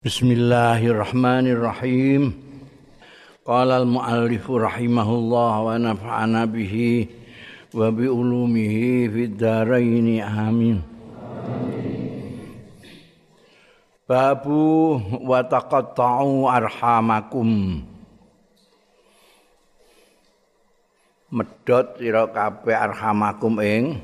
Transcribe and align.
Bismillahirrahmanirrahim. 0.00 2.32
Qala 3.44 3.84
al-muallif 3.84 4.48
rahimahullah 4.48 5.52
wa 5.60 5.76
nafa'ana 5.76 6.48
bihi 6.48 7.04
wa 7.76 7.92
bi 7.92 8.08
ulumihi 8.08 9.12
fid 9.12 9.36
dharain 9.36 10.24
amin. 10.24 10.80
Babu 14.08 14.96
wa 15.20 15.44
taqatta'u 15.44 16.48
arhamakum. 16.48 17.84
Medhot 21.28 22.00
sira 22.00 22.24
kabeh 22.24 22.72
arhamakum 22.72 23.60
ing 23.60 24.00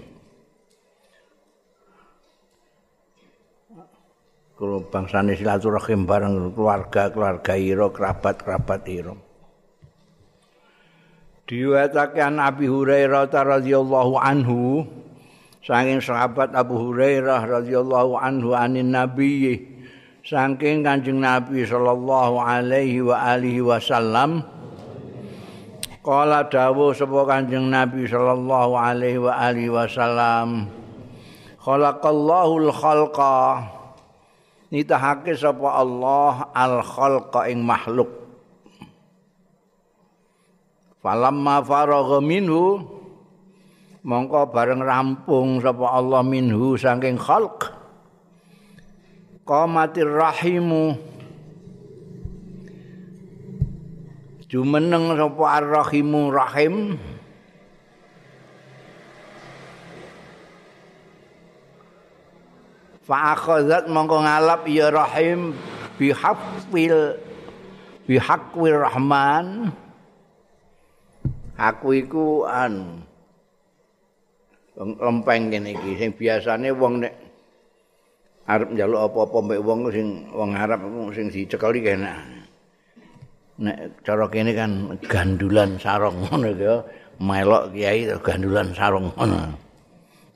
kalau 4.57 4.80
bangsane 4.88 5.36
silaturahim 5.36 6.09
bareng 6.09 6.56
keluarga-keluarga 6.56 7.61
ira, 7.61 7.93
kerabat-kerabat 7.93 8.88
ira. 8.88 9.12
Diwatake 11.47 12.19
an 12.24 12.41
Abi 12.41 12.66
Hurairah 12.66 13.30
radhiyallahu 13.30 14.19
anhu 14.19 14.83
saking 15.61 16.02
sahabat 16.02 16.56
Abu 16.56 16.74
Hurairah 16.74 17.38
radhiyallahu 17.45 18.19
anhu 18.19 18.56
anin 18.56 18.91
Nabi 18.91 19.62
saking 20.24 20.83
Kanjeng 20.83 21.23
Nabi 21.23 21.62
sallallahu 21.62 22.42
alaihi 22.42 23.05
wa 23.05 23.14
alihi 23.14 23.62
wasallam 23.62 24.42
Kala 26.02 26.50
dawuh 26.50 26.91
sapa 26.97 27.30
Kanjeng 27.30 27.70
Nabi 27.70 28.11
sallallahu 28.11 28.75
alaihi 28.75 29.23
wa 29.23 29.36
alihi 29.38 29.70
wasallam 29.70 30.66
Khalaqallahu 31.62 32.66
al-khalqa 32.66 33.75
nitahake 34.76 35.32
sapa 35.32 35.80
Allah 35.80 36.52
al 36.52 36.84
khalqa 36.84 37.48
ing 37.48 37.64
makhluk. 37.64 38.12
Falamma 41.00 41.64
faragha 41.64 42.20
minhu 42.20 42.84
mongko 44.05 44.52
bareng 44.52 44.84
rampung 44.84 45.64
sapa 45.64 45.96
Allah 45.96 46.20
minhu 46.20 46.77
saking 46.77 47.16
khalq 47.16 47.72
qamatir 49.48 50.12
rahimu 50.12 50.98
jumeneng 54.50 55.16
sapa 55.16 55.44
ar-rahimu 55.62 56.20
rahim 56.28 57.00
fa 63.06 63.38
akhazat 63.38 63.86
mongko 63.86 64.26
ngalap 64.26 64.66
ya 64.66 64.90
rahim 64.90 65.54
bihafil 65.94 67.14
bihakwir 68.10 68.82
rahman. 68.82 69.70
Aku 71.56 71.96
iku 71.96 72.44
an 72.44 73.00
lempeng 74.77 75.48
kene 75.48 75.72
iki 75.72 75.96
sing 75.96 76.10
biasane 76.12 76.68
wong 76.68 77.00
nek 77.00 77.14
arep 78.44 78.68
njaluk 78.77 79.08
apa-apa 79.08 79.38
mbek 79.40 79.60
wong 79.64 79.80
sing 79.88 80.28
wong 80.36 80.52
Arab 80.52 80.84
sing 81.16 81.32
dicekeli 81.32 81.80
kene. 81.80 82.12
Nek 83.56 84.04
cara 84.04 84.28
kene 84.28 84.52
kan 84.52 85.00
gandulan 85.08 85.80
sarong 85.80 86.28
ngono 86.28 86.52
ya. 86.52 86.84
Melok 87.16 87.72
kiai 87.72 88.04
gandulan 88.20 88.77
sarong 88.77 89.08
ngono 89.16 89.66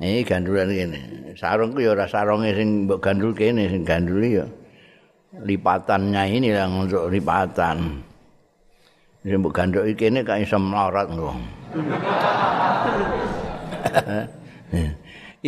Ini 0.01 0.25
gandulan 0.25 0.73
ini. 0.73 1.37
Sarung 1.37 1.77
ku 1.77 1.84
ya 1.84 1.93
ora 1.93 2.09
sarunge 2.09 2.56
sing 2.56 2.89
mbok 2.89 3.05
gandul 3.05 3.37
kene 3.37 3.69
sing 3.69 3.84
ganduli 3.84 4.41
ya 4.41 4.48
lipatannya 5.45 6.41
ini 6.41 6.56
yang 6.56 6.89
untuk 6.89 7.12
lipatan. 7.12 8.01
Sing 9.21 9.37
mbok 9.37 9.53
gandul 9.53 9.84
kene 9.93 10.25
kaya 10.25 10.41
iso 10.41 10.56
engko. 10.56 11.37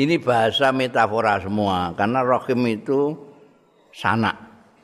ini 0.04 0.20
bahasa 0.20 0.68
metafora 0.68 1.40
semua 1.40 1.96
karena 1.96 2.20
rohim 2.20 2.60
itu 2.68 3.16
sanak. 3.88 4.36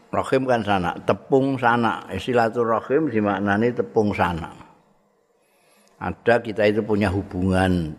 Rohim 0.09 0.49
kan 0.49 0.65
sanak, 0.65 1.05
tepung 1.05 1.61
sanak. 1.61 2.09
Silaturahim 2.17 3.13
dimaknani 3.13 3.77
tepung 3.77 4.17
sanak. 4.17 4.57
Ada 6.01 6.41
kita 6.41 6.65
itu 6.65 6.81
punya 6.81 7.13
hubungan 7.13 7.93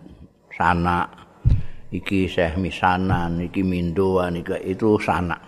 sanak 0.49 1.18
iki 1.89 2.29
Syekh 2.29 2.57
Misanan, 2.61 3.41
iki 3.41 3.65
Mindoan, 3.65 4.37
iki 4.37 4.57
itu 4.65 4.97
sanak. 5.01 5.41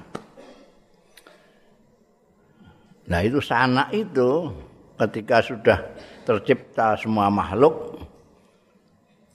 Nah 3.09 3.19
itu 3.21 3.37
sanak 3.43 3.91
itu 3.93 4.49
ketika 4.97 5.41
sudah 5.41 5.79
tercipta 6.25 6.97
semua 6.97 7.27
makhluk, 7.29 7.97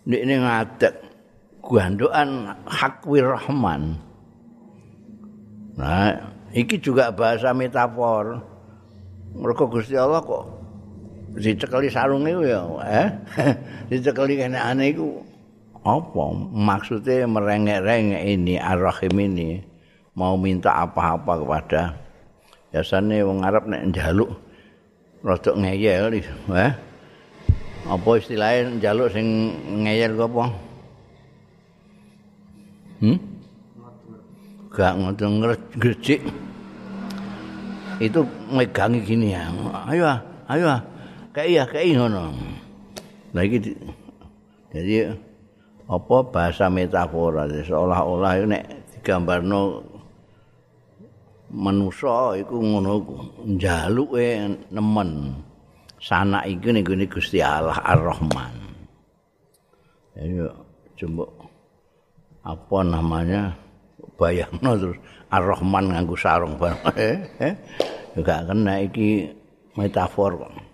ini, 0.06 0.38
ngadek 0.38 0.94
guandoan 1.58 2.54
hakwir 2.66 3.26
rahman. 3.34 3.98
Nah, 5.76 6.14
iki 6.54 6.78
juga 6.78 7.10
bahasa 7.10 7.50
metafor. 7.50 8.38
Mereka 9.36 9.68
Gusti 9.68 9.92
Allah 9.98 10.24
kok 10.24 10.48
dicekeli 11.36 11.92
sarung 11.92 12.24
itu 12.24 12.48
ya, 12.48 12.64
eh? 12.88 13.08
dicekeli 13.92 14.40
kene 14.40 14.56
aneh 14.56 14.96
itu 14.96 15.20
apa? 15.86 16.24
Maksudnya 16.50 17.30
merengek-rengek 17.30 18.22
ini 18.26 18.58
ar-rahim 18.58 19.14
ini 19.22 19.62
mau 20.18 20.34
minta 20.34 20.74
apa-apa 20.82 21.32
kepada 21.46 21.82
biasanya 22.74 23.22
wong 23.22 23.46
Arab 23.46 23.70
nek 23.70 23.94
njaluk 23.94 24.34
rada 25.22 25.52
ngeyel 25.54 26.10
eh? 26.18 26.72
Apa 27.86 28.08
istilahnya 28.18 28.82
njaluk 28.82 29.14
sing 29.14 29.26
ngeyel 29.86 30.18
ku 30.18 30.22
apa? 30.26 30.44
Hmm? 33.00 33.18
Gak 34.74 34.92
ngoten 34.98 35.40
ngrecik 35.78 36.20
itu 37.96 38.20
megangi 38.52 39.00
gini 39.00 39.32
ya 39.32 39.48
ayo 39.88 40.04
ayo 40.52 40.68
kayak 41.32 41.48
iya 41.48 41.62
kayak 41.64 41.96
ngono. 41.96 42.28
Nah 43.32 43.40
iki 43.40 43.72
jadi 44.68 45.16
apa 45.86 46.16
bahasa 46.34 46.66
metafora 46.66 47.46
seolah-olah 47.46 48.42
nek 48.42 48.64
digambarno 48.98 49.86
manusa 51.54 52.34
iku 52.34 52.58
ngono 52.58 52.92
njaluke 53.46 54.50
nemen 54.74 55.38
sanak 56.02 56.44
iki 56.50 56.74
ning 56.74 56.84
Gusti 57.06 57.38
Allah 57.38 57.78
Ar-Rahman. 57.86 58.54
Ayo 60.18 60.48
coba 60.96 61.24
apa 62.46 62.78
namanya 62.82 63.54
bayangno 64.18 64.70
terus 64.74 64.98
Ar-Rahman 65.30 65.92
nganggo 65.92 66.16
sarung 66.18 66.58
bareng 66.58 66.82
eh, 66.98 67.16
eh? 67.42 67.54
juga 68.16 68.42
kena 68.42 68.82
iki 68.82 69.30
metafor 69.78 70.40
kok. 70.40 70.65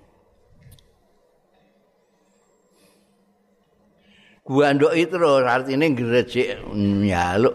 Guandok 4.42 4.92
itu 4.98 5.14
loh 5.22 5.38
artinya 5.46 5.86
gerejek 5.86 6.66
nyaluk 6.74 7.54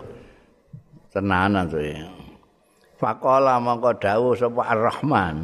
tenanan 1.12 1.68
tuh 1.68 1.84
ya. 1.84 2.08
Fakola 2.96 3.60
mongko 3.60 3.92
dawuh 4.00 4.34
sapa 4.40 4.62
Ar-Rahman. 4.72 5.36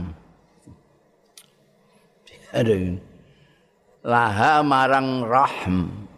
Laha 4.03 4.59
marang 4.63 5.23
rahm, 5.23 5.75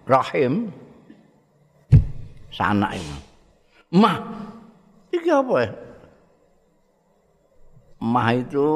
rahim 0.10 0.74
sana 2.50 2.94
ini. 2.98 3.18
Mah, 3.94 4.18
iki 5.14 5.30
apa 5.30 5.54
ya? 5.64 5.70
Mah 8.02 8.30
itu 8.36 8.68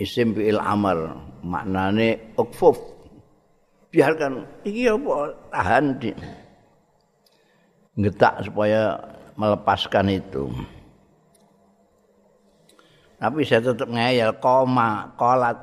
isim 0.00 0.34
fi'il 0.34 0.58
amar, 0.58 1.20
maknane 1.44 2.34
ukfuf. 2.40 2.99
Biarkan. 3.90 4.46
Iki 4.64 4.82
apa? 4.90 5.14
Tahan 5.50 5.84
di 5.98 6.10
ngetak 7.98 8.48
supaya 8.48 8.96
melepaskan 9.36 10.06
itu. 10.08 10.48
Tapi 13.20 13.44
saya 13.44 13.60
tetap 13.60 13.90
ngeyel 13.92 14.40
koma 14.40 15.12
kolat. 15.20 15.58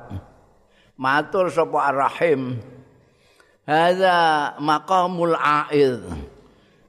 Matur 0.94 1.50
sapa 1.50 1.90
arrahim. 1.90 2.62
Hadza 3.66 4.54
maqamul 4.62 5.34
aid. 5.34 6.06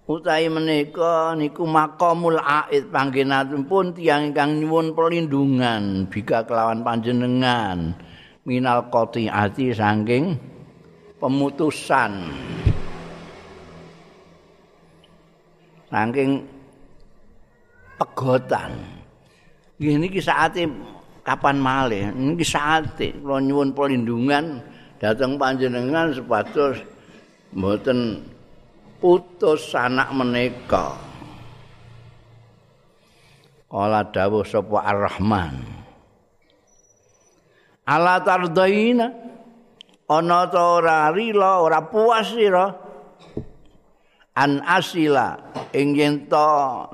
Utahe 0.06 0.50
menika 0.50 1.34
niku 1.34 1.66
maqamul 1.66 2.38
aid. 2.38 2.94
Panggenanipun 2.94 3.98
tiyang 3.98 4.30
ingkang 4.30 4.62
nyuwun 4.62 4.94
perlindungan 4.94 6.06
bika 6.06 6.46
kelawan 6.46 6.86
panjenengan. 6.86 7.98
Minal 8.46 8.94
qati'ati 8.94 9.74
saking 9.74 10.38
pemutusan 11.20 12.12
saking 15.92 16.48
pegotan 18.00 19.00
Nggih 19.80 19.96
niki 19.96 20.20
saate 20.20 20.68
kapan 21.24 21.56
malih? 21.56 22.12
Niki 22.12 22.44
saate 22.44 23.16
kula 23.16 23.40
nyuwun 23.40 23.72
perlindungan 23.72 24.60
dhateng 25.00 25.40
panjenengan 25.40 26.12
supados 26.12 26.84
mboten 27.56 28.28
putus 29.00 29.72
anak 29.72 30.12
menika. 30.12 31.00
Kala 33.72 34.04
dawuh 34.04 34.44
sapa 34.44 34.84
Ar-Rahman. 34.84 35.56
Ala 37.88 38.20
tardaina 38.20 39.08
ana 40.10 40.50
ta 40.50 40.82
ora 40.82 41.14
rila 41.14 41.62
ora 41.62 41.86
puas 41.86 42.34
sira? 42.34 42.66
An 44.40 44.64
asila 44.64 45.36
ing 45.76 45.94
yen 45.94 46.26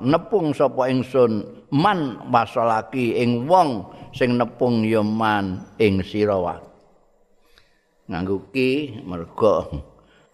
nepung 0.02 0.52
sapa 0.52 0.90
ingsun 0.90 1.64
man 1.72 2.28
wasalaki 2.28 3.16
ing 3.16 3.46
wong 3.48 3.86
sing 4.12 4.36
nepung 4.36 4.82
ya 4.82 5.00
man 5.00 5.64
ing 5.80 6.02
sira 6.04 6.36
nganggo 8.06 8.50
ki 8.54 9.02
mergo 9.02 9.82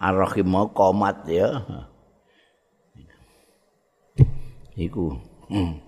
Ar-Rahim 0.03 0.51
komat 0.75 1.31
ya. 1.31 1.63
Iku 4.75 5.15
hmm. 5.47 5.79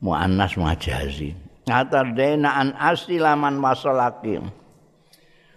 muannas 0.00 0.56
majazi 0.56 1.36
ngatar 1.64 2.12
an 2.44 2.76
asilaman 2.76 3.56
masalaki 3.56 4.40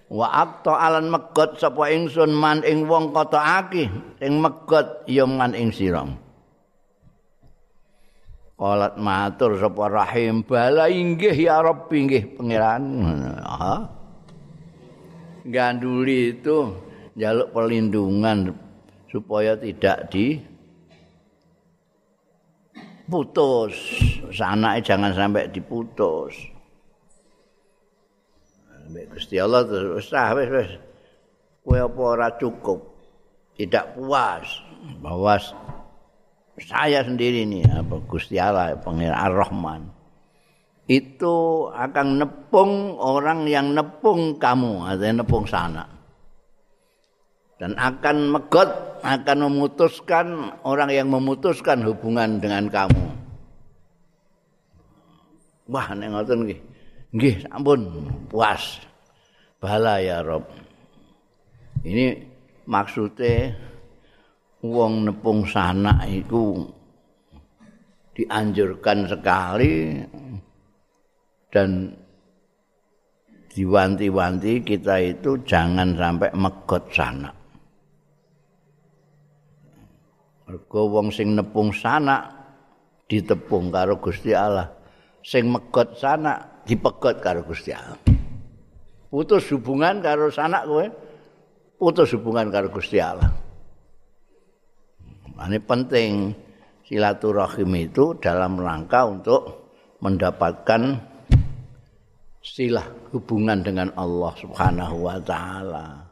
wa 0.07 0.27
akta 0.31 0.71
alan 0.71 1.12
megot 1.12 1.59
sapa 1.59 1.92
ingsun 1.92 2.31
man 2.31 2.63
ing 2.63 2.88
wong 2.88 3.12
kota 3.12 3.63
aki 3.63 3.92
ing 4.24 4.33
megot 4.39 5.04
ya 5.07 5.27
man 5.27 5.51
ing 5.56 5.71
sira 5.71 6.07
Qalat 8.57 8.98
matur 8.98 9.62
sapa 9.62 9.86
rahim 9.86 10.42
bala 10.42 10.89
inggih 10.89 11.36
ya 11.36 11.62
rabbi 11.62 11.95
inggih 12.01 12.24
pangeran 12.33 12.83
ganduli 15.45 16.36
itu 16.36 16.74
jaluk 17.13 17.53
perlindungan 17.53 18.51
supaya 19.07 19.56
tidak 19.56 20.12
di 20.12 20.38
putus. 23.07 23.74
Sanake 24.36 24.83
jangan 24.83 25.15
sampai 25.15 25.48
diputus. 25.50 26.36
Mbek 28.88 29.06
Gusti 29.16 29.36
Allah 29.38 29.68
terus 29.68 30.10
ah 30.16 30.31
wis 30.36 30.50
wis. 30.50 30.72
Kowe 31.68 31.78
apa 31.84 32.00
ora 32.00 32.28
cukup? 32.39 32.80
Tidak 33.60 34.00
puas 34.00 34.48
bahwa 35.04 35.36
saya 36.62 37.04
sendiri 37.04 37.44
ini 37.44 37.66
apa 37.68 38.00
Gusti 38.07 38.39
Allah 38.39 38.80
Pangeran 38.80 39.18
Ar-Rahman 39.18 39.81
itu 40.88 41.68
akan 41.68 42.07
nepung 42.24 42.95
orang 42.95 43.44
yang 43.44 43.75
nepung 43.75 44.39
kamu 44.39 44.88
atau 44.88 45.12
nepung 45.12 45.44
sana 45.44 45.84
dan 47.60 47.75
akan 47.75 48.31
megot 48.31 48.69
akan 49.01 49.38
memutuskan 49.50 50.54
orang 50.63 50.89
yang 50.94 51.10
memutuskan 51.10 51.81
hubungan 51.86 52.38
dengan 52.38 52.69
kamu. 52.69 53.06
Wah, 55.68 55.92
nek 55.92 56.07
ngoten. 56.13 56.48
Nggih, 57.18 57.50
ampun, 57.50 57.81
puas. 58.30 58.78
Bala 59.58 59.98
ya 59.98 60.22
Rob. 60.22 60.46
Ini 61.81 62.14
maksudnya 62.69 63.58
wong 64.62 65.10
nepung 65.10 65.42
sana 65.50 66.06
itu 66.06 66.62
dianjurkan 68.14 69.10
sekali 69.10 69.98
dan 71.50 71.90
diwanti-wanti 73.50 74.62
kita 74.62 75.02
itu 75.02 75.42
jangan 75.42 75.98
sampai 75.98 76.30
megot 76.38 76.86
sana. 76.94 77.34
Mergo 80.46 80.81
wong 80.86 81.10
sing 81.10 81.34
nepung 81.34 81.74
sanak 81.74 82.30
ditepung 83.10 83.74
karo 83.74 83.98
Gusti 83.98 84.38
Allah. 84.38 84.70
Sing 85.25 85.50
megot 85.50 85.98
sanak 85.98 86.56
dipegot 86.68 87.24
karo 87.24 87.48
Gusti 87.48 87.72
Allah. 87.72 87.96
Putus 89.08 89.48
hubungan 89.56 90.04
karo 90.04 90.28
sanak 90.28 90.68
kowe, 90.68 90.86
putus 91.80 92.12
hubungan 92.12 92.52
karo 92.52 92.68
Gusti 92.68 93.00
Allah. 93.00 93.31
Ini 95.38 95.64
penting 95.64 96.36
silaturahim 96.84 97.72
itu 97.80 98.19
dalam 98.19 98.60
rangka 98.60 99.08
untuk 99.08 99.72
mendapatkan 100.04 101.00
silah 102.44 102.88
hubungan 103.16 103.63
dengan 103.63 103.88
Allah 103.96 104.34
Subhanahu 104.36 105.08
wa 105.08 105.18
taala. 105.24 106.04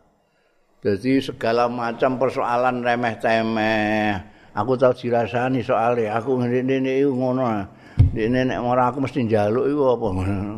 Jadi 0.85 1.17
segala 1.17 1.65
macam 1.65 2.21
persoalan 2.21 2.85
remeh-temeh. 2.85 4.13
Aku 4.53 4.77
tahu 4.77 4.93
dirasani 4.93 5.65
soalnya. 5.65 6.21
Aku 6.21 6.37
ngene-ngene 6.37 7.01
ngono. 7.09 7.65
Dene 8.15 8.47
nek 8.47 8.59
ora 8.63 8.91
aku 8.91 9.03
mesti 9.03 9.27
njaluk 9.27 9.65
iku 9.67 9.83
apa. 9.95 10.05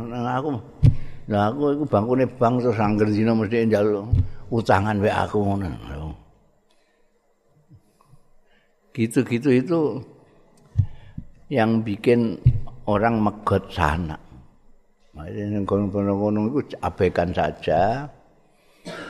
Nang 0.09 0.25
aku. 0.25 0.49
Lah 1.27 1.51
aku 1.51 1.63
iku 1.75 1.83
bangkune 1.89 2.25
bang 2.25 2.53
terus 2.61 2.79
angger 2.79 3.07
dina 3.11 3.33
mesti 3.35 3.67
njaluk 3.67 4.05
utangan 4.53 4.97
wae 5.01 5.11
aku 5.11 5.37
ngono. 5.43 5.69
Gitu-gitu 8.95 9.49
itu 9.53 9.79
yang 11.53 11.85
bikin 11.85 12.41
orang 12.89 13.21
megot 13.21 13.69
sana. 13.69 14.17
Makanya 15.13 15.61
kono-kono 15.65 16.49
itu 16.49 16.77
abaikan 16.81 17.29
saja. 17.33 18.09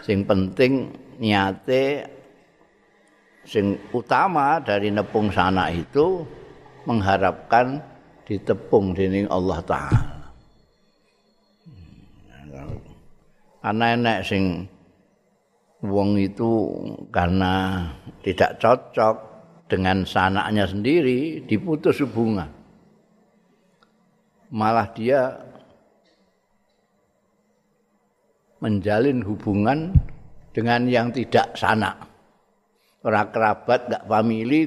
Sing 0.03 0.25
penting 0.25 0.91
niate 1.21 2.07
sing 3.47 3.79
utama 3.95 4.59
dari 4.59 4.91
nepung 4.91 5.31
sana 5.31 5.71
itu 5.71 6.27
mengharapkan 6.83 7.79
ditepung 8.27 8.91
dening 8.91 9.23
Allah 9.31 9.63
taala. 9.63 10.01
Enek 13.63 14.19
sing 14.27 14.67
wong 15.83 16.19
itu 16.19 16.51
karena 17.11 17.87
tidak 18.23 18.59
cocok 18.59 19.15
dengan 19.71 20.03
sanaknya 20.03 20.67
sendiri 20.67 21.43
diputus 21.47 22.03
hubungan. 22.03 22.51
Malah 24.51 24.87
dia 24.95 25.35
menjalin 28.63 29.23
hubungan 29.23 29.91
dengan 30.55 30.87
yang 30.87 31.11
tidak 31.11 31.55
sana. 31.59 31.93
Orang 33.03 33.29
kerabat, 33.31 33.87
enggak 33.87 34.03
famili, 34.07 34.61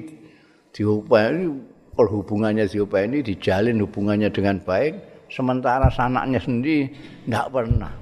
diupaini 0.71 1.49
perhubungannya 1.95 2.67
diupaini 2.67 3.23
dijalin 3.23 3.83
hubungannya 3.83 4.31
dengan 4.31 4.63
baik, 4.63 5.27
sementara 5.31 5.91
sanaknya 5.91 6.39
sendiri 6.43 6.91
enggak 7.27 7.49
pernah. 7.51 7.93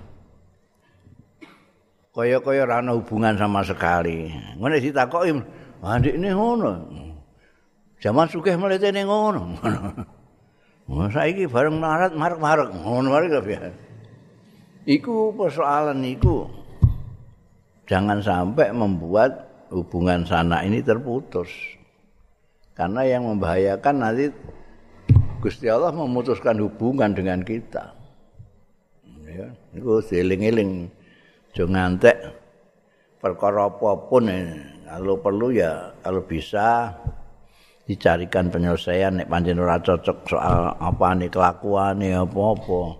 Kaya-kaya 2.12 2.66
rana 2.66 2.98
hubungan 2.98 3.38
sama 3.38 3.62
sekali. 3.62 4.26
Ngono 4.58 4.74
ditakoki, 4.82 5.38
"Adik 5.86 6.18
ini 6.18 6.34
ngono." 6.34 6.70
Zaman 7.98 8.26
sugih 8.30 8.54
mletene 8.58 9.02
ngono. 9.06 9.58
Wah, 10.88 11.08
saiki 11.12 11.44
bareng 11.44 11.78
narat 11.82 12.16
marek-marek 12.16 12.72
ngono 12.74 13.12
wae 13.12 13.28
kabeh. 13.28 13.60
Iku 14.88 15.36
persoalan 15.36 16.00
iku 16.00 16.48
jangan 17.84 18.24
sampai 18.24 18.72
membuat 18.72 19.46
hubungan 19.68 20.24
sana 20.24 20.64
ini 20.64 20.80
terputus. 20.80 21.77
Karena 22.78 23.02
yang 23.02 23.26
membahayakan 23.26 23.94
nanti 23.98 24.30
Gusti 25.42 25.66
Allah 25.66 25.90
memutuskan 25.90 26.62
hubungan 26.62 27.10
dengan 27.10 27.42
kita. 27.42 27.90
Ya, 29.26 29.50
itu 29.74 29.98
seling-eling. 30.06 30.86
Jangan 31.58 31.98
ngantek 31.98 32.16
perkara 33.18 33.66
apapun 33.66 34.30
kalau 34.86 35.18
perlu 35.18 35.50
ya 35.50 35.90
kalau 36.06 36.22
bisa 36.22 36.94
dicarikan 37.88 38.46
penyelesaian 38.46 39.18
nek 39.18 39.26
pancen 39.26 39.58
ora 39.58 39.82
cocok 39.82 40.18
soal 40.30 40.70
apa 40.78 41.08
nih 41.18 41.30
kelakuan 41.34 41.98
nih 41.98 42.14
apa-apa. 42.14 42.94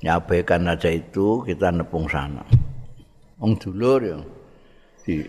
Nyabaikan 0.00 0.72
aja 0.72 0.88
itu 0.88 1.44
kita 1.44 1.68
nepung 1.68 2.08
sana. 2.08 2.40
wong 3.40 3.56
dulur 3.56 4.00
ya 4.04 4.18
di 5.04 5.24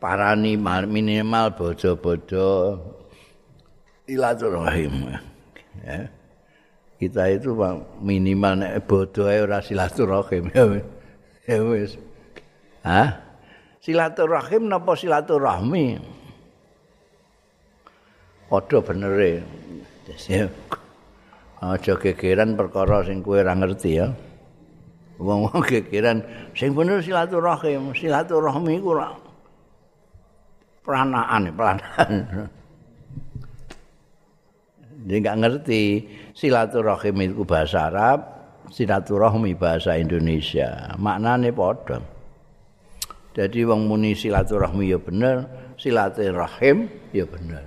parani 0.00 0.56
minimal 0.86 1.56
bojo-bojo. 1.56 2.78
Ilaturahim 4.06 5.10
ya. 5.82 6.06
Kita 6.96 7.28
itu 7.28 7.52
minimal 8.00 8.64
nek 8.64 8.88
bodo 8.88 9.28
ae 9.28 9.42
ora 9.44 9.60
silaturahim. 9.60 10.48
Ya 11.46 11.60
wis. 11.60 11.98
Ha 12.86 13.20
silaturahim 13.82 14.70
napa 14.70 14.94
silaturahmi? 14.94 15.98
Padha 18.46 18.78
bener 18.78 19.14
e 19.18 19.32
aja 21.66 21.94
gegeran 21.98 22.54
perkara 22.54 23.02
sing 23.02 23.26
kowe 23.26 23.42
ora 23.42 23.58
ngerti 23.58 23.98
ya. 23.98 24.14
Wong-wong 25.18 25.66
gegeran 25.66 26.22
sing 26.54 26.72
bener 26.78 27.02
silaturahim. 27.02 27.90
Silaturahmi 27.90 28.78
iku 28.78 28.94
ora 28.94 29.25
peranaan 30.86 31.50
peranaan. 31.50 32.12
Dia 35.06 35.16
nggak 35.22 35.38
ngerti 35.42 35.82
silaturahim 36.30 37.16
itu 37.26 37.42
bahasa 37.42 37.90
Arab 37.90 38.18
silaturahmi 38.70 39.54
bahasa 39.58 39.98
Indonesia. 39.98 40.94
Maknanya 40.98 41.50
padha. 41.50 41.98
Jadi 43.36 43.68
wong 43.68 43.90
muni 43.90 44.16
silaturahmi 44.16 44.94
ya 44.94 44.98
bener 45.02 45.46
silaturahim 45.76 46.88
ya 47.12 47.26
bener. 47.28 47.64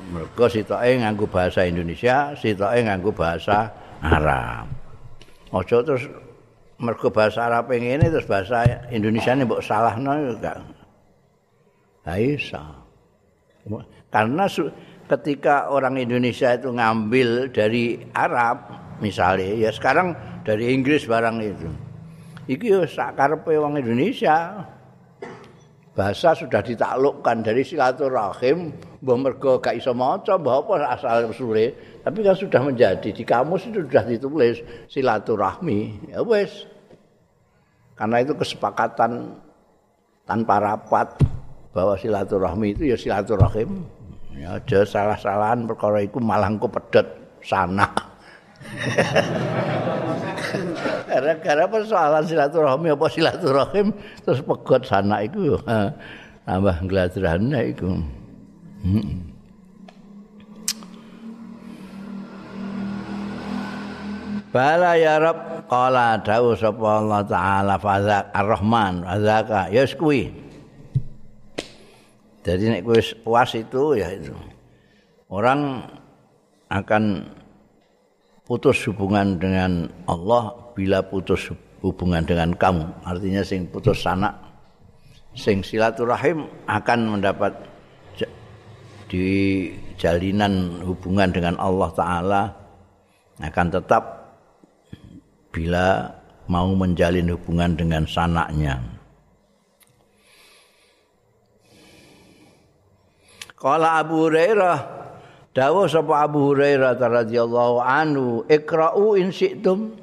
Mereka 0.00 0.48
sitoke 0.48 0.90
nganggo 0.96 1.28
bahasa 1.28 1.68
Indonesia, 1.68 2.32
sitoke 2.34 2.82
nganggo 2.82 3.12
bahasa 3.12 3.70
Arab. 4.00 4.66
Ojo 5.52 5.76
terus 5.84 6.08
mergo 6.80 7.12
bahasa 7.12 7.46
Arab 7.46 7.68
ngene 7.70 8.08
terus 8.08 8.24
bahasa 8.24 8.88
Indonesia 8.88 9.36
ini 9.36 9.44
mbok 9.44 9.60
salahno 9.60 10.16
enggak. 10.16 10.64
Aisa. 12.08 12.64
Karena 14.08 14.48
ketika 15.06 15.68
orang 15.68 16.00
Indonesia 16.00 16.56
itu 16.56 16.72
ngambil 16.72 17.52
dari 17.52 18.00
Arab 18.16 18.64
misalnya 19.04 19.68
ya 19.68 19.70
sekarang 19.70 20.16
dari 20.42 20.72
Inggris 20.72 21.04
barang 21.04 21.36
itu. 21.44 21.68
Iki 22.48 22.66
yo 22.66 22.82
sakarepe 22.88 23.54
wong 23.60 23.78
Indonesia. 23.78 24.64
Bahasa 25.90 26.38
sudah 26.38 26.62
ditaklukkan 26.62 27.42
dari 27.42 27.66
silaturahim 27.66 28.70
mbah 29.02 29.16
mergo 29.18 29.58
gak 29.58 29.74
iso 29.74 29.90
maca 29.90 30.38
mbah 30.38 30.62
apa 30.62 30.72
asal 30.94 31.34
usule 31.34 31.74
tapi 32.06 32.22
kan 32.22 32.38
sudah 32.38 32.62
menjadi 32.62 33.10
di 33.10 33.24
kamus 33.26 33.66
itu 33.66 33.82
sudah 33.82 34.04
ditulis 34.06 34.62
silaturahmi. 34.86 36.10
Ya 36.14 36.22
wes 36.22 36.66
karena 37.98 38.22
itu 38.22 38.32
kesepakatan 38.38 39.34
tanpa 40.24 40.62
rapat 40.62 41.20
bahwa 41.74 41.98
silaturahmi 41.98 42.78
itu 42.78 42.94
ya 42.94 42.96
silaturahim. 42.96 43.82
Ya 44.38 44.62
aja 44.62 44.86
salah-salahan 44.86 45.66
perkara 45.66 46.06
itu 46.06 46.22
malah 46.22 46.48
engko 46.48 46.70
pedet 46.70 47.06
sana 47.42 48.09
gara-gara 51.10 51.64
persoalan 51.66 52.24
silaturahmi 52.24 52.88
apa 52.92 53.06
silaturahim 53.10 53.92
terus 54.22 54.40
pegot 54.44 54.82
sana 54.86 55.24
itu 55.24 55.56
tambah 56.44 56.76
ngladrane 56.86 57.60
itu 57.72 57.88
Bala 64.50 64.98
ya 64.98 65.22
Rabb 65.22 65.70
qala 65.70 66.18
dawu 66.26 66.58
sapa 66.58 66.82
Allah 66.82 67.22
taala 67.22 67.78
fazak 67.78 68.34
ar-Rahman 68.34 69.06
fazaka 69.06 69.70
ya 69.70 69.86
kuwi. 69.94 70.26
Jadi 72.42 72.64
nek 72.66 72.82
kowe 72.82 72.98
puas 73.22 73.54
itu 73.54 73.94
ya 73.94 74.10
itu. 74.10 74.34
Orang 75.30 75.86
akan 76.66 77.30
putus 78.50 78.82
hubungan 78.90 79.38
dengan 79.38 79.86
Allah 80.10 80.50
bila 80.74 81.06
putus 81.06 81.54
hubungan 81.86 82.26
dengan 82.26 82.50
kamu. 82.50 82.82
Artinya 83.06 83.46
sing 83.46 83.70
putus 83.70 84.02
sanak 84.02 84.34
sing 85.38 85.62
silaturahim 85.62 86.50
akan 86.66 87.14
mendapat 87.14 87.54
di 89.06 89.70
jalinan 89.94 90.82
hubungan 90.82 91.30
dengan 91.30 91.54
Allah 91.62 91.90
Ta'ala 91.94 92.42
akan 93.38 93.66
tetap 93.70 94.02
bila 95.54 96.10
mau 96.50 96.74
menjalin 96.74 97.30
hubungan 97.30 97.78
dengan 97.78 98.02
sanaknya. 98.02 98.82
Kala 103.54 104.02
Abu 104.02 104.26
Hurairah 104.26 104.99
dawuh 105.56 105.86
sapa 105.90 106.26
Abu 106.26 106.54
Hurairah 106.54 106.98
radhiyallahu 106.98 107.76
anhu 107.82 108.46
ikra'u 108.46 109.18
in 109.18 109.34
syi'tum. 109.34 109.98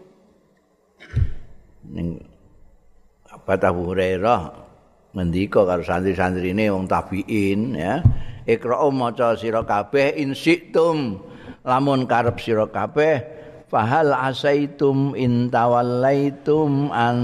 Ning 1.88 2.20
apa 3.32 3.56
Abu 3.64 3.92
Hurairah 3.94 4.68
ngendika 5.16 5.64
karo 5.64 5.82
santri-santrine 5.82 6.70
wong 6.70 6.86
tabiin 6.86 7.74
ya 7.74 8.04
Iqra'u 8.48 8.96
maca 8.96 9.36
sira 9.36 9.68
kabeh 9.68 10.16
in 10.16 10.32
lamun 11.68 12.08
karep 12.08 12.40
sira 12.40 12.64
kabeh 12.72 13.20
fahal 13.68 14.16
asaitum 14.16 15.12
in 15.20 15.52
tawallaitum 15.52 16.88
an 16.96 17.18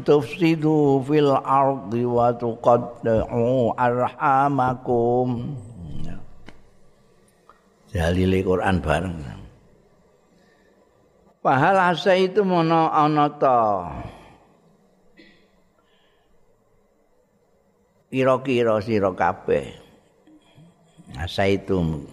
tufsidu 0.00 1.04
fil 1.04 1.36
ardi 1.36 2.08
wa 2.08 2.32
tuqaddu 2.32 3.28
arhamakum 3.76 5.52
Jalile 7.94 8.42
Quran 8.42 8.82
bareng. 8.82 9.22
Fahal 11.38 11.78
asaitum 11.94 12.50
ana 12.50 12.90
ana 12.90 13.30
ta. 13.38 13.58
Kira-kira 18.10 18.82
sira 18.82 19.14
kabeh. 19.14 19.78
Asaitum 21.14 22.10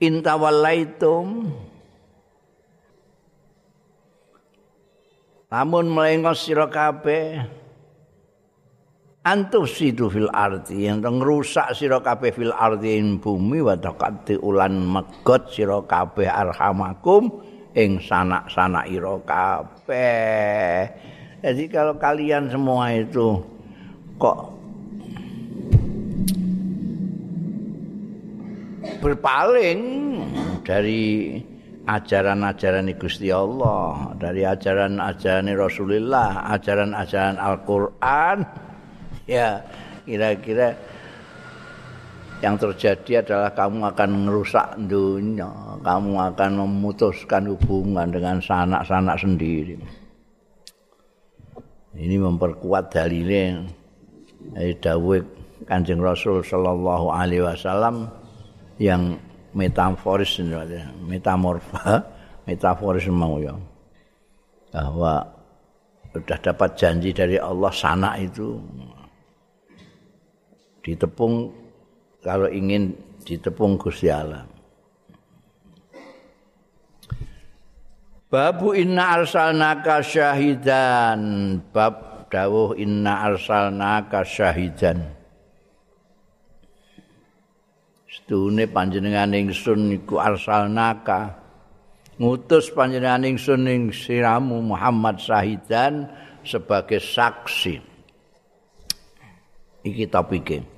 intawallaitum 0.00 1.52
lamun 5.48 5.86
melengos 5.88 6.44
sira 6.44 6.68
kabeh 6.68 7.44
antus 9.26 9.82
sidu 9.82 10.06
fil 10.06 10.30
ardi 10.30 10.86
yang 10.86 11.02
ngrusak 11.02 11.74
sira 11.74 11.98
kabeh 11.98 12.30
fil 12.30 12.54
ardi 12.54 12.94
ing 12.94 13.18
bumi 13.18 13.58
wa 13.58 13.74
taqati 13.74 14.38
ulan 14.38 14.78
megot 14.78 15.50
sira 15.50 15.82
kabeh 15.82 16.30
arhamakum 16.30 17.42
ing 17.74 17.98
sanak-sanak 17.98 18.86
ira 18.86 19.18
kabeh 19.26 20.86
jadi 21.42 21.62
kalau 21.66 21.98
kalian 21.98 22.54
semua 22.54 22.94
itu 22.94 23.42
kok 24.22 24.54
berpaling 29.02 29.82
dari 30.62 31.38
ajaran-ajaran 31.86 32.90
Gusti 32.98 33.30
Allah, 33.30 34.10
dari 34.18 34.42
ajaran-ajaran 34.42 35.46
Rasulullah, 35.54 36.50
ajaran-ajaran 36.50 37.38
Al-Qur'an. 37.38 38.65
Ya, 39.26 39.58
kira-kira 40.06 40.78
yang 42.38 42.54
terjadi 42.54 43.26
adalah 43.26 43.50
kamu 43.50 43.90
akan 43.90 44.10
merusak 44.28 44.78
dunia, 44.86 45.50
kamu 45.82 46.14
akan 46.30 46.50
memutuskan 46.62 47.50
hubungan 47.50 48.06
dengan 48.14 48.38
sanak-sanak 48.38 49.18
sendiri. 49.18 49.74
Ini 51.96 52.16
memperkuat 52.20 52.92
dalilnya. 52.92 53.66
Dari 54.46 54.78
Dawud 54.78 55.24
Kanjeng 55.66 55.98
Rasul 55.98 56.44
sallallahu 56.44 57.10
alaihi 57.10 57.42
wasallam 57.42 58.06
yang 58.78 59.18
metaforis 59.56 60.38
metamorfa 61.02 62.04
metaforis 62.46 63.10
mau 63.10 63.42
ya. 63.42 63.56
Bahwa 64.70 65.24
sudah 66.14 66.38
dapat 66.38 66.70
janji 66.78 67.10
dari 67.10 67.40
Allah 67.40 67.72
sana 67.72 68.14
itu 68.20 68.60
ditepung 70.86 71.50
kalau 72.22 72.46
ingin 72.46 72.94
ditepung 73.26 73.74
Gusti 73.74 74.06
Allah. 74.06 74.46
Babu 78.30 78.70
inna 78.70 79.18
arsalnaka 79.18 79.98
syahidan. 80.02 81.22
Bab 81.74 82.26
dawuh 82.30 82.78
inna 82.78 83.26
arsalnaka 83.26 84.22
syahidan. 84.22 85.02
Setune 88.06 88.70
panjenengan 88.70 89.34
ingsun 89.34 89.90
iku 89.90 90.22
arsalnaka. 90.22 91.42
Ngutus 92.22 92.70
panjenengan 92.70 93.26
ingsun 93.26 93.66
ing 93.66 93.82
siramu 93.90 94.62
Muhammad 94.62 95.18
syahidan 95.18 96.06
sebagai 96.46 97.02
saksi. 97.02 97.78
Iki 99.86 100.10
topike 100.10 100.75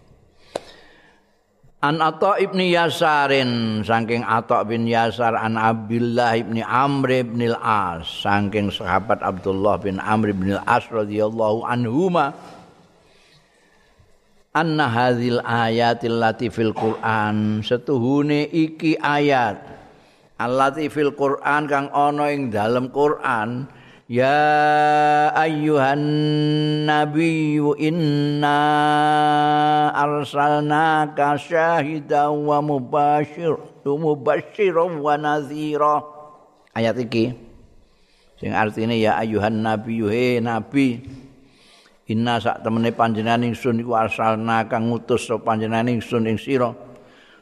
An 1.78 2.02
Atta 2.02 2.42
ibni 2.42 2.74
Yasarin 2.74 3.86
saking 3.86 4.26
Atta 4.26 4.66
bin 4.66 4.90
Yasar 4.90 5.38
an 5.38 5.54
Abdullah 5.54 6.34
ibni 6.34 6.58
Amr 6.58 7.22
ibn 7.22 7.38
al-As 7.38 8.02
saking 8.18 8.74
sahabat 8.74 9.22
Abdullah 9.22 9.78
bin 9.78 10.02
Amr 10.02 10.34
ibn 10.34 10.58
al-As 10.58 10.90
radhiyallahu 10.90 11.62
anhuma 11.62 12.34
anna 14.58 14.90
hadzal 14.90 15.38
ayatil 15.46 16.18
lati 16.18 16.50
fil 16.50 16.74
Qur'an 16.74 17.62
setuhune 17.62 18.50
iki 18.50 18.98
ayat 18.98 19.62
allati 20.34 20.90
fil 20.90 21.14
Qur'an 21.14 21.70
kang 21.70 21.94
ana 21.94 22.34
ing 22.34 22.50
dalam 22.50 22.90
Qur'an 22.90 23.70
Ya 24.08 25.28
ayyuhan 25.36 26.00
nabiyyu 26.88 27.76
inna 27.76 28.56
arsalnaka 29.92 31.36
syahidan 31.36 32.32
wa 32.48 32.64
mubashir 32.64 33.60
mubashiran 33.84 35.04
wa 35.04 35.12
nadhira. 35.20 36.00
Ayat 36.72 36.96
iki 37.04 37.36
sing 38.40 38.56
artine 38.56 38.96
ya 38.96 39.20
ayyuhan 39.20 39.60
nabiyyu 39.60 40.08
he 40.08 40.40
nabi 40.40 41.04
inna 42.08 42.40
sak 42.40 42.64
temene 42.64 42.96
panjenengan 42.96 43.44
ingsun 43.44 43.84
iku 43.84 43.92
arsalna 43.92 44.72
kang 44.72 44.88
ngutus 44.88 45.28
sapa 45.28 45.52
panjenengan 45.52 46.00
ingsun 46.00 46.24
ing 46.32 46.40
sira 46.40 46.72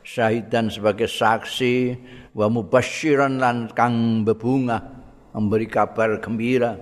syahidan 0.02 0.66
sebagai 0.66 1.06
saksi 1.06 1.94
wa 2.34 2.50
mubashiran 2.50 3.38
lan 3.38 3.70
kang 3.70 4.26
bebungah 4.26 4.95
memberi 5.36 5.68
kabar 5.68 6.16
gembira. 6.24 6.80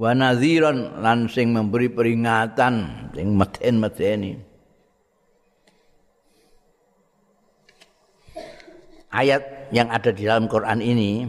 Wa 0.00 0.16
nadhiran 0.16 1.04
lan 1.04 1.28
sing 1.28 1.52
memberi 1.52 1.92
peringatan 1.92 3.12
sing 3.12 3.36
meden-medeni 3.36 4.50
ayat 9.10 9.70
yang 9.74 9.90
ada 9.90 10.10
di 10.14 10.22
dalam 10.24 10.46
Quran 10.46 10.80
ini 10.80 11.26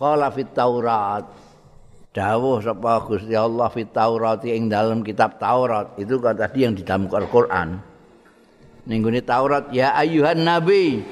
qala 0.00 0.32
fit 0.32 0.50
taurat. 0.56 1.24
Dawuh 2.08 2.58
sapa 2.64 3.04
Gusti 3.04 3.36
Allah 3.36 3.68
fit 3.70 3.92
taurat 3.94 4.42
ing 4.42 4.66
dalam 4.66 5.06
kitab 5.06 5.38
Taurat. 5.38 5.94
Itu 6.00 6.18
kan 6.18 6.34
tadi 6.34 6.66
yang 6.66 6.74
di 6.74 6.82
dalam 6.82 7.06
Al-Qur'an. 7.06 7.78
Ning 8.88 9.04
Taurat 9.22 9.70
ya 9.70 9.94
ayuhan 9.94 10.42
nabi 10.42 11.04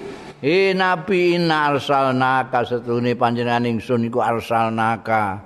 He 0.45 0.77
nabi 0.77 1.41
inna 1.41 1.73
arsalnaka 1.73 2.69
setune 2.69 3.17
panjenengan 3.17 3.65
ingsun 3.65 4.05
iku 4.13 4.21
arsalnaka 4.21 5.41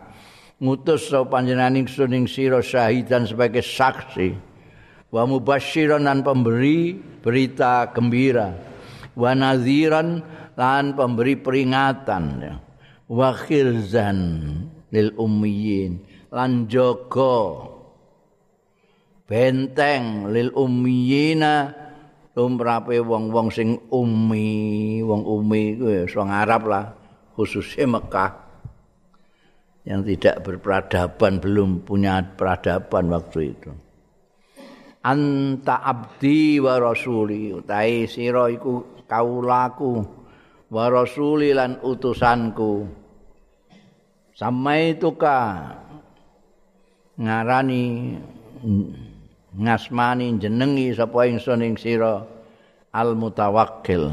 ngutus 0.58 1.06
so 1.06 1.22
panjenengan 1.30 1.78
ingsun 1.78 2.10
ing 2.10 2.26
sira 2.26 2.58
syahidan 2.58 3.24
sebagai 3.24 3.62
saksi. 3.62 4.34
Wa 5.10 5.26
mubasyiran 5.26 6.06
dan 6.06 6.22
pemberi 6.22 6.94
berita 6.94 7.90
gembira. 7.90 8.54
Wa 9.18 9.34
nadhiran 9.34 10.22
lan 10.54 10.94
pemberi 10.94 11.34
peringatan 11.34 12.46
wa 13.10 13.30
khirzan 13.34 14.18
lil 14.94 15.10
ummiyin 15.18 15.98
lan 16.30 16.70
jaga 16.70 17.66
benteng 19.26 20.30
lil 20.30 20.54
ummiyina 20.54 21.74
lumrape 22.34 23.02
wong-wong 23.02 23.50
sing 23.50 23.78
umi, 23.90 25.02
wong 25.02 25.22
umi 25.26 25.74
kuwi 25.74 26.06
wong 26.06 26.30
Arab 26.30 26.62
lah, 26.70 26.84
khususnya 27.34 27.86
Mekah 27.90 28.30
yang 29.88 30.04
tidak 30.04 30.44
berperadaban, 30.44 31.40
belum 31.40 31.82
punya 31.82 32.20
peradaban 32.36 33.10
waktu 33.10 33.56
itu. 33.56 33.70
Anta 35.00 35.80
abdi 35.80 36.60
wa 36.60 36.76
rasuli, 36.76 37.56
utai 37.56 38.04
sira 38.04 38.52
iku 38.52 39.00
kaulaku 39.08 40.04
wa 40.68 40.84
rasuli 40.92 41.56
lan 41.56 41.80
utusanku. 41.80 42.84
Samai 44.36 44.96
tuka 45.00 45.72
ngarani 47.16 47.84
ngasmani 49.56 50.38
jenengi 50.38 50.94
sapa 50.94 51.26
ingsun 51.26 51.64
ing 51.66 51.74
sira? 51.78 52.26
Al 52.90 53.14
mutawakkil 53.14 54.10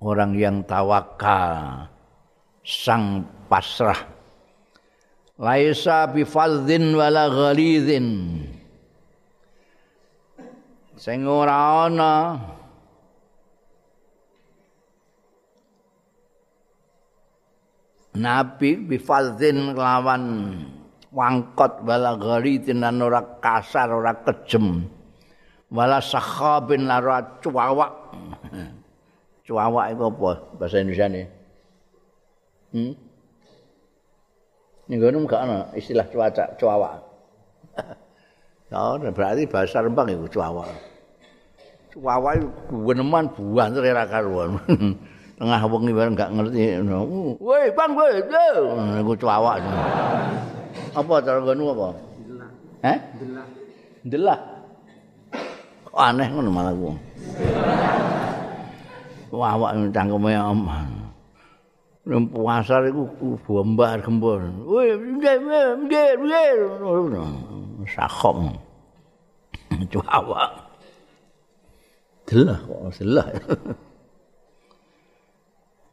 orang 0.00 0.32
yang 0.32 0.64
tawakal 0.64 1.86
sang 2.64 3.28
pasrah. 3.52 4.00
Laisa 5.38 6.10
bi 6.10 6.26
fadzin 6.26 6.98
wala 6.98 7.30
ghalidzin 7.30 8.08
sing 10.98 11.22
ora 11.30 11.86
ana 11.86 12.34
nabi 18.18 18.74
bi 18.74 18.98
fadzin 18.98 19.78
lawan 19.78 20.24
wangkot 21.12 21.84
wala 21.84 22.16
gharidin 22.16 22.84
lan 22.84 23.00
ora 23.00 23.22
kasar 23.40 23.92
ora 23.92 24.12
kejem. 24.24 24.84
Wala 25.68 26.00
sakhabin 26.00 26.88
lara 26.88 27.40
cuawak. 27.44 27.92
Cuawak 29.48 29.96
itu 29.96 30.04
apa 30.04 30.30
bahasa 30.60 30.76
Indonesia 30.76 31.08
ini? 31.08 31.22
Hmm? 32.68 32.92
ini 34.88 35.00
gak 35.00 35.40
ada 35.40 35.72
istilah 35.72 36.04
cuaca 36.08 36.44
cuawak. 36.60 37.00
Oh, 38.68 39.00
berarti 39.00 39.48
bahasa 39.48 39.80
Rembang 39.80 40.12
itu 40.12 40.28
cuawak. 40.28 40.68
Cuawak 41.88 42.36
itu 42.36 42.48
gueneman 42.68 43.24
buah 43.32 43.72
terira 43.72 44.04
karuan. 44.04 44.60
Tengah 45.40 45.60
wengi 45.72 45.96
bareng 45.96 46.12
gak 46.12 46.36
ngerti 46.36 46.76
woi 47.40 47.72
bang 47.72 47.90
woi 47.96 48.20
itu 48.20 49.12
cuawak 49.16 49.56
Apa 50.98 51.22
cara 51.22 51.38
ngono 51.38 51.62
apa? 51.70 51.88
Delah. 52.26 52.50
Eh? 52.82 52.98
Delah. 53.22 53.46
Delah. 54.02 54.40
Kok 55.86 55.94
aneh 56.02 56.26
ngono 56.34 56.50
malah 56.50 56.74
ku. 56.74 56.90
Wah, 59.30 59.54
awak 59.54 59.94
cangkeme 59.94 60.34
omah. 60.34 60.82
Nang 62.08 62.24
puasar 62.32 62.88
iku 62.88 63.04
bombar 63.44 64.00
gembor. 64.00 64.40
Woi, 64.64 64.96
nggih, 64.96 65.36
nggih, 65.86 66.10
nggih. 66.24 66.50
Sakhom. 67.94 68.56
Cuawa. 69.92 70.48
Delah 72.26 72.58
kok 72.64 72.80
delah. 72.98 73.28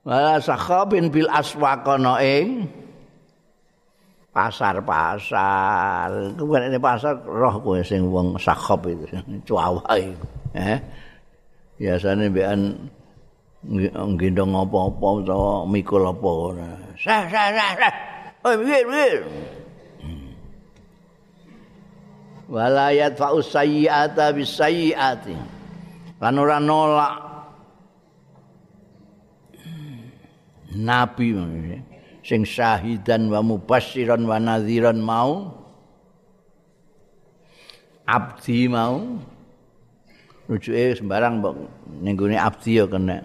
Wala 0.07 0.39
sakhabin 0.39 1.11
bil 1.11 1.27
aswaqana 1.27 2.23
ing 2.23 2.71
pasar-pasar. 4.35 6.11
Kuwi 6.35 6.67
nek 6.67 6.83
pasar 6.83 7.15
roh 7.23 7.55
kowe 7.63 7.79
sing 7.79 8.11
wong 8.11 8.35
sakhop 8.35 8.83
itu, 8.91 9.07
cuawai. 9.47 10.11
Eh. 10.51 10.79
Biasane 11.79 12.27
mbekan 12.27 12.91
nggendong 13.63 14.51
apa-apa 14.55 15.07
utawa 15.23 15.63
mikul 15.63 16.03
apa 16.03 16.27
ora. 16.27 16.71
Sah 16.99 17.23
sah 17.31 17.47
sah. 17.55 17.71
sah. 17.79 17.93
Oh, 18.43 18.53
mikir 18.59 18.83
mikir. 18.85 19.23
Walayat 22.45 23.17
fa'us 23.17 23.49
sayyi'ata 23.49 24.29
bis 24.37 24.53
sayyi'ati. 24.53 25.33
Lan 26.21 26.35
ora 26.37 26.61
nolak 26.61 27.15
Nabi 30.75 31.33
maksudnya. 31.33 31.94
Sing 32.25 32.41
syahidan 32.41 33.29
wa 33.29 33.45
mubasyiran 33.45 34.25
wa 34.25 34.41
nadhiran 34.41 34.97
mau? 34.97 35.53
Abdi 38.09 38.65
mau? 38.65 39.21
Rujuke 40.49 40.97
sembarang 40.97 41.41
ning 42.01 42.13
gone 42.17 42.37
abdi 42.37 42.81
ya 42.81 42.85
kena. 42.89 43.21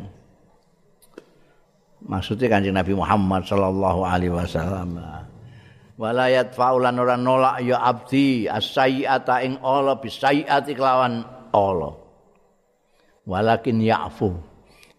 Maksudnya 2.01 2.49
kanjeng 2.49 2.77
Nabi 2.77 2.97
Muhammad 2.97 3.45
sallallahu 3.45 4.01
alaihi 4.05 4.33
wasallam. 4.33 4.97
Walayat 6.01 6.57
faulan 6.57 6.97
ora 6.97 7.21
nolak 7.21 7.61
ya 7.61 7.77
abdi 7.77 8.49
as-sayyi'ata 8.49 9.45
ing 9.45 9.61
Allah 9.61 10.01
bisayyi'ati 10.01 10.73
kelawan 10.73 11.29
Allah. 11.53 11.93
Walakin 13.29 13.85
ya'fu. 13.85 14.33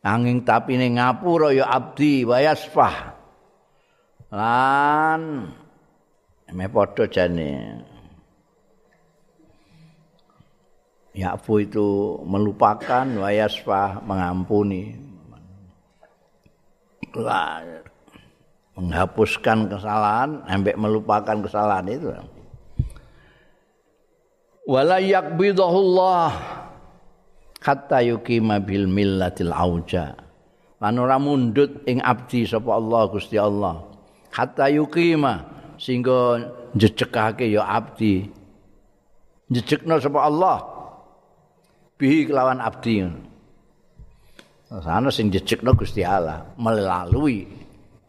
Angin 0.05 0.45
tapi 0.45 0.77
ning 0.77 1.01
ngapura 1.01 1.49
ya 1.57 1.73
abdi 1.73 2.21
wa 2.21 2.37
yasfah 2.37 3.20
lan. 4.31 5.51
Me 6.51 6.67
padha 6.67 7.07
jane. 7.07 7.79
Yafu 11.11 11.63
itu 11.63 12.19
melupakan 12.23 13.03
wayasfa 13.03 13.99
mengampuni. 14.03 14.95
Lah 17.11 17.59
menghapuskan 18.79 19.67
kesalahan 19.67 20.43
sampai 20.47 20.73
melupakan 20.79 21.37
kesalahan 21.43 21.87
itu. 21.91 22.07
Wala 24.63 25.03
yakbidahullah 25.03 26.31
hatta 27.59 27.99
yuqima 27.99 28.63
bil 28.63 28.87
millatil 28.87 29.51
auja. 29.51 30.15
Lan 30.79 30.95
ora 30.95 31.19
mundut 31.19 31.83
ing 31.85 31.99
abdi 31.99 32.47
sapa 32.47 32.79
Allah 32.79 33.01
Gusti 33.11 33.35
Allah 33.35 33.91
hatta 34.31 34.71
yuqima 34.71 35.43
sehingga 35.75 36.39
jejekake 36.75 37.51
ya 37.51 37.67
abdi. 37.67 38.27
Jejekno 39.51 39.99
sapa 39.99 40.19
Allah. 40.27 40.57
Bihi 41.99 42.25
kelawan 42.25 42.63
abdi. 42.63 43.03
Sana 44.71 45.11
sing 45.11 45.27
jejekno 45.27 45.75
Gusti 45.75 46.01
Allah 46.01 46.47
melalui 46.55 47.43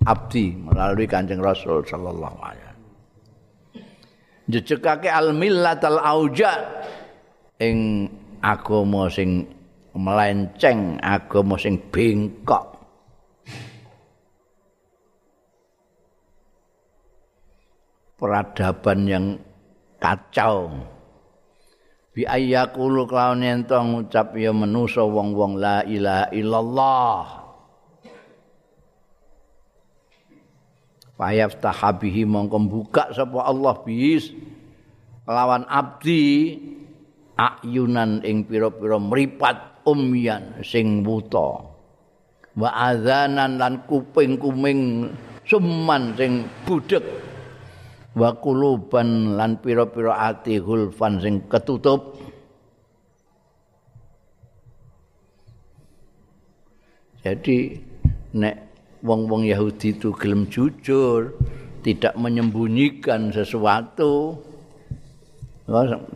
abdi 0.06 0.54
melalui 0.54 1.11
Kanjeng 1.11 1.42
Rasul 1.42 1.82
sallallahu 1.82 2.38
alaihi 2.38 2.62
wasallam. 2.62 2.80
Jejekake 4.46 5.11
al 5.11 5.35
millatal 5.35 5.98
auja 5.98 6.52
ing 7.58 8.06
agama 8.42 9.11
sing 9.11 9.46
melenceng 9.94 11.02
agama 11.02 11.58
sing 11.58 11.78
bengkok 11.90 12.71
peradaban 18.22 19.00
yang 19.11 19.26
kacau. 19.98 20.70
Bi 22.14 22.22
ayyakulu 22.22 23.11
kelawan 23.11 23.42
ento 23.42 23.74
ngucap 23.82 24.38
ya 24.38 24.54
menusa 24.54 25.02
wong-wong 25.02 25.58
la 25.58 25.82
ilaha 25.82 26.30
illallah. 26.30 27.22
Fayaf 31.18 31.58
tahabihi 31.58 32.22
mongko 32.22 32.58
buka 32.70 33.04
sapa 33.11 33.42
Allah 33.42 33.74
bis. 33.82 34.30
Lawan 35.26 35.66
abdi 35.66 36.58
ayunan 37.35 38.22
ing 38.22 38.46
pira-pira 38.46 39.02
mripat 39.02 39.82
umyan 39.82 40.62
sing 40.62 41.02
buta. 41.02 41.74
Wa 42.54 42.70
azanan 42.70 43.58
lan 43.58 43.82
kuping-kuming 43.88 45.11
suman 45.42 46.14
sing 46.14 46.46
budek 46.68 47.32
wa 48.12 48.31
kuluban 48.37 49.40
lan 49.40 49.57
pira-pira 49.61 50.29
ati 50.29 50.61
hulfan 50.61 51.20
sing 51.20 51.35
ketutup. 51.48 52.16
Jadi 57.22 57.79
nek 58.35 58.57
wong-wong 59.01 59.46
Yahudi 59.46 59.94
itu 59.94 60.11
gelem 60.18 60.51
jujur 60.51 61.38
tidak 61.87 62.14
menyembunyikan 62.18 63.31
sesuatu 63.31 64.42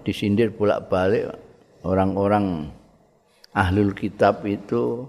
disindir 0.02 0.50
bolak-balik 0.50 1.30
orang-orang 1.86 2.70
ahlul 3.54 3.94
kitab 3.94 4.42
itu 4.44 5.06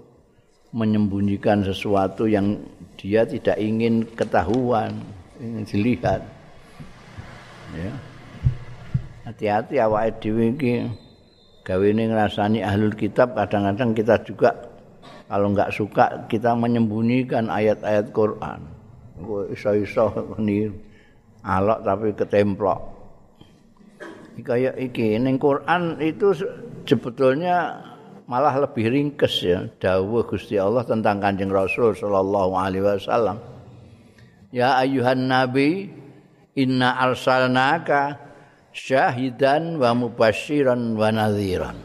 menyembunyikan 0.70 1.66
sesuatu 1.66 2.30
yang 2.30 2.62
dia 2.94 3.26
tidak 3.26 3.58
ingin 3.58 4.06
ketahuan 4.14 4.94
ingin 5.42 5.64
dilihat 5.66 6.37
ya. 7.76 7.92
Hati-hati 9.28 9.76
awake 9.76 10.24
dhewe 10.24 10.56
iki 10.56 10.88
gawene 11.60 12.08
ngrasani 12.08 12.64
ahlul 12.64 12.96
kitab 12.96 13.36
kadang-kadang 13.36 13.92
kita 13.92 14.16
juga 14.24 14.56
kalau 15.28 15.52
enggak 15.52 15.68
suka 15.76 16.24
kita 16.32 16.56
menyembunyikan 16.56 17.52
ayat-ayat 17.52 18.08
Quran. 18.16 18.64
Iso-iso 19.52 20.08
niru. 20.40 20.72
Alok 21.44 21.80
tapi 21.84 22.08
ketemplok. 22.16 22.80
Kayak 24.40 24.80
iki 24.80 25.18
ning 25.20 25.36
Quran 25.36 26.00
itu 26.00 26.32
sebetulnya 26.86 27.84
malah 28.30 28.54
lebih 28.64 28.88
ringkes 28.88 29.44
ya 29.44 29.66
dawuh 29.80 30.24
Gusti 30.24 30.56
Allah 30.56 30.84
tentang 30.86 31.18
Kanjeng 31.18 31.52
Rasul 31.52 31.92
sallallahu 31.92 32.54
alaihi 32.56 32.84
wasallam. 32.86 33.36
Ya 34.54 34.80
ayuhan 34.80 35.28
nabi 35.28 35.92
inna 36.58 36.98
arsalnaka 36.98 38.18
syahidan 38.74 39.78
wa 39.78 39.94
mubasyiran 39.94 40.98
wa 40.98 41.08
nadhiran. 41.14 41.78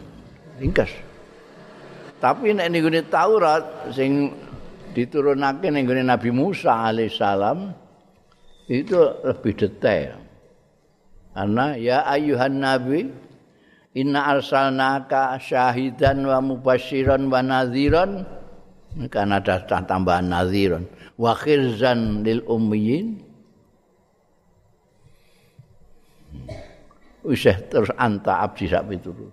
Ringkas. 0.58 0.90
Tapi 2.18 2.56
nek 2.56 2.68
niku 2.74 2.90
Taurat 3.06 3.94
sing 3.94 4.34
diturunake 4.96 5.70
ning 5.70 5.86
Nabi 5.86 6.30
Musa 6.34 6.90
alaihissalam 6.90 7.74
itu 8.72 8.98
lebih 9.22 9.54
detail. 9.60 10.24
Karena 11.34 11.74
ya 11.76 12.06
ayuhan 12.06 12.62
nabi 12.62 13.10
inna 13.98 14.38
arsalnaka 14.38 15.42
syahidan 15.42 16.22
wa 16.30 16.38
mubasyiran 16.40 17.26
wa 17.26 17.42
nadhiran 17.42 18.22
kan 19.10 19.34
ada 19.34 19.66
tambahan 19.66 20.30
nadhiran 20.30 20.86
wa 21.18 21.34
khirzan 21.34 22.22
lil 22.22 22.46
ummiyin 22.46 23.33
usah 27.24 27.56
terus 27.72 27.90
anta 27.96 28.44
abdi 28.44 28.68
sak 28.68 28.84
piturut. 28.92 29.32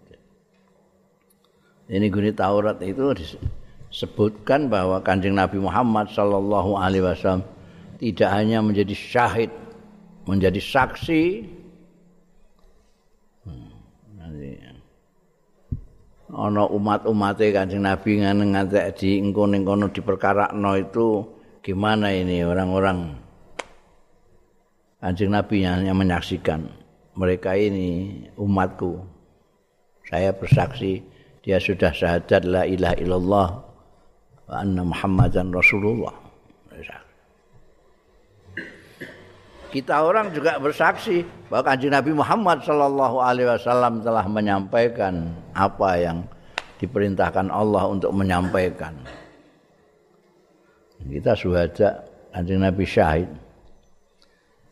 Ini 1.90 2.06
guni 2.06 2.30
Taurat 2.30 2.78
itu 2.86 3.02
disebutkan 3.18 4.70
bahwa 4.70 5.02
Kanjeng 5.02 5.34
Nabi 5.34 5.58
Muhammad 5.58 6.06
sallallahu 6.14 6.78
alaihi 6.78 7.02
wasallam 7.02 7.42
tidak 7.98 8.30
hanya 8.30 8.62
menjadi 8.62 8.94
syahid, 8.94 9.50
menjadi 10.30 10.62
saksi. 10.62 11.22
Ana 16.30 16.62
umat-umate 16.70 17.50
Kanjeng 17.50 17.82
Nabi 17.82 18.22
ngantek 18.22 19.02
di 19.02 19.18
engko 19.18 19.50
ning 19.50 19.66
kono 19.66 19.90
diperkarakno 19.90 20.78
itu 20.78 21.26
gimana 21.58 22.14
ini 22.14 22.46
orang-orang? 22.46 23.18
Kanjeng 25.02 25.34
Nabi 25.34 25.66
yang 25.66 25.90
menyaksikan 25.90 26.79
mereka 27.20 27.52
ini 27.52 28.24
umatku. 28.40 29.04
Saya 30.08 30.32
bersaksi 30.32 31.04
dia 31.44 31.60
sudah 31.60 31.92
syahadat 31.92 32.48
la 32.48 32.64
ilaha 32.64 32.96
illallah 32.96 33.48
wa 34.48 34.54
anna 34.56 34.82
muhammadan 34.88 35.52
rasulullah. 35.52 36.16
Kita 39.70 40.02
orang 40.02 40.34
juga 40.34 40.58
bersaksi 40.58 41.22
bahwa 41.46 41.62
kanjeng 41.70 41.94
Nabi 41.94 42.10
Muhammad 42.10 42.58
Shallallahu 42.66 43.22
Alaihi 43.22 43.54
Wasallam 43.54 44.02
telah 44.02 44.26
menyampaikan 44.26 45.30
apa 45.54 45.94
yang 45.94 46.26
diperintahkan 46.82 47.46
Allah 47.54 47.86
untuk 47.86 48.10
menyampaikan. 48.10 48.98
Kita 51.06 51.38
suhada 51.38 52.02
kanjeng 52.34 52.66
Nabi 52.66 52.82
syahid. 52.82 53.30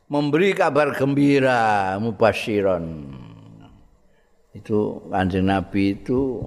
Memberi 0.08 0.56
kabar 0.56 0.96
gembira 0.96 1.94
mubasyiron 2.00 3.12
itu 4.56 5.04
kanjeng 5.12 5.46
nabi 5.46 5.94
itu 5.94 6.40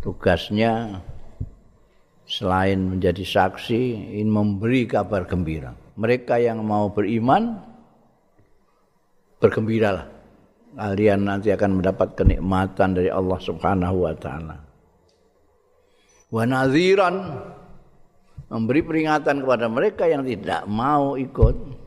tugasnya 0.00 1.02
selain 2.26 2.78
menjadi 2.78 3.22
saksi 3.22 4.12
ingin 4.18 4.30
memberi 4.30 4.86
kabar 4.86 5.26
gembira. 5.26 5.74
Mereka 5.96 6.42
yang 6.42 6.62
mau 6.66 6.90
beriman 6.90 7.58
bergembiralah. 9.38 10.06
Kalian 10.76 11.24
nanti 11.24 11.48
akan 11.54 11.80
mendapat 11.80 12.18
kenikmatan 12.18 12.92
dari 12.92 13.08
Allah 13.08 13.40
Subhanahu 13.40 13.96
wa 14.04 14.14
taala. 14.14 14.56
Wa 16.28 16.44
nadhiran 16.44 17.16
memberi 18.52 18.84
peringatan 18.84 19.40
kepada 19.40 19.66
mereka 19.72 20.04
yang 20.04 20.26
tidak 20.26 20.68
mau 20.68 21.16
ikut 21.16 21.85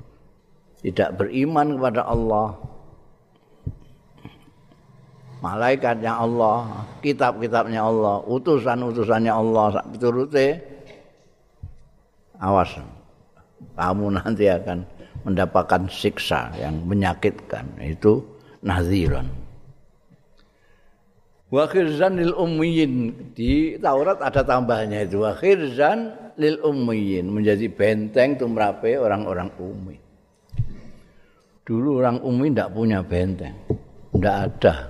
tidak 0.84 1.20
beriman 1.20 1.76
kepada 1.76 2.08
Allah. 2.08 2.56
Malaikatnya 5.40 6.20
Allah 6.20 6.84
kitab-kitabnya 7.00 7.80
Allah 7.80 8.20
utusan-utusannya 8.28 9.32
Allah 9.32 9.80
turute 9.96 10.60
awas. 12.44 12.76
Kamu 13.80 14.20
nanti 14.20 14.52
akan 14.52 14.84
mendapatkan 15.24 15.88
siksa 15.88 16.52
yang 16.60 16.84
menyakitkan. 16.84 17.72
Itu 17.80 18.24
naziran 18.60 19.32
wa 21.48 21.64
khirzan 21.72 22.20
lil 22.20 22.36
ummiyin. 22.36 23.32
Di 23.32 23.80
Taurat 23.80 24.20
ada 24.20 24.44
tambahnya 24.44 25.08
itu. 25.08 25.24
Wa 25.24 25.40
khirzan 25.40 26.36
lil 26.36 26.60
ummiyin. 26.60 27.32
Menjadi 27.32 27.72
benteng 27.72 28.36
tumrape 28.36 29.00
orang-orang 29.00 29.56
ummi 29.56 30.09
Dulu 31.70 32.02
orang 32.02 32.26
Umi 32.26 32.50
tidak 32.50 32.74
punya 32.74 33.06
benteng. 33.06 33.54
Tidak 34.10 34.38
ada. 34.42 34.90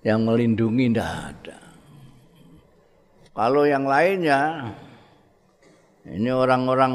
Yang 0.00 0.20
melindungi 0.24 0.88
tidak 0.88 1.12
ada. 1.36 1.58
Kalau 3.36 3.68
yang 3.68 3.84
lainnya, 3.84 4.72
ini 6.08 6.32
orang-orang 6.32 6.94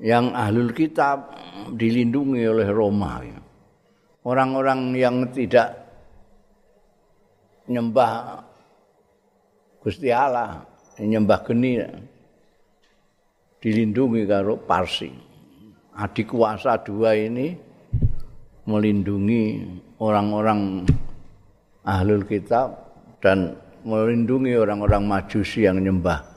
yang 0.00 0.32
ahlul 0.32 0.72
kitab 0.72 1.36
dilindungi 1.76 2.48
oleh 2.48 2.68
Roma. 2.72 3.20
Orang-orang 4.24 4.96
yang 4.96 5.28
tidak 5.36 5.68
nyembah 7.68 8.40
Gusti 9.84 10.08
Allah, 10.08 10.64
nyembah 10.96 11.44
geni 11.44 11.76
dilindungi 13.60 14.24
karo 14.24 14.56
Parsi. 14.56 15.31
Adik 15.96 16.32
kuasa 16.32 16.80
dua 16.80 17.12
ini 17.12 17.52
melindungi 18.64 19.66
orang-orang 19.98 20.86
ahlul 21.82 22.24
kitab 22.24 22.78
dan 23.18 23.58
melindungi 23.82 24.54
orang-orang 24.54 25.02
majusi 25.04 25.66
yang 25.66 25.82
nyembah. 25.82 26.32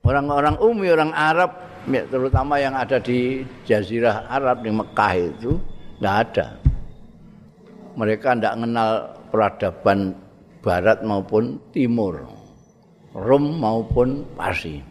Orang-orang 0.00 0.56
Umi, 0.64 0.88
orang 0.88 1.12
Arab, 1.12 1.60
ya, 1.84 2.02
terutama 2.08 2.56
yang 2.56 2.72
ada 2.72 2.96
di 2.96 3.44
Jazirah 3.68 4.32
Arab 4.32 4.64
di 4.64 4.72
Mekah 4.72 5.12
itu, 5.12 5.60
nggak 6.00 6.16
ada. 6.24 6.46
Mereka 8.00 8.40
tidak 8.40 8.54
mengenal 8.56 8.90
peradaban 9.28 10.16
Barat 10.64 11.04
maupun 11.04 11.60
Timur, 11.70 12.26
Rum 13.12 13.60
maupun 13.60 14.24
Parsi. 14.34 14.89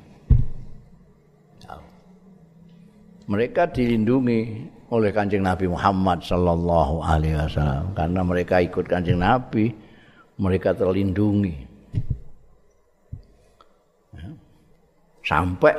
Mereka 3.30 3.70
dilindungi 3.70 4.66
oleh 4.90 5.14
kanjeng 5.14 5.46
Nabi 5.46 5.70
Muhammad 5.70 6.26
Sallallahu 6.26 7.06
Alaihi 7.06 7.38
Wasallam. 7.38 7.94
Karena 7.94 8.26
mereka 8.26 8.58
ikut 8.58 8.90
kanjeng 8.90 9.22
Nabi 9.22 9.70
mereka 10.42 10.74
terlindungi. 10.74 11.70
Ya. 14.10 14.34
sampai 15.22 15.78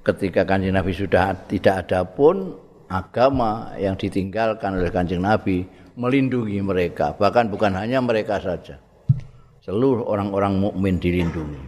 ketika 0.00 0.48
kanjeng 0.48 0.72
Nabi 0.72 0.96
sudah 0.96 1.36
tidak 1.44 1.84
ada 1.84 2.08
pun 2.08 2.56
agama 2.88 3.76
yang 3.76 4.00
ditinggalkan 4.00 4.80
oleh 4.80 4.88
kanjeng 4.88 5.20
Nabi 5.20 5.68
melindungi 5.92 6.56
mereka. 6.64 7.12
Bahkan 7.12 7.52
bukan 7.52 7.76
hanya 7.76 8.00
mereka 8.00 8.40
saja 8.40 8.80
seluruh 9.60 10.08
orang-orang 10.08 10.56
mukmin 10.56 10.96
dilindungi. 10.96 11.60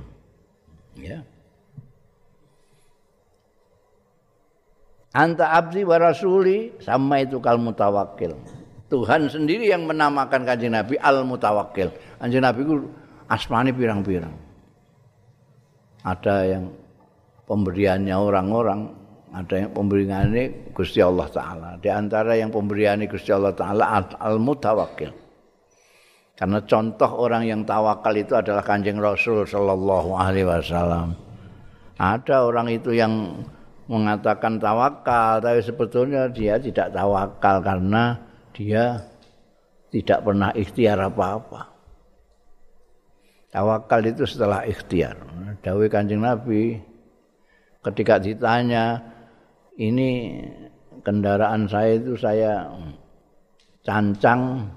Ya 0.97 1.21
Anta 5.13 5.53
abdi 5.53 5.85
wa 5.85 6.01
rasuli 6.01 6.73
sama 6.81 7.21
itu 7.21 7.37
kal 7.37 7.61
mutawakil. 7.61 8.33
Tuhan 8.89 9.29
sendiri 9.29 9.69
yang 9.69 9.85
menamakan 9.85 10.45
kanjeng 10.45 10.73
Nabi 10.73 10.97
al 10.97 11.25
mutawakil. 11.25 11.93
Kanjeng 12.17 12.45
Nabi 12.45 12.61
itu 12.65 12.75
asmani 13.29 13.73
pirang-pirang. 13.77 14.33
Ada 16.05 16.37
yang 16.57 16.65
pemberiannya 17.45 18.17
orang-orang, 18.17 18.81
ada 19.37 19.55
yang 19.65 19.71
pemberiannya 19.77 20.73
Gusti 20.73 21.05
Allah 21.05 21.29
Ta'ala. 21.29 21.71
Di 21.77 21.93
antara 21.93 22.33
yang 22.37 22.49
pemberiannya 22.49 23.09
Gusti 23.09 23.33
Allah 23.33 23.53
Ta'ala 23.53 24.17
al 24.17 24.37
mutawakil. 24.41 25.13
Karena 26.33 26.59
contoh 26.65 27.11
orang 27.21 27.45
yang 27.45 27.63
tawakal 27.69 28.17
itu 28.17 28.33
adalah 28.33 28.65
kanjeng 28.65 28.97
Rasul 28.97 29.45
Sallallahu 29.45 30.11
Alaihi 30.17 30.49
Wasallam. 30.49 31.13
Ada 32.01 32.49
orang 32.49 32.73
itu 32.73 32.97
yang 32.97 33.45
mengatakan 33.91 34.63
tawakal 34.63 35.43
tapi 35.43 35.61
sebetulnya 35.63 36.31
dia 36.31 36.59
tidak 36.59 36.95
tawakal 36.95 37.59
karena 37.63 38.19
dia 38.55 39.03
tidak 39.93 40.25
pernah 40.25 40.51
ikhtiar 40.55 40.99
apa-apa. 40.99 41.69
Tawakal 43.53 44.01
itu 44.09 44.25
setelah 44.25 44.65
ikhtiar. 44.65 45.19
Dawe 45.61 45.85
Kanjeng 45.93 46.25
Nabi 46.25 46.81
ketika 47.85 48.17
ditanya 48.17 49.03
ini 49.77 50.41
kendaraan 51.05 51.69
saya 51.69 51.99
itu 51.99 52.17
saya 52.17 52.71
cancang 53.83 54.71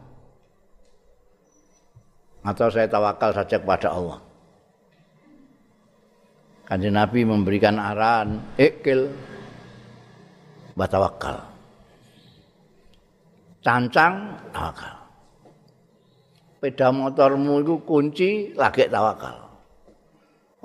atau 2.46 2.68
saya 2.68 2.90
tawakal 2.90 3.32
saja 3.32 3.56
kepada 3.62 3.94
Allah. 3.94 4.25
Kanjeng 6.66 6.98
Nabi 6.98 7.22
memberikan 7.22 7.78
arahan 7.78 8.42
ikil 8.58 9.14
batawakal. 10.74 11.46
Cancang 13.62 14.34
tawakal. 14.50 14.96
Peda 16.58 16.90
motormu 16.90 17.62
itu 17.62 17.76
kunci 17.86 18.30
lagi 18.58 18.90
tawakal. 18.90 19.46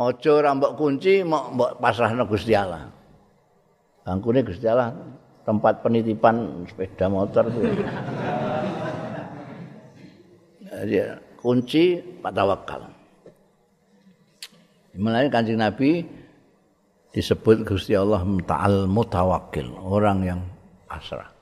Ojo 0.00 0.32
rambok 0.40 0.80
kunci 0.80 1.20
mau 1.20 1.52
mbok 1.52 1.76
pasrahno 1.76 2.24
Gusti 2.24 2.56
Allah. 2.56 2.88
Bangkune 4.00 4.40
Gusti 4.40 4.64
Allah 4.64 4.96
tempat 5.44 5.84
penitipan 5.84 6.64
sepeda 6.64 7.12
motor 7.12 7.44
itu. 7.52 7.84
Jadi 10.64 10.96
kunci 11.36 12.00
pak 12.24 12.32
tawakal. 12.32 12.99
Mulai 15.00 15.32
kanjeng 15.32 15.56
Nabi 15.56 16.04
disebut 17.08 17.64
Gusti 17.64 17.96
Allah 17.96 18.20
Ta'al 18.44 18.84
Mutawakil, 18.84 19.72
orang 19.80 20.18
yang 20.28 20.40
pasrah. 20.84 21.32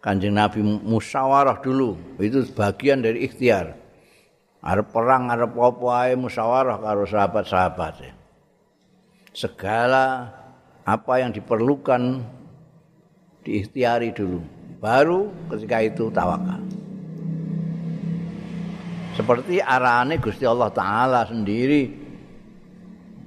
Kanjeng 0.00 0.32
Nabi 0.32 0.64
musyawarah 0.64 1.60
dulu, 1.60 2.16
itu 2.16 2.48
bagian 2.56 3.04
dari 3.04 3.28
ikhtiar. 3.28 3.76
Arep 4.64 4.88
perang, 4.96 5.28
arep 5.28 5.52
apa 5.52 5.86
ae 6.08 6.16
musyawarah 6.16 6.80
karo 6.80 7.04
sahabat-sahabat. 7.04 8.16
Segala 9.36 10.32
apa 10.80 11.12
yang 11.20 11.36
diperlukan 11.36 12.24
diikhtiari 13.44 14.16
dulu. 14.16 14.40
Baru 14.80 15.36
ketika 15.52 15.84
itu 15.84 16.08
tawakal. 16.08 16.64
Seperti 19.20 19.60
arahannya 19.60 20.16
Gusti 20.16 20.48
Allah 20.48 20.72
Ta'ala 20.72 21.28
sendiri 21.28 22.05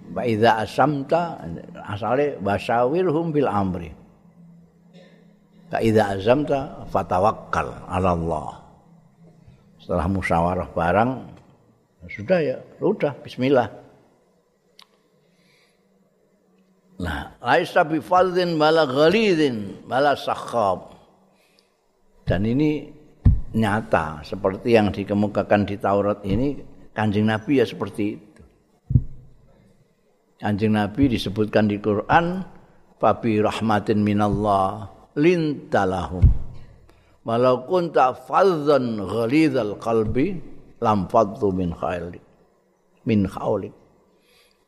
Wa 0.10 0.26
idza 0.26 0.66
asamta 0.66 1.38
asale 1.86 2.42
wasawirhum 2.42 3.30
bil 3.30 3.50
amri. 3.50 3.94
Fa 5.70 5.78
idza 5.82 6.18
azamta 6.18 6.90
fatawakkal 6.90 7.86
'ala 7.86 8.10
Allah. 8.18 8.50
Setelah 9.78 10.08
musyawarah 10.10 10.70
barang 10.74 11.12
sudah 12.10 12.40
ya, 12.42 12.58
sudah 12.82 13.14
bismillah. 13.22 13.68
Nah, 17.00 17.32
laisa 17.40 17.88
bi 17.88 18.04
fadhin 18.04 18.60
wala 18.60 18.84
ghalidhin 18.84 19.88
wala 19.88 20.16
sakhab. 20.20 20.96
Dan 22.28 22.44
ini 22.46 22.92
nyata 23.56 24.22
seperti 24.22 24.78
yang 24.78 24.94
dikemukakan 24.94 25.66
di 25.66 25.76
Taurat 25.82 26.22
ini 26.22 26.62
Kanjeng 26.94 27.26
Nabi 27.26 27.58
ya 27.58 27.66
seperti 27.66 28.29
Kanjeng 30.40 30.72
Nabi 30.72 31.12
disebutkan 31.12 31.68
di 31.68 31.84
Quran 31.84 32.40
fabi 32.96 33.44
rahmatin 33.44 34.00
minallah 34.00 34.88
lintalahum. 35.20 36.24
Walau 37.28 37.68
kunta 37.68 38.16
fadzan 38.16 39.04
ghalidhal 39.04 39.76
qalbi 39.84 40.40
lam 40.80 41.12
faddu 41.12 41.52
min 41.52 41.76
khailik 41.76 42.24
min 43.04 43.28
khaulik 43.28 43.76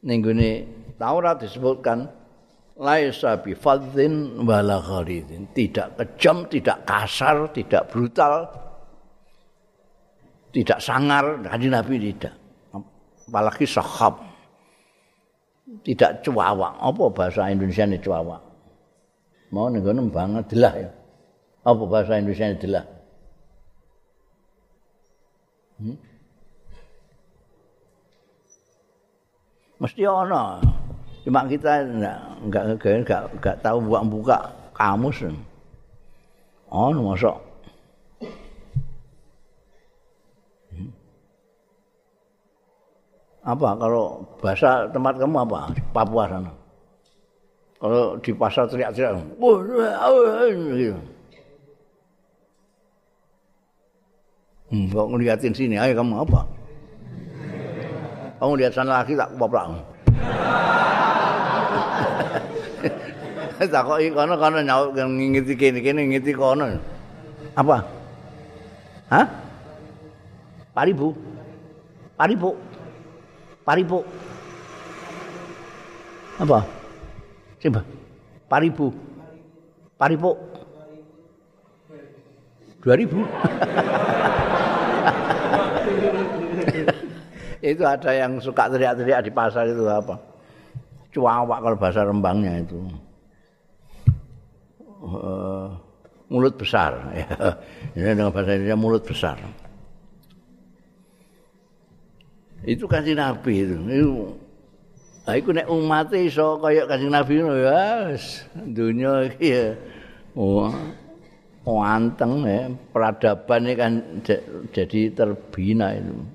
ning 0.03 0.19
Taurat 0.99 1.39
disebutkan 1.39 2.05
laisa 2.77 3.39
bi 3.39 3.55
fadzin 3.55 4.43
wala 4.43 4.83
ghalidhin. 4.83 5.49
Tidak 5.55 5.97
kejam 5.97 6.51
tidak 6.51 6.83
kasar 6.83 7.47
tidak 7.55 7.87
brutal 7.89 8.45
tidak 10.51 10.83
sangar. 10.83 11.39
Kanjeng 11.47 11.73
Nabi 11.73 12.11
tidak. 12.11 12.35
Apalagi 13.31 13.65
sahab 13.65 14.30
tidak 15.83 16.23
cuawak. 16.23 16.73
Apa 16.79 17.03
bahasa 17.11 17.47
Indonesia 17.47 17.87
ini 17.87 17.99
cuawak? 18.03 18.41
Mau 19.51 19.67
nih 19.67 19.83
banget 20.11 20.45
delah 20.51 20.73
ya. 20.75 20.89
Apa 21.63 21.83
bahasa 21.87 22.19
Indonesia 22.19 22.47
ini 22.51 22.57
delah? 22.59 22.85
Hmm? 25.81 25.97
Mesti 29.81 30.01
ono. 30.05 30.61
Cuma 31.21 31.45
kita 31.49 31.85
enggak 31.85 32.17
enggak 32.45 32.63
enggak, 33.01 33.23
enggak 33.33 33.55
tahu 33.61 33.77
buka-buka 33.85 34.39
kamus. 34.77 35.25
Ono 36.71 36.99
masuk 37.11 37.50
apa? 43.41 43.69
Kalau 43.77 44.21
bahasa 44.37 44.85
tempat 44.93 45.17
kamu 45.17 45.37
apa? 45.41 45.73
Papua 45.89 46.29
sana. 46.29 46.51
Kalau 47.81 48.13
di 48.21 48.29
pasar 48.37 48.69
teriak-teriak 48.69 49.17
hmm, 54.69 54.93
kok 54.93 55.07
ngeliatin 55.09 55.53
sini? 55.57 55.81
Ayo 55.81 55.97
kamu 55.97 56.21
apa? 56.21 56.45
Kamu 58.37 58.53
lihat 58.57 58.73
sana 58.77 59.01
lagi 59.01 59.17
tak 59.17 59.33
bapak 59.37 59.65
tak 63.69 63.85
kok 63.85 64.01
kono 64.17 64.33
kono 64.41 64.57
nyaut 64.65 64.97
ngingiti 64.97 65.53
kene 65.53 65.85
kene 65.85 66.05
ngingiti 66.05 66.33
kono. 66.33 66.65
Apa? 67.57 67.77
Hah? 69.09 69.25
Paribu. 70.73 71.13
Paribu 72.17 72.57
Paripu. 73.71 74.03
Apa? 76.43 76.59
Coba. 77.55 77.79
Paribu. 78.51 78.91
Paripo. 79.95 80.35
2000. 82.83 83.23
itu 87.71 87.83
ada 87.87 88.11
yang 88.11 88.43
suka 88.43 88.67
teriak-teriak 88.67 89.23
di 89.23 89.31
pasar 89.31 89.71
itu 89.71 89.87
apa? 89.87 90.19
Cuawak 91.15 91.63
kalau 91.63 91.79
bahasa 91.79 92.03
Rembangnya 92.03 92.59
itu. 92.67 92.75
Uh, 94.99 95.71
mulut 96.27 96.59
besar. 96.59 96.99
Ini 97.95 98.19
dengan 98.19 98.35
bahasa 98.35 98.51
Indonesia 98.51 98.75
mulut 98.75 99.07
besar. 99.07 99.39
Itu 102.61 102.85
kasih 102.85 103.17
Nabi 103.17 103.65
itu. 103.65 103.77
Itu 103.89 104.13
Nah, 105.21 105.37
iku 105.37 105.53
nek 105.53 105.69
umat 105.69 106.09
iso 106.17 106.57
kaya 106.57 106.89
Kanjeng 106.89 107.13
Nabi 107.13 107.33
ngono 107.45 107.61
ya, 107.61 108.09
dunya 108.57 109.29
iki 109.29 109.47
ya. 109.53 109.65
Oh, 110.33 110.73
anteng 111.85 112.41
ya, 112.41 112.73
peradaban 112.89 113.69
ini 113.69 113.73
kan 113.77 113.93
jadi 114.73 115.13
terbina 115.13 115.93
itu. 115.93 116.25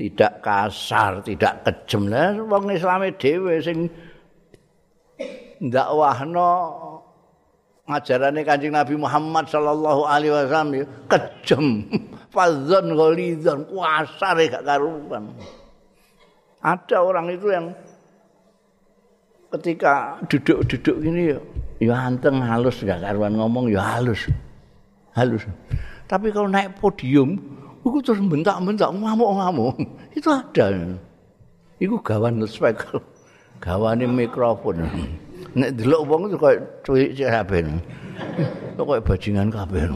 Tidak 0.00 0.40
kasar, 0.40 1.20
tidak 1.20 1.60
kejem 1.64 2.08
lah. 2.08 2.40
Wong 2.40 2.72
Islam 2.72 3.04
dhewe 3.20 3.60
sing 3.60 3.92
dakwahno 5.60 6.50
ngajarane 7.84 8.40
Kanjeng 8.48 8.72
Nabi 8.72 8.96
Muhammad 8.96 9.44
sallallahu 9.44 10.08
alaihi 10.08 10.32
wasallam 10.32 10.88
kejem, 11.04 11.84
fadzon 12.36 12.92
ghalidon, 12.92 13.64
kasar 13.72 14.36
gak 14.52 14.64
karuan. 14.68 15.32
Ada 16.60 17.00
orang 17.00 17.32
itu 17.32 17.48
yang 17.48 17.72
ketika 19.56 20.20
duduk-duduk 20.28 20.96
gini 21.00 21.32
ya, 21.32 21.38
ya 21.80 21.94
anteng 21.96 22.44
halus 22.44 22.84
gak 22.84 23.00
karuan 23.00 23.40
ngomong 23.40 23.72
ya 23.72 23.80
halus. 23.80 24.28
Halus. 25.16 25.48
Tapi 26.04 26.28
kalau 26.28 26.52
naik 26.52 26.76
podium, 26.76 27.40
itu 27.80 27.98
terus 28.04 28.20
bentak-bentak 28.20 28.92
ngamuk-ngamuk. 28.92 29.80
Itu 30.12 30.28
ada. 30.28 30.76
Itu 31.80 31.96
gawan 32.04 32.44
speaker. 32.44 33.00
Gawane 33.56 34.04
mikrofon. 34.04 34.84
Nek 35.56 35.72
delok 35.80 36.02
wong 36.04 36.22
itu 36.28 36.36
kayak 36.36 36.60
cuy 36.84 37.16
kabeh. 37.16 37.64
Itu 38.76 38.82
kayak 38.84 39.04
bajingan 39.08 39.48
kabeh. 39.48 39.88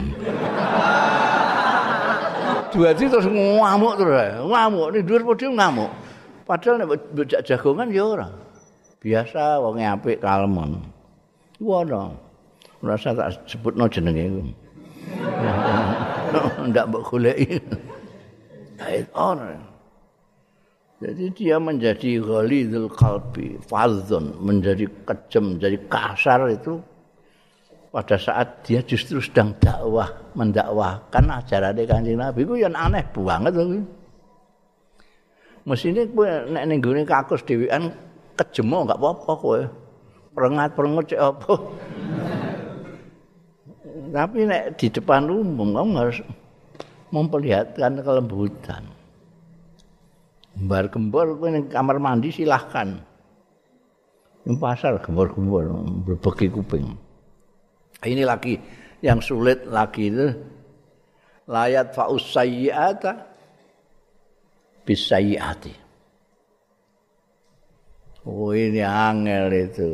Dua 2.70 2.90
terus 2.94 3.26
ngamuk 3.26 3.94
terus. 3.98 4.46
Ngamuk, 4.46 4.88
di 4.94 5.00
dua 5.02 5.18
podium 5.22 5.58
ngamuk. 5.58 5.90
Padahal 6.46 6.82
nek 6.82 6.88
bocah 7.14 7.40
jagongan 7.46 7.88
ya 7.94 8.04
ora. 8.06 8.28
Biasa 8.98 9.62
wong 9.62 9.78
apik 9.80 10.18
kalem. 10.18 10.82
Wono. 11.62 12.02
Ora 12.80 12.94
usah 12.96 13.12
tak 13.12 13.46
sebutno 13.46 13.86
jenenge 13.86 14.22
iku. 14.24 14.42
Ndak 16.70 16.84
mbok 16.90 17.02
goleki. 17.06 17.60
Kait 18.80 19.06
ono. 19.12 19.70
Jadi 21.00 21.32
dia 21.32 21.56
menjadi 21.56 22.20
ghalidul 22.20 22.92
qalbi, 22.92 23.56
fadzun, 23.64 24.36
menjadi 24.36 24.84
kejam, 25.08 25.56
menjadi 25.56 25.80
kasar 25.88 26.44
itu 26.52 26.76
pada 27.90 28.14
saat 28.14 28.62
dia 28.62 28.80
justru 28.86 29.18
sedang 29.18 29.50
dakwah, 29.58 30.06
mendakwahkan 30.38 31.26
ajaran 31.42 31.74
Kanjeng 31.74 32.22
Nabi 32.22 32.46
itu 32.46 32.54
yang 32.62 32.74
aneh 32.78 33.02
banget. 33.10 33.54
Mesine 35.66 36.06
kowe 36.14 36.26
nek 36.26 36.64
ning 36.70 36.78
gone 36.78 37.02
kakus 37.02 37.42
dhewean 37.44 37.90
kejemo 38.38 38.86
enggak 38.86 38.98
apa-apa 39.02 39.32
kowe. 39.36 39.60
Perengat-perengut 40.30 41.10
cek 41.10 41.20
apa. 41.20 41.52
Tapi 44.14 44.38
nek 44.46 44.78
di 44.78 44.86
depan 44.88 45.26
umum 45.26 45.74
kamu 45.74 45.92
harus 45.98 46.18
memperlihatkan 47.10 48.00
kelembutan. 48.06 48.86
Bar 50.54 50.86
gembor 50.88 51.34
ning 51.50 51.66
kamar 51.66 51.98
mandi 51.98 52.30
silahkan. 52.30 53.02
Ning 54.46 54.56
pasar 54.56 55.02
gembor-gembor 55.02 55.66
berbeki 56.06 56.48
kuping. 56.54 57.09
Ini 58.00 58.24
lagi 58.24 58.56
yang 59.04 59.20
sulit 59.20 59.68
lagi 59.68 60.08
itu 60.08 60.28
layat 61.48 61.92
faus 61.92 62.32
sayyi'ata 62.32 63.12
bisayiati. 64.88 65.74
Oh 68.24 68.52
ini 68.52 68.80
angel 68.84 69.48
itu. 69.52 69.90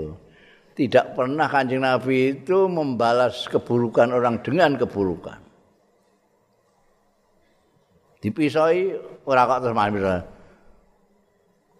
Tidak 0.76 1.16
pernah 1.16 1.48
kanjeng 1.48 1.80
Nabi 1.80 2.36
itu 2.36 2.68
membalas 2.68 3.48
keburukan 3.48 4.12
orang 4.12 4.44
dengan 4.44 4.76
keburukan. 4.76 5.40
Dipisoi 8.20 8.92
ora 9.24 9.48
kok 9.48 9.60
terus 9.64 9.76
bisa. 9.94 10.16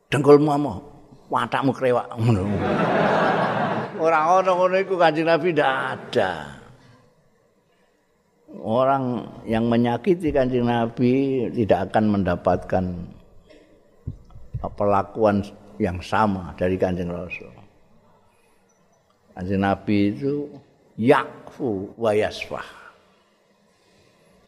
Dengkulmu 0.08 0.48
amo, 0.48 0.74
watakmu 1.28 1.74
krewak. 1.76 2.08
Orang-orang 3.96 4.54
ngono 4.56 4.76
iku 4.80 4.94
kanjeng 5.00 5.28
Nabi 5.28 5.56
ndak 5.56 5.72
ada. 5.72 6.32
orang 8.56 9.26
yang 9.44 9.68
menyakiti 9.68 10.32
kanjeng 10.32 10.64
Nabi 10.64 11.44
tidak 11.52 11.92
akan 11.92 12.04
mendapatkan 12.18 12.84
perlakuan 14.74 15.44
yang 15.76 16.00
sama 16.00 16.56
dari 16.56 16.80
kanjeng 16.80 17.12
Rasul. 17.12 17.52
Kanjeng 19.36 19.60
Nabi 19.60 20.16
itu 20.16 20.48
yakfu 20.96 21.92
wa 22.00 22.16
yasfah. 22.16 22.68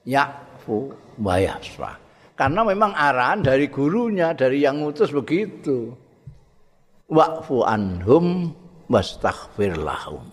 Yakfu 0.08 0.88
wa 1.20 1.36
yasfah. 1.36 1.96
Karena 2.38 2.62
memang 2.62 2.94
arahan 2.94 3.42
dari 3.42 3.66
gurunya, 3.68 4.32
dari 4.32 4.62
yang 4.62 4.80
ngutus 4.80 5.10
begitu. 5.10 5.90
Wa'fu 7.10 7.64
anhum 7.66 8.52
wastaghfir 8.88 9.76
lahum. 9.76 10.24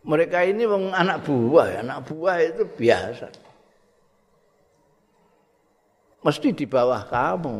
mereka 0.00 0.42
ini 0.42 0.64
anak 0.66 1.22
buah, 1.28 1.86
anak 1.86 2.08
buah 2.08 2.36
itu 2.42 2.64
biasa. 2.66 3.28
Mesti 6.20 6.48
di 6.52 6.66
bawah 6.68 7.04
kamu. 7.08 7.56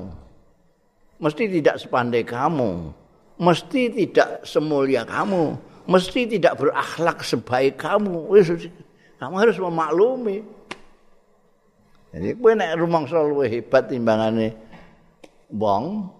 Mesti 1.20 1.44
tidak 1.48 1.76
sepandai 1.80 2.24
kamu. 2.24 2.92
Mesti 3.40 3.82
tidak 3.92 4.44
semulia 4.44 5.04
kamu. 5.04 5.56
Mesti 5.88 6.28
tidak 6.28 6.60
berakhlak 6.60 7.24
sebaik 7.24 7.80
kamu. 7.80 8.28
Kamu 9.20 9.34
harus 9.36 9.56
memaklumi. 9.60 10.44
Jadi 12.10 12.34
kowe 12.36 12.52
nek 12.56 12.74
rumangsa 12.74 13.22
luwih 13.22 13.46
hebat 13.46 13.86
timbangane 13.86 14.50
wong, 15.46 16.10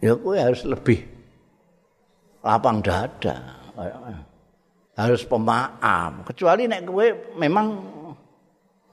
ya 0.00 0.16
kowe 0.16 0.32
harus 0.32 0.64
lebih 0.64 1.04
lapang 2.44 2.84
dada. 2.84 3.36
harus 4.94 5.26
pemaaf. 5.26 6.22
Kecuali 6.30 6.70
nek 6.70 6.86
kowe 6.86 7.06
memang 7.34 7.66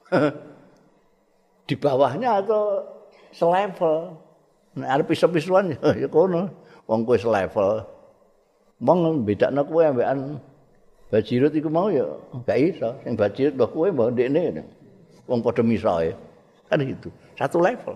di 1.69 1.75
bawahnya 1.77 2.41
atau 2.41 2.81
selevel. 3.29 4.17
Nek 4.81 4.89
arep 4.89 5.05
piso-pisoan 5.13 5.77
ya 5.77 6.07
kono. 6.09 6.49
Wong 6.89 7.05
kowe 7.05 7.17
selevel. 7.19 7.85
Wong 8.81 9.21
bedakno 9.21 9.61
kowe 9.61 9.83
ambekan 9.85 10.41
bajirut 11.13 11.53
iku 11.53 11.69
mau 11.69 11.93
ya 11.93 12.07
gak 12.49 12.57
iso. 12.57 12.97
Sing 13.05 13.13
bajirut 13.13 13.53
mbok 13.53 13.69
kowe 13.69 13.87
mbok 13.93 14.09
ndekne. 14.17 14.65
Wong 15.29 15.45
padha 15.45 15.61
misoe. 15.61 16.17
Kan 16.65 16.81
gitu. 16.81 17.13
Satu 17.37 17.61
level. 17.61 17.93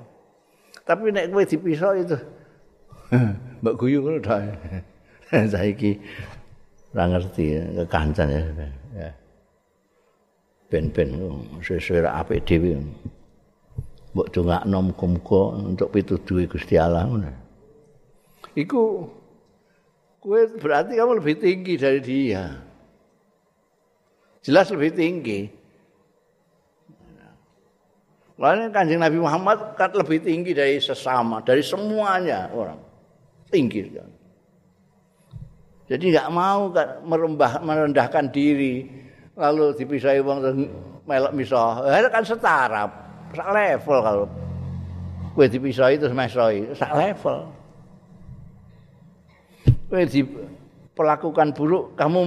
Tapi 0.86 1.10
nek 1.10 1.34
kowe 1.34 1.42
dipisah 1.42 1.98
itu 1.98 2.18
mbok 3.66 3.76
guyu 3.82 4.06
ngono 4.06 4.22
ta. 4.22 4.46
Saiki 5.54 5.98
ora 6.96 7.12
ngerti 7.12 7.46
kekancan 7.84 8.28
ya. 8.30 8.42
ya. 8.96 9.10
Ben-ben 10.72 11.10
sesuai 11.62 12.08
apik 12.08 12.46
dhewe. 12.46 12.80
Mbok 14.16 14.32
dongakno 14.32 14.80
muga-muga 14.80 15.60
untuk 15.60 15.92
pituduhe 15.92 16.48
Gusti 16.48 16.80
Allah. 16.80 17.04
Iku 18.56 19.12
kowe 20.24 20.42
berarti 20.56 20.96
kamu 20.96 21.20
lebih 21.20 21.36
tinggi 21.36 21.74
dari 21.76 22.00
dia. 22.00 22.56
Jelas 24.40 24.72
lebih 24.72 24.96
tinggi. 24.96 25.42
Lalu 28.36 28.72
kanjeng 28.72 29.00
Nabi 29.00 29.20
Muhammad 29.20 29.76
kan 29.80 29.92
lebih 29.96 30.24
tinggi 30.24 30.52
dari 30.56 30.80
sesama, 30.80 31.44
dari 31.44 31.64
semuanya 31.64 32.52
orang. 32.52 32.80
Tinggi 33.52 33.80
sekali. 33.84 34.15
Jadi 35.86 36.18
nggak 36.18 36.30
mau 36.34 36.74
merembah 37.06 37.62
merendahkan 37.62 38.34
diri 38.34 38.90
lalu 39.38 39.76
dipisahi 39.78 40.20
wong 40.24 40.42
melok 41.06 41.34
misah. 41.38 41.86
Ya 41.86 42.10
kan 42.10 42.26
setara, 42.26 42.90
sak 43.36 43.50
level 43.54 43.98
kalau 44.02 44.26
kowe 45.38 45.46
dipisahi 45.46 46.02
terus 46.02 46.16
mesoi, 46.16 46.74
sak 46.74 46.90
level. 46.96 47.46
Kowe 49.86 50.02
diperlakukan 50.02 51.54
buruk, 51.54 51.94
kamu 51.94 52.22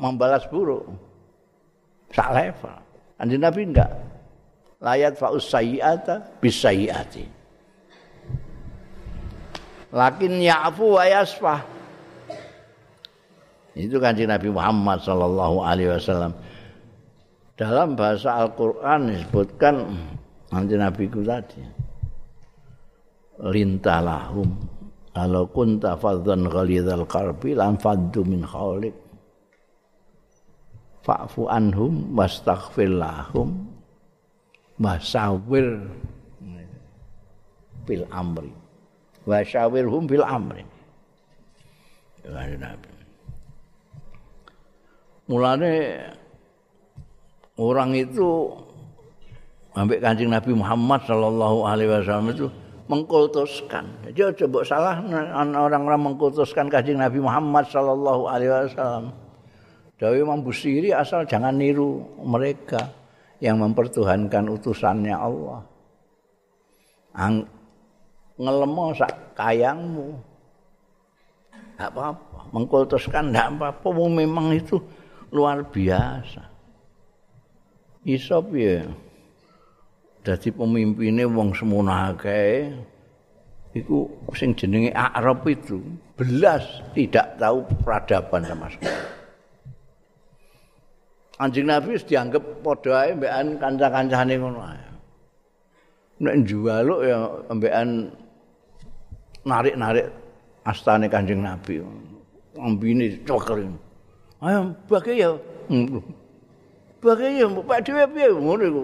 membalas 0.00 0.48
buruk. 0.48 0.88
Sak 2.14 2.32
level. 2.32 2.72
Kanjeng 3.20 3.42
Nabi 3.44 3.60
enggak. 3.68 3.92
Layat 4.78 5.18
fa'us 5.18 5.50
sayyi'ata 5.50 6.38
bisayyi'ati. 6.38 7.26
Lakin 9.90 10.32
ya'fu 10.38 10.96
wa 10.96 11.04
yasfah. 11.04 11.60
Itu 13.76 14.00
kanjeng 14.00 14.32
Nabi 14.32 14.48
Muhammad 14.48 15.02
sallallahu 15.04 15.56
alaihi 15.60 15.92
wasallam. 15.92 16.32
Dalam 17.58 17.98
bahasa 17.98 18.38
Al-Qur'an 18.38 19.10
disebutkan 19.10 19.98
kanjeng 20.48 20.80
Nabi 20.80 21.04
ku 21.10 21.20
tadi. 21.26 21.60
Lintalahum 23.38 24.50
kalau 25.14 25.46
kunta 25.50 25.94
fadzan 25.98 26.46
ghalidhal 26.46 27.06
qalbi 27.06 27.54
lam 27.54 27.78
faddu 27.78 28.22
min 28.22 28.42
khawlik. 28.46 28.94
Fa'fu 31.02 31.46
anhum 31.50 32.14
wastaghfir 32.14 32.90
lahum. 32.90 33.66
Wasawir. 34.78 35.86
Bil 37.86 38.04
amri. 38.12 38.52
Wasawirhum 39.26 40.04
bil 40.06 40.22
amri 40.22 40.62
mulane 45.28 46.00
orang 47.60 47.92
itu 47.92 48.48
ambek 49.76 50.00
kancing 50.00 50.32
Nabi 50.32 50.56
Muhammad 50.56 51.04
sallallahu 51.04 51.58
alaihi 51.68 51.90
wasallam 51.92 52.28
itu 52.32 52.46
mengkultuskan. 52.88 53.84
Jadi 54.16 54.44
coba 54.44 54.64
salah 54.64 54.96
orang-orang 55.54 56.12
mengkultuskan 56.12 56.72
kancing 56.72 56.96
Nabi 56.96 57.20
Muhammad 57.20 57.68
sallallahu 57.68 58.24
alaihi 58.26 58.50
wasallam. 58.50 59.12
Dawi 59.98 60.22
Imam 60.22 60.40
Busiri 60.40 60.94
asal 60.94 61.26
jangan 61.28 61.58
niru 61.58 62.00
mereka 62.22 62.94
yang 63.42 63.60
mempertuhankan 63.60 64.46
utusannya 64.46 65.14
Allah. 65.14 65.60
Ang 67.18 67.44
ngelemo 68.38 68.94
sak 68.94 69.34
kayangmu. 69.34 70.14
Enggak 71.74 71.90
apa-apa, 71.94 72.38
mengkultuskan 72.54 73.30
enggak 73.30 73.54
apa-apa, 73.54 73.88
memang 74.10 74.54
itu 74.54 74.78
luar 75.32 75.68
biasa. 75.68 76.42
Iso 78.08 78.40
piye? 78.44 78.84
Dadi 80.24 80.48
pemimpine 80.52 81.24
wong 81.24 81.56
semono 81.56 81.92
akeh 81.92 82.72
iku 83.72 84.08
sing 84.34 84.56
jenenge 84.56 84.92
Arab 84.92 85.44
itu 85.48 85.80
belas 86.16 86.82
tidak 86.92 87.38
tahu 87.38 87.64
peradaban 87.84 88.44
sama 88.44 88.66
sekali. 88.72 89.04
Anjing 91.38 91.70
Nabi 91.70 91.94
wis 91.94 92.02
dianggap 92.02 92.42
padha 92.66 93.06
ae 93.06 93.14
mbekan 93.14 93.62
kanca-kancane 93.62 94.34
ngono 94.42 94.60
ae. 94.66 94.84
Nek 96.18 96.34
njualuk 96.42 97.00
ya 97.06 97.18
mbekan 97.54 98.10
narik-narik 99.46 100.10
astane 100.66 101.06
Kanjeng 101.06 101.46
Nabi. 101.46 101.78
Ambine 102.58 103.22
cokel. 103.22 103.70
Ayo 104.38 104.70
bagi 104.86 105.18
ya. 105.18 105.34
Bagi 107.02 107.42
ya 107.42 107.46
Pak 107.50 107.78
dhewe 107.82 108.04
piye 108.14 108.30
ngono 108.30 108.62
iku. 108.66 108.82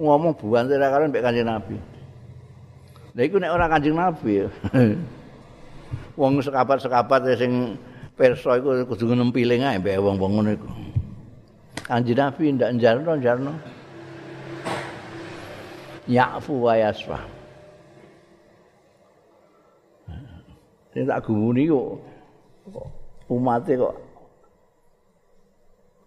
Ngomong 0.00 0.32
buan 0.38 0.70
ora 0.70 0.88
karo 0.88 1.10
mbek 1.10 1.22
Kanjeng 1.26 1.50
Nabi. 1.50 1.76
Lah 3.18 3.22
iku 3.26 3.36
nek 3.42 3.50
ora 3.50 3.66
Kanjeng 3.66 3.98
Nabi 3.98 4.46
ya. 4.46 4.48
Wong 6.14 6.38
sekapat-sekapat 6.38 7.34
sing 7.34 7.74
perso 8.14 8.54
iku 8.54 8.86
kudu 8.86 9.12
nempiling 9.12 9.66
ae 9.66 9.82
mbek 9.82 9.98
wong-wong 9.98 10.32
ngono 10.38 10.50
iku. 10.54 10.68
Kanjeng 11.90 12.18
Nabi 12.22 12.54
ndak 12.54 12.70
njarno 12.78 13.10
njarno. 13.18 13.52
Ya'fu 16.10 16.62
wa 16.62 16.74
yasfa. 16.78 17.18
Sing 20.94 21.06
tak 21.06 21.22
gumuni 21.26 21.70
kok 21.70 22.02
umate 23.30 23.78
kok 23.78 23.94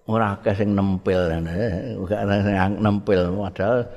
ora 0.03 0.35
akeh 0.35 0.55
sing 0.55 0.75
nempel 0.75 1.31
ana 1.31 1.51
sing 2.43 2.55
nempel 2.83 3.21
padahal 3.39 3.87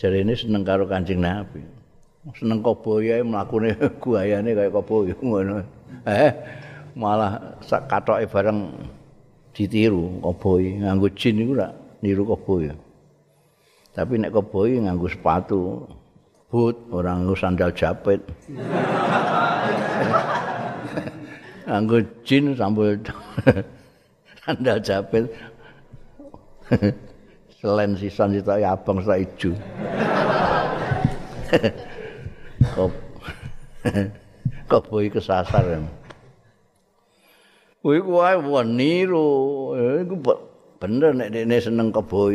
jarene 0.00 0.32
seneng 0.32 0.64
karo 0.64 0.88
Kanjeng 0.88 1.20
Nabi. 1.20 1.60
Seneng 2.36 2.64
koboye 2.64 3.20
mlakune 3.22 3.76
guayane 4.02 4.50
kaya 4.56 4.70
koboye 4.72 5.12
ngono. 5.20 5.60
Eh 6.08 6.32
malah 6.96 7.60
sak 7.60 7.88
katoke 7.92 8.24
bareng 8.32 8.72
ditiru 9.52 10.20
koboi 10.24 10.80
nganggo 10.80 11.08
jin 11.12 11.40
iku 11.40 11.52
ora 11.56 11.68
niru 12.04 12.28
koboi 12.28 12.68
tapi 13.96 14.20
nek 14.20 14.32
koboi 14.32 14.84
nganggo 14.84 15.08
sepatu 15.08 15.88
boot 16.52 16.76
orang 16.92 17.24
nganggo 17.24 17.36
sandal 17.36 17.70
japit. 17.72 18.20
Nganggo 21.66 21.98
jin 22.22 22.54
sambil 22.54 22.94
sandal 24.46 24.78
japit 24.78 25.26
selain 27.58 27.98
sisan 27.98 28.38
itu 28.38 28.46
abang 28.46 29.02
setelah 29.02 29.18
hijau 29.18 29.52
koboi 34.66 35.10
kesasar 35.10 35.62
ya. 35.62 35.78
Kuwi 37.82 38.02
kuwi 38.02 38.66
niru. 38.66 39.30
Iku 40.02 40.14
bener 40.82 41.14
nek 41.14 41.30
dene 41.30 41.56
seneng 41.62 41.94
kebo 41.94 42.34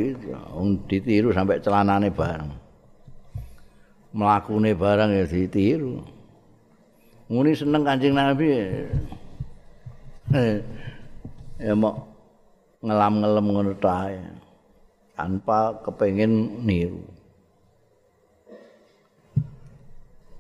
wong 0.55 0.88
ditiru 0.88 1.36
sampai 1.36 1.59
celanane 1.59 2.07
bareng. 2.07 2.55
Mlakune 4.16 4.72
barang 4.72 5.12
ya 5.12 5.28
ditiru. 5.28 5.99
Muni 7.28 7.51
seneng 7.51 7.84
Kanjeng 7.84 8.16
Nabi. 8.16 8.47
Ya 11.62 11.78
mau 11.78 11.93
ngelam-ngelem 12.82 13.45
ngono 13.45 13.74
tae. 13.78 14.18
Tanpa 15.14 15.78
kepengin 15.86 16.66
niru. 16.66 17.05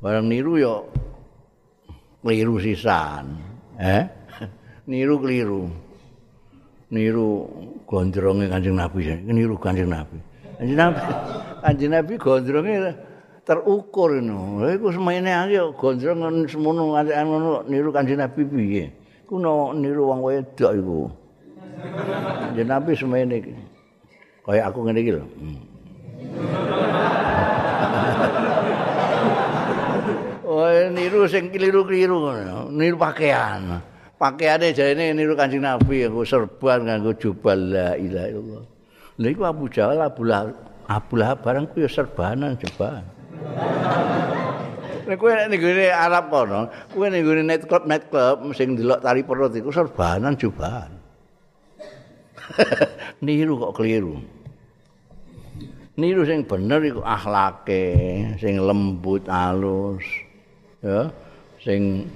Barang 0.01 0.25
niru 0.25 0.57
yo 0.57 0.75
keliru 2.25 2.57
sisan. 2.57 3.37
Eh? 3.77 4.03
niru 4.91 5.21
keliru. 5.21 5.69
Niru 6.91 7.47
gondronge 7.87 8.51
Kanjeng 8.51 8.75
Nabi, 8.75 8.99
niru 9.23 9.55
Kanjeng 9.55 9.87
Nabi. 9.87 10.17
Kanjeng 10.59 10.79
Nabi, 10.81 10.99
Kanjeng 11.63 11.91
Nabi 11.93 12.13
gondronge 12.17 12.75
terukur 13.45 14.17
ngono. 14.17 14.65
Iku 14.65 14.89
semene 14.89 15.29
ayo 15.29 15.77
gondrong 15.77 16.49
semono 16.49 16.97
ngono 16.97 17.69
niru 17.69 17.93
Kanjeng 17.93 18.19
Nabi 18.19 18.41
piye? 18.43 19.00
Ku 19.31 19.39
niru 19.39 20.11
wong 20.11 20.19
wedok 20.27 20.75
iku. 20.75 21.07
Kanjeng 22.51 22.67
Nabi 22.67 22.91
semene 22.91 23.39
iki. 23.39 23.55
Kaya 24.43 24.67
aku 24.67 24.83
ngene 24.83 24.99
iki 24.99 25.11
lho. 25.15 25.23
Oh, 30.51 30.67
niru 30.67 31.31
sing 31.31 31.47
keliru-keliru. 31.47 32.27
Niru 32.75 32.99
pakaian. 32.99 33.79
pakaiane 34.21 34.69
jarene 34.75 35.17
niru 35.17 35.33
Kanjeng 35.33 35.65
Nabi 35.65 36.05
nggo 36.05 36.21
serban 36.21 36.85
nganggo 36.85 37.17
jubal 37.17 37.57
la 37.57 37.97
ilaha 37.97 38.27
illallah. 38.29 38.63
Lha 39.17 39.27
iku 39.33 39.41
Abu 39.49 39.65
Jahal 39.73 39.97
Abu 39.97 40.21
Lahab 40.29 40.53
Abu 40.85 41.13
Lahab 41.17 41.41
barang 41.41 41.65
ku 41.73 41.81
ya 41.81 41.89
serbanan 41.89 42.53
jeban. 42.61 43.01
Nek 45.07 45.17
kowe 45.17 45.31
nek 45.33 45.59
ngene 45.59 45.87
Arab 45.89 46.25
kono, 46.29 46.69
kowe 46.93 47.05
nek 47.09 47.21
ngene 47.25 47.43
night 47.47 47.65
club 48.09 48.37
sing 48.53 48.77
delok 48.77 48.99
tari 49.01 49.21
perut 49.25 49.53
iku 49.55 49.69
serbanan 49.73 50.37
jubahan. 50.37 50.91
niru 53.25 53.57
kok 53.57 53.81
keliru. 53.81 54.19
Niru 55.97 56.21
sing 56.25 56.43
bener 56.47 56.81
iku 56.85 57.01
akhlake, 57.05 57.85
sing 58.41 58.59
lembut 58.61 59.25
alus. 59.29 60.05
Ya, 60.81 61.13
sing 61.61 62.09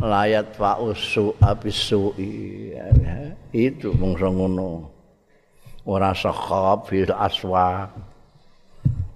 layat 0.00 0.56
fa'usu 0.56 1.36
abisui 1.40 2.72
itu 3.52 3.92
mongso 3.96 4.28
ngono 4.32 4.88
ora 5.84 6.16
sakhab 6.16 6.88
fil 6.88 7.12
aswa 7.12 7.88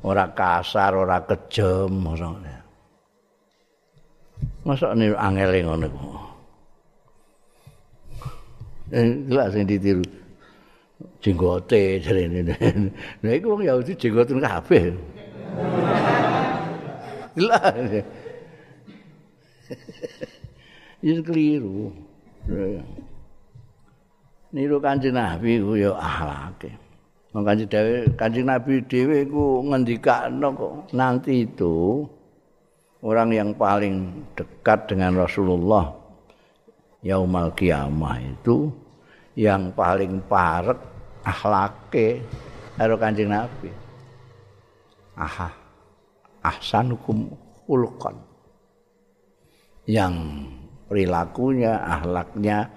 ora 0.07 0.30
kasar 0.30 0.94
ora 0.94 1.18
kejem 1.26 1.90
mongso 1.90 2.38
masa 4.62 4.94
ini 4.94 5.11
angel 5.14 5.50
ngono 5.66 5.86
ku 5.90 6.26
jelas 8.94 9.50
sing 9.54 9.66
ditiru. 9.66 10.02
Jenggote 11.20 11.98
jarene. 12.00 12.46
Nah 13.20 13.32
iku 13.34 13.59
wong 13.59 13.66
Yahudi 13.66 13.98
jenggoten 13.98 14.38
kabeh. 14.38 14.94
Jelas 17.34 18.07
Itu 21.02 21.20
keliru. 21.26 21.92
Niru 24.54 24.78
kanjeng 24.80 25.18
Nabi 25.18 25.61
ku 25.61 25.74
ya 25.76 25.92
akhlake. 25.92 26.86
Kanjeng 27.37 27.68
Dewi, 27.68 27.97
kanjeng 28.16 28.49
Nabi 28.49 28.80
dhewe 28.89 29.28
ku 29.28 29.61
ngendikakno 29.61 30.57
kok 30.57 30.74
nanti 30.97 31.45
itu 31.45 32.01
orang 33.05 33.28
yang 33.28 33.51
paling 33.53 34.24
dekat 34.32 34.89
dengan 34.89 35.20
Rasulullah 35.20 35.93
yaumal 37.05 37.53
kiamah 37.53 38.16
itu 38.24 38.72
yang 39.37 39.68
paling 39.76 40.24
parek 40.24 40.80
akhlake 41.28 42.24
karo 42.80 42.97
kanjeng 42.97 43.28
Nabi. 43.28 43.68
Aha. 45.16 45.53
Ahsanukum 46.41 47.28
khuluqan. 47.66 48.16
Yang 49.84 50.14
perilakunya, 50.89 51.84
akhlaknya 51.84 52.70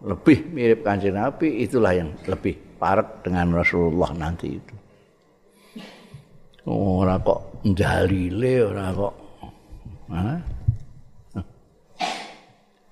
lebih 0.00 0.46
mirip 0.54 0.80
kanjeng 0.86 1.20
Nabi 1.20 1.66
itulah 1.66 1.92
yang 1.92 2.14
lebih 2.24 2.69
parek 2.80 3.20
dengan 3.20 3.52
Rasulullah 3.52 4.16
nanti 4.16 4.56
itu. 4.56 4.74
Ora 6.64 7.20
kok 7.20 7.60
njalile 7.68 8.54
ora 8.64 8.88
kok. 8.96 9.14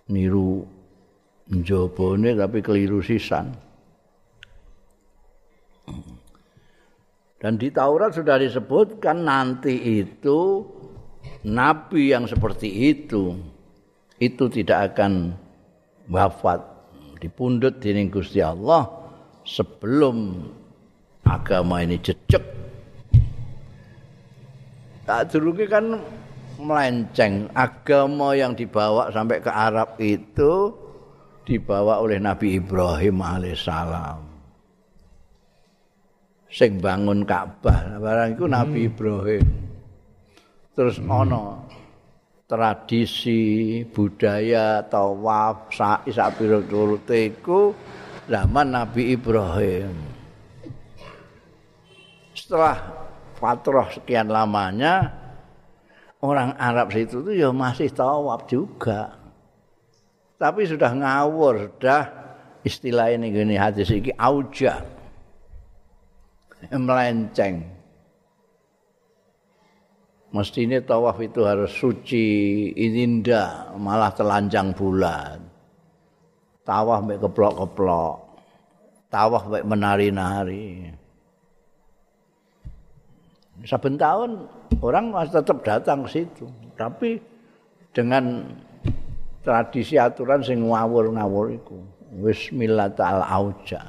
Niru 0.08 0.64
njobone 1.52 2.30
tapi 2.36 2.58
keliru 2.60 3.00
sisan. 3.00 3.48
Dan 7.38 7.54
di 7.54 7.70
Taurat 7.70 8.12
sudah 8.12 8.34
disebutkan 8.34 9.22
nanti 9.22 10.02
itu 10.02 10.66
nabi 11.46 12.10
yang 12.10 12.26
seperti 12.26 12.90
itu 12.90 13.38
itu 14.18 14.44
tidak 14.50 14.92
akan 14.92 15.38
wafat 16.10 16.58
dipundut 17.22 17.78
di 17.78 17.94
Gusti 18.10 18.42
Allah 18.42 18.97
sebelum 19.48 20.44
agama 21.24 21.80
ini 21.80 21.96
jejak. 22.04 22.44
Tak 25.08 25.32
durunge 25.32 25.64
kan 25.64 25.96
melenceng 26.60 27.48
agama 27.56 28.36
yang 28.36 28.52
dibawa 28.52 29.08
sampai 29.08 29.40
ke 29.40 29.48
Arab 29.48 29.96
itu 29.96 30.68
dibawa 31.48 32.04
oleh 32.04 32.20
Nabi 32.20 32.60
Ibrahim 32.60 33.24
alaihissalam. 33.24 34.20
Sing 36.52 36.80
bangun 36.80 37.24
Ka'bah, 37.24 37.96
barang 37.96 38.36
itu 38.36 38.44
Nabi 38.44 38.80
hmm. 38.84 38.88
Ibrahim. 38.92 39.46
Terus 40.76 40.96
hmm. 41.00 41.08
ono 41.08 41.44
tradisi 42.48 43.84
budaya 43.84 44.80
tawaf 44.88 45.68
sa'i 45.68 46.08
sapiro 46.08 46.64
turute 46.64 47.28
iku 47.28 47.76
zaman 48.28 48.68
Nabi 48.68 49.16
Ibrahim. 49.16 49.96
Setelah 52.36 52.76
fatrah 53.40 53.88
sekian 53.90 54.28
lamanya 54.28 55.10
orang 56.20 56.54
Arab 56.60 56.92
situ 56.92 57.24
tuh 57.24 57.34
ya 57.34 57.50
masih 57.50 57.88
tawaf 57.90 58.46
juga. 58.46 59.16
Tapi 60.38 60.70
sudah 60.70 60.94
ngawur, 60.94 61.74
sudah 61.74 62.04
istilah 62.62 63.10
ini 63.10 63.34
gini 63.34 63.58
hadis 63.58 63.90
ini 63.90 64.14
auja. 64.14 64.86
Melenceng. 66.70 67.74
Mesti 70.28 70.68
ini 70.68 70.78
tawaf 70.84 71.16
itu 71.24 71.40
harus 71.48 71.72
suci, 71.72 72.68
indah, 72.76 73.72
malah 73.80 74.12
telanjang 74.12 74.76
bulan. 74.76 75.47
Tawaf 76.68 77.00
baik 77.08 77.24
keplok-keplok. 77.24 78.16
Tawaf 79.08 79.48
baik 79.48 79.64
menari-nari. 79.64 80.92
Saben 83.64 83.96
tahun 83.96 84.44
orang 84.84 85.16
masih 85.16 85.40
tetap 85.40 85.64
datang 85.64 86.04
ke 86.04 86.20
situ. 86.20 86.44
Tapi 86.76 87.16
dengan 87.96 88.44
tradisi 89.40 89.96
aturan 89.96 90.44
sing 90.44 90.68
ngawur-ngawur 90.68 91.56
iku. 91.56 91.80
Bismillah 92.20 92.92
ta'ala 92.92 93.24
auja. 93.32 93.88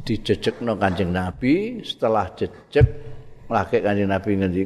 Dijejekno 0.00 0.80
Kanjeng 0.80 1.12
Nabi, 1.12 1.84
setelah 1.84 2.32
jejek 2.32 2.88
lagi 3.52 3.84
kanjeng 3.84 4.08
Nabi 4.08 4.30
ngendi 4.40 4.62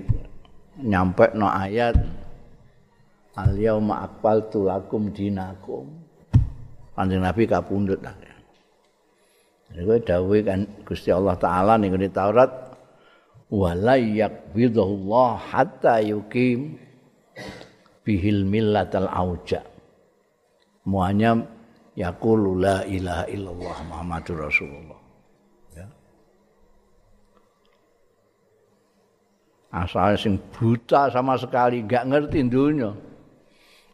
nyampe 0.87 1.35
no 1.35 1.51
ayat 1.51 1.97
al 3.35 3.57
yauma 3.59 4.07
akbaltu 4.07 4.69
lakum 4.69 5.11
dinakum 5.11 6.04
kanjeng 6.95 7.23
Nabi 7.23 7.43
kapundhut 7.45 8.01
lah. 8.01 8.15
Niku 9.75 9.99
dawuh 10.07 10.39
kan 10.47 10.67
Gusti 10.87 11.11
Allah 11.11 11.35
taala 11.35 11.75
ning 11.75 11.91
di 11.99 12.07
Taurat 12.07 12.51
wala 13.51 13.99
yakbidullah 13.99 15.35
hatta 15.51 15.99
yukim 15.99 16.79
bihil 18.07 18.47
millatal 18.47 19.11
auja. 19.11 19.67
Muanya 20.87 21.43
yaqulu 21.99 22.61
la 22.63 22.87
ilaha 22.87 23.25
illallah 23.27 23.77
muhammadur 23.91 24.47
rasulullah. 24.47 25.01
Asal 29.75 30.15
sing 30.15 30.39
buta 30.55 31.11
sama 31.11 31.35
sekali 31.35 31.83
nggak 31.83 32.07
ngerti 32.07 32.47
dunia 32.47 32.95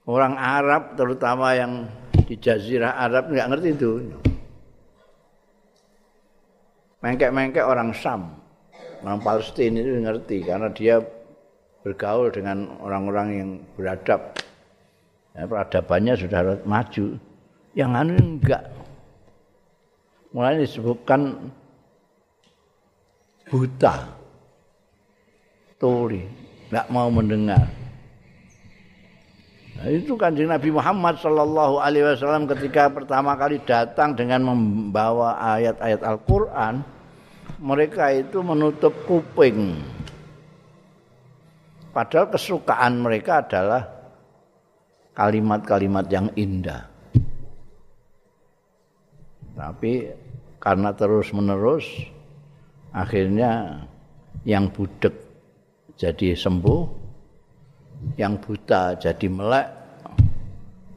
orang 0.09 0.39
Arab 0.39 0.95
terutama 0.97 1.53
yang 1.57 1.89
di 2.25 2.39
Jazirah 2.39 2.97
Arab 2.97 3.29
nggak 3.33 3.49
ngerti 3.51 3.71
dunia 3.75 4.31
mengkek-mengkek 7.01 7.65
orang 7.65 7.91
Sam. 7.97 8.37
Orang 9.01 9.21
Palestina 9.25 9.81
itu 9.81 9.97
ngerti 10.05 10.45
karena 10.45 10.69
dia 10.73 11.01
bergaul 11.81 12.29
dengan 12.29 12.69
orang-orang 12.85 13.29
yang 13.33 13.51
beradab. 13.75 14.37
Ya, 15.33 15.49
peradabannya 15.49 16.15
sudah 16.21 16.41
maju. 16.69 17.17
Yang 17.73 17.91
anu 17.97 18.15
enggak. 18.21 18.65
Mulai 20.37 20.63
disebutkan 20.63 21.51
buta. 23.49 24.21
Tuli, 25.81 26.29
nggak 26.69 26.87
mau 26.93 27.09
mendengar. 27.09 27.65
Nah, 29.81 29.89
itu 29.89 30.13
kanjeng 30.13 30.53
Nabi 30.53 30.69
Muhammad 30.69 31.17
Shallallahu 31.17 31.81
Alaihi 31.81 32.05
Wasallam 32.05 32.45
ketika 32.53 32.93
pertama 32.93 33.33
kali 33.33 33.65
datang 33.65 34.13
dengan 34.13 34.53
membawa 34.53 35.41
ayat-ayat 35.57 36.05
Al-Quran, 36.05 36.85
mereka 37.65 38.13
itu 38.13 38.45
menutup 38.45 38.93
kuping. 39.09 39.81
Padahal 41.97 42.29
kesukaan 42.29 43.01
mereka 43.01 43.41
adalah 43.41 43.89
kalimat-kalimat 45.17 46.13
yang 46.13 46.29
indah. 46.37 46.85
Tapi 49.57 50.13
karena 50.61 50.93
terus-menerus 50.93 51.89
akhirnya 52.93 53.81
yang 54.45 54.69
budek 54.69 55.17
jadi 55.97 56.37
sembuh, 56.37 56.81
yang 58.17 58.41
buta 58.41 58.97
jadi 58.97 59.27
melek, 59.29 59.67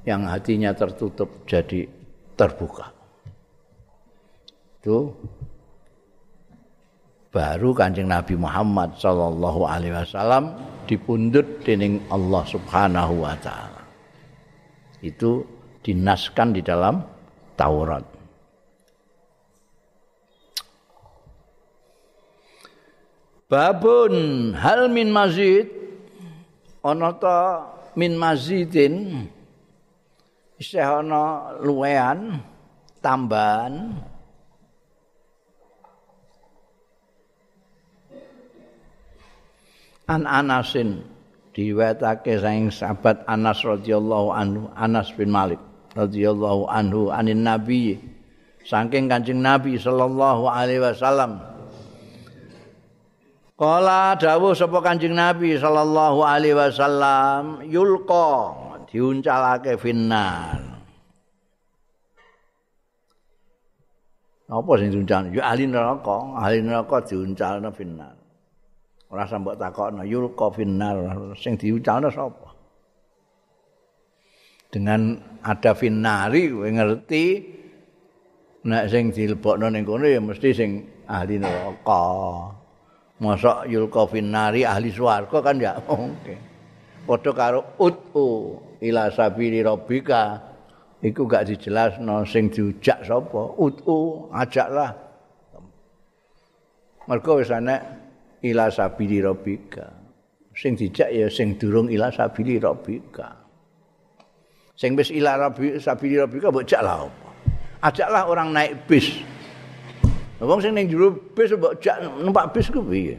yang 0.03 0.27
hatinya 0.27 0.71
tertutup 0.75 1.43
jadi 1.47 1.87
terbuka. 2.35 2.91
Itu 4.79 5.15
baru 7.31 7.71
kanjeng 7.73 8.11
Nabi 8.11 8.35
Muhammad 8.35 8.99
Sallallahu 8.99 9.65
Alaihi 9.65 9.95
Wasallam 9.95 10.53
dipundut 10.85 11.63
dening 11.63 12.03
Allah 12.11 12.43
Subhanahu 12.45 13.23
Wa 13.23 13.35
Taala. 13.39 13.83
Itu 14.99 15.43
dinaskan 15.83 16.55
di 16.55 16.61
dalam 16.63 17.03
Taurat. 17.55 18.03
Babun 23.51 24.13
hal 24.57 24.89
min 24.89 25.13
mazid 25.13 25.82
ana 26.83 27.09
ta 27.15 27.37
min 27.95 28.19
mazidin 28.19 29.25
isih 30.59 30.83
ana 30.83 31.55
luwean 31.63 32.43
tambahan. 32.99 34.03
An 40.03 40.27
Anasin 40.27 40.99
diwetake 41.55 42.35
saing 42.35 42.67
sahabat 42.67 43.23
Anas 43.23 43.63
radhiyallahu 43.63 44.35
anhu 44.35 44.67
Anas 44.75 45.15
bin 45.15 45.31
Malik 45.31 45.63
radhiyallahu 45.95 46.67
anhu 46.67 47.07
anin 47.07 47.45
nabi 47.45 48.01
saking 48.67 49.07
Kanjeng 49.07 49.39
Nabi 49.39 49.79
sallallahu 49.79 50.43
alaihi 50.49 50.83
wasallam 50.83 51.52
Kala 53.53 54.17
dawuh 54.17 54.57
sapa 54.57 54.81
Kanjeng 54.81 55.13
Nabi 55.13 55.53
sallallahu 55.61 56.25
alaihi 56.25 56.57
wasallam 56.57 57.61
yulqa 57.69 58.49
diuncalake 58.89 59.77
finnar. 59.77 60.57
Apa 64.49 64.71
sing 64.81 64.89
diuncal 64.89 65.29
ya 65.29 65.53
ahli 65.53 65.69
neraka 65.69 66.17
ahli 66.33 66.65
neraka 66.65 67.05
diuncalna 67.05 67.69
finnar. 67.69 68.17
Ora 69.13 69.29
sambok 69.29 69.61
takokno 69.61 70.01
yulqa 70.01 70.49
finnar. 70.49 70.97
Sing 71.37 71.53
diuncalna 71.53 72.09
sapa? 72.09 72.57
Dengan 74.73 75.13
ada 75.45 75.77
finnari 75.77 76.49
kowe 76.49 76.65
ngerti 76.65 77.25
nek 78.65 78.89
sing 78.89 79.13
dilebokno 79.13 79.69
ning 79.69 79.85
kono 79.85 80.09
ya 80.09 80.17
mesti 80.17 80.49
sing 80.57 80.69
ahli 81.05 81.37
neraka 81.37 82.01
mosok 83.23 83.71
yulqa 83.71 84.03
finnari 84.11 84.67
ahli 84.67 84.91
swarga 84.91 85.39
kan 85.39 85.55
ya 85.55 85.79
oke 85.87 86.35
padha 87.07 87.31
karo 87.31 87.79
utu 87.79 88.59
ila 88.83 89.07
sabili 89.15 89.63
rabbika 89.63 90.53
iku 91.03 91.27
gak 91.27 91.51
dijelasno 91.51 92.23
sing 92.23 92.47
diujak 92.47 93.03
sapa? 93.03 93.59
Utu 93.59 94.31
ajaklah. 94.31 94.91
Mergo 97.03 97.43
wis 97.43 97.51
ana 97.51 97.75
ila 98.39 98.71
sabili 98.71 99.19
rabbika 99.19 99.91
sing 100.55 100.79
dijak 100.79 101.11
ya 101.11 101.27
sing 101.27 101.59
durung 101.59 101.91
ila 101.91 102.07
sabili 102.07 102.55
rabbika 102.55 103.35
sing 104.79 104.95
wis 104.95 105.11
ila 105.11 105.35
rabbi 105.35 105.75
sabili 105.83 106.15
rabbika 106.15 106.47
mbok 106.47 106.63
jaklah 106.63 107.03
apa? 107.03 107.29
Ajaklah 107.83 108.23
orang 108.31 108.55
naik 108.55 108.87
bis 108.87 109.19
wong 110.43 110.59
sing 110.59 110.75
ning 110.75 110.91
jero 110.91 111.15
bis 111.35 111.51
mbok 111.55 111.79
jak 111.79 112.03
numpak 112.03 112.51
bis 112.51 112.67
ku 112.67 112.83
piye 112.83 113.17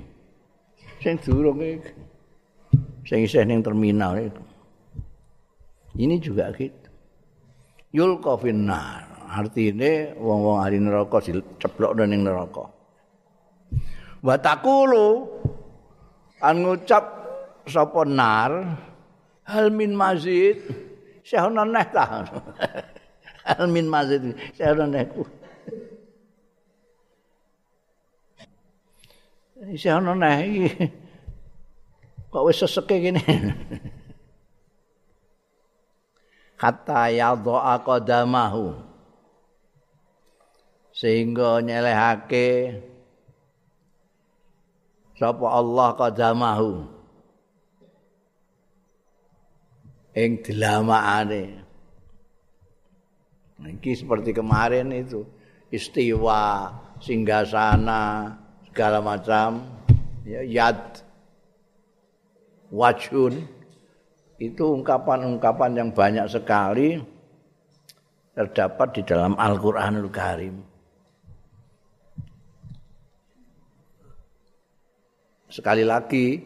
sing 1.00 1.16
durung 1.24 1.60
iki 1.60 1.90
sing 3.08 3.24
isih 3.24 3.44
ning 3.48 3.64
terminal 3.64 4.16
itu 4.20 4.42
ini 5.96 6.20
juga 6.20 6.52
gitu 6.52 6.90
yulqa 7.94 8.36
finnar 8.36 9.28
artine 9.34 10.14
wong-wong 10.18 10.58
ahli 10.62 10.78
neraka 10.78 11.18
diceplok 11.24 11.96
ning 12.04 12.22
neraka 12.22 12.68
wa 14.24 14.34
taqulu 14.40 15.08
an 16.44 16.54
ngucap 16.60 17.04
sapa 17.64 18.04
nar 18.04 18.52
hal 19.48 19.68
min 19.72 19.92
mazid 19.96 20.60
sehona 21.24 21.64
neh 21.64 21.86
ta 21.88 22.04
hal 23.48 23.66
min 23.68 23.88
mazid 23.88 24.36
sehona 24.56 24.84
neh 24.88 25.04
sehona 29.72 30.12
neh 30.12 30.68
kok 32.28 32.44
wis 32.44 32.60
seseke 32.60 33.00
kene 33.00 33.24
kata 36.64 37.12
yadha'a 37.12 37.84
qadamahu. 37.84 38.72
Sehingga 40.94 41.58
nyelehake 41.58 42.80
sapa 45.18 45.46
Allah 45.50 45.88
qadamahu. 45.98 46.72
Ing 50.14 50.38
dilamaane 50.46 51.44
iki 53.74 53.98
seperti 53.98 54.30
kemarin 54.30 54.94
itu. 54.94 55.26
Istiwa 55.74 56.70
singgasana 57.02 58.30
segala 58.74 58.98
macam 58.98 59.62
ya 60.26 60.42
yad 60.42 60.98
wajun 62.74 63.46
itu 64.42 64.64
ungkapan-ungkapan 64.66 65.78
yang 65.78 65.88
banyak 65.94 66.26
sekali 66.26 66.98
terdapat 68.34 68.98
di 68.98 69.06
dalam 69.06 69.38
Al-Qur'anul 69.38 70.10
Karim. 70.10 70.58
Sekali 75.46 75.86
lagi 75.86 76.42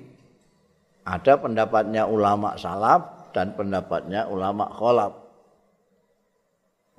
ada 1.09 1.33
pendapatnya 1.41 2.05
ulama 2.05 2.61
salaf 2.61 3.33
dan 3.33 3.57
pendapatnya 3.57 4.29
ulama 4.29 4.69
kholaf. 4.69 5.17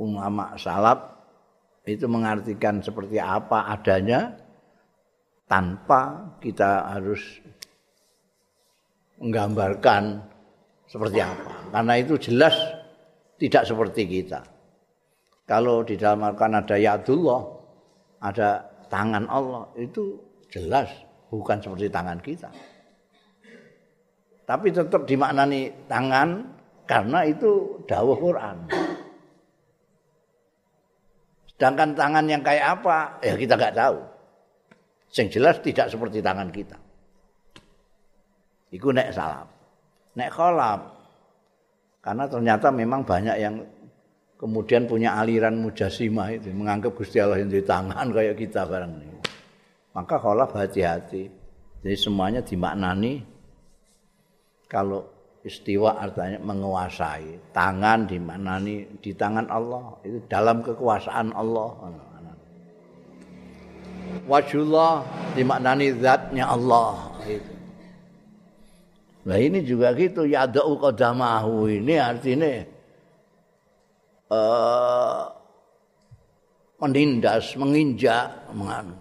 Ulama 0.01 0.57
salaf 0.57 1.21
itu 1.86 2.09
mengartikan 2.09 2.82
seperti 2.82 3.21
apa 3.21 3.69
adanya 3.77 4.49
tanpa 5.50 6.30
kita 6.38 6.93
harus 6.93 7.41
menggambarkan 9.18 10.22
seperti 10.86 11.20
apa. 11.20 11.74
Karena 11.74 11.93
itu 11.97 12.16
jelas 12.22 12.56
tidak 13.41 13.66
seperti 13.66 14.06
kita. 14.06 14.45
Kalau 15.50 15.82
di 15.82 15.97
dalam 15.97 16.22
Al-Quran 16.22 16.62
ada 16.62 16.78
yadullah, 16.78 17.41
ada 18.22 18.62
tangan 18.93 19.26
Allah, 19.26 19.66
itu 19.74 20.22
jelas 20.54 20.93
bukan 21.34 21.58
seperti 21.58 21.89
tangan 21.89 22.20
kita. 22.22 22.50
Tapi 24.45 24.68
tetap 24.70 25.06
dimaknani 25.10 25.89
tangan 25.89 26.45
karena 26.86 27.26
itu 27.26 27.82
dawuh 27.89 28.18
Quran. 28.18 28.58
Sedangkan 31.54 31.97
tangan 31.97 32.26
yang 32.30 32.41
kayak 32.41 32.82
apa, 32.82 33.18
ya 33.26 33.34
kita 33.38 33.54
nggak 33.58 33.78
tahu. 33.78 33.97
Yang 35.10 35.28
jelas 35.41 35.55
tidak 35.66 35.88
seperti 35.89 36.22
tangan 36.22 36.49
kita. 36.53 36.78
Iku 38.70 38.93
nek 38.93 39.10
salam. 39.10 39.49
nek 40.14 40.30
kholaf 40.34 40.82
karena 42.03 42.26
ternyata 42.26 42.74
memang 42.74 43.05
banyak 43.05 43.38
yang 43.39 43.55
kemudian 44.39 44.88
punya 44.88 45.20
aliran 45.20 45.57
mujasimah 45.60 46.32
itu 46.38 46.49
menganggap 46.53 46.95
Gusti 46.95 47.20
Allah 47.20 47.41
di 47.41 47.62
tangan 47.62 48.07
kayak 48.16 48.36
kita 48.38 48.66
barang 48.66 48.93
ini. 48.99 49.18
Maka 49.97 50.16
kholaf 50.22 50.53
hati-hati. 50.53 51.24
Jadi 51.80 51.97
semuanya 51.97 52.41
dimaknani 52.43 53.24
kalau 54.70 55.07
istiwa 55.41 55.97
artinya 55.97 56.39
menguasai. 56.39 57.51
Tangan 57.51 58.05
dimaknani 58.05 58.99
di 59.01 59.12
tangan 59.16 59.47
Allah. 59.49 59.97
Itu 60.05 60.24
dalam 60.30 60.62
kekuasaan 60.62 61.34
Allah 61.34 61.70
wajullah 64.30 65.05
dimaknani 65.34 65.93
zatnya 65.97 66.49
Allah 66.49 67.10
itu 67.26 67.60
Nah 69.30 69.38
ini 69.38 69.62
juga 69.62 69.93
gitu 69.93 70.26
ya 70.26 70.49
ada 70.49 70.64
qadamahu 70.64 71.70
ini 71.70 72.01
artinya 72.01 72.66
uh, 74.32 75.28
menindas, 76.80 77.53
menginjak, 77.60 78.32
menganu. 78.55 78.95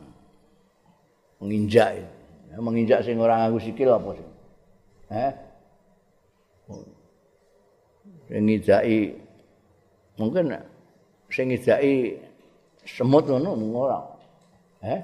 Menginjak. 1.39 2.03
Ya, 2.51 2.57
menginjak 2.59 3.01
sing 3.07 3.17
orang 3.23 3.47
aku 3.47 3.63
sikil 3.63 3.95
apa 3.95 4.11
sih? 4.19 4.29
Eh? 5.15 5.33
Sing 8.29 8.43
ngijaki 8.45 9.17
mungkin 10.21 10.53
sing 11.33 11.49
ngijaki 11.49 12.21
semut 12.85 13.25
ngono 13.25 13.57
ora. 13.73 14.18
Eh? 14.83 15.01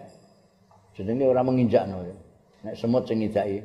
Jenenge 0.95 1.25
ora 1.27 1.43
menginjak 1.43 1.91
no. 1.91 2.07
Nek 2.63 2.75
semut 2.79 3.05
sing 3.07 3.23
ngijaki. 3.23 3.63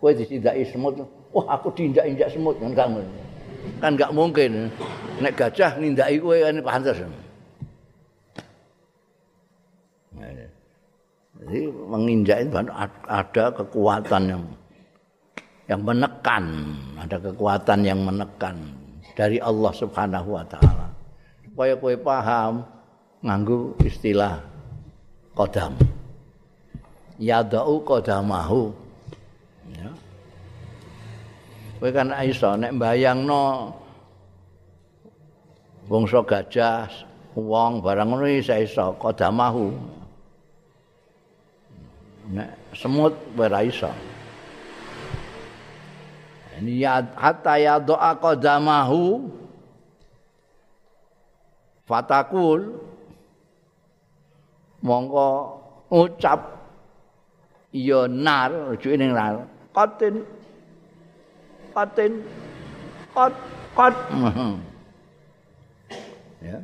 Kowe 0.00 0.10
disindaki 0.16 0.64
semut 0.68 0.96
wah 1.30 1.46
aku 1.54 1.70
diinjak-injak 1.76 2.32
semut 2.32 2.56
kan 2.58 2.72
kamu 2.72 3.04
kan 3.78 3.92
enggak 3.94 4.10
mungkin. 4.16 4.72
Nek 5.20 5.36
gajah 5.36 5.76
nindaki 5.76 6.16
kowe 6.18 6.36
kan 6.40 6.56
pantes 6.64 6.98
jadi 11.40 11.72
menginjak 11.72 12.38
itu 12.44 12.52
ada 13.08 13.44
kekuatan 13.56 14.22
yang 14.28 14.42
yang 15.72 15.80
menekan. 15.80 16.44
Ada 17.00 17.16
kekuatan 17.16 17.78
yang 17.80 18.00
menekan 18.04 18.60
dari 19.16 19.40
Allah 19.40 19.72
Subhanahu 19.72 20.36
wa 20.36 20.44
taala. 20.44 20.92
Supaya 21.48 21.74
kowe 21.80 21.96
paham 21.96 22.68
nganggo 23.24 23.72
istilah 23.80 24.44
qadam 25.36 25.76
yadau 27.20 27.84
qadamahu 27.84 28.72
ya. 29.76 29.92
Kowe 31.80 31.90
kan 31.92 32.12
iso 32.24 32.56
nek 32.60 32.76
mbayangno 32.76 33.72
bangsa 35.88 36.20
gajah, 36.22 36.92
wong 37.34 37.80
barang 37.80 38.12
ngono 38.12 38.28
iso 38.28 38.52
iso 38.56 38.96
kodamahu. 39.00 39.72
Nek 42.30 42.76
semut 42.76 43.16
ora 43.34 43.64
iso. 43.64 43.90
Ini 46.60 46.84
ya 46.84 47.00
hatta 47.16 47.56
ya 47.56 47.80
doa 47.80 48.12
kodamahu 48.20 49.32
fatakul 51.88 52.76
mongko 54.82 55.28
ucap 55.90 56.40
ya 57.72 58.06
nar 58.08 58.50
rujuke 58.74 58.96
ning 58.98 59.12
nar 59.14 59.46
qatin. 59.76 60.26
Qatin. 61.74 62.12
Qat 63.14 63.34
cepat 63.70 63.94
ya. 66.42 66.58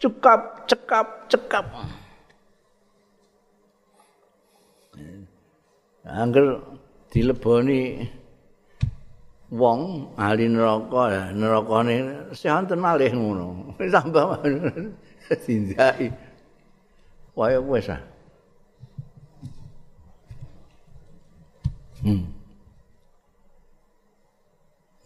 Cekap 0.00 0.40
cekap. 0.68 1.06
Cekap 1.28 1.66
angger 6.06 6.58
dileboni 7.12 8.08
wong 9.50 10.10
ahli 10.18 10.46
neraka 10.50 11.30
nerakane 11.34 11.96
sehanten 12.34 12.80
malih 12.80 13.10
ngono. 13.14 13.76
Tambah 13.78 14.42
sinjai. 15.44 16.10
Wae 17.38 17.56
wis 17.62 17.88
ah 17.88 18.02
hmm. 22.02 22.22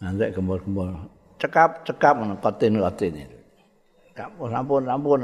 Nanti 0.01 0.25
gembor-gembor 0.33 1.09
cekap 1.39 1.85
cekap 1.85 2.13
ngono 2.17 2.35
kotin 2.41 2.81
kotin 2.81 3.15
itu. 3.21 3.39
Sampun 4.15 4.83
sampun. 4.87 5.19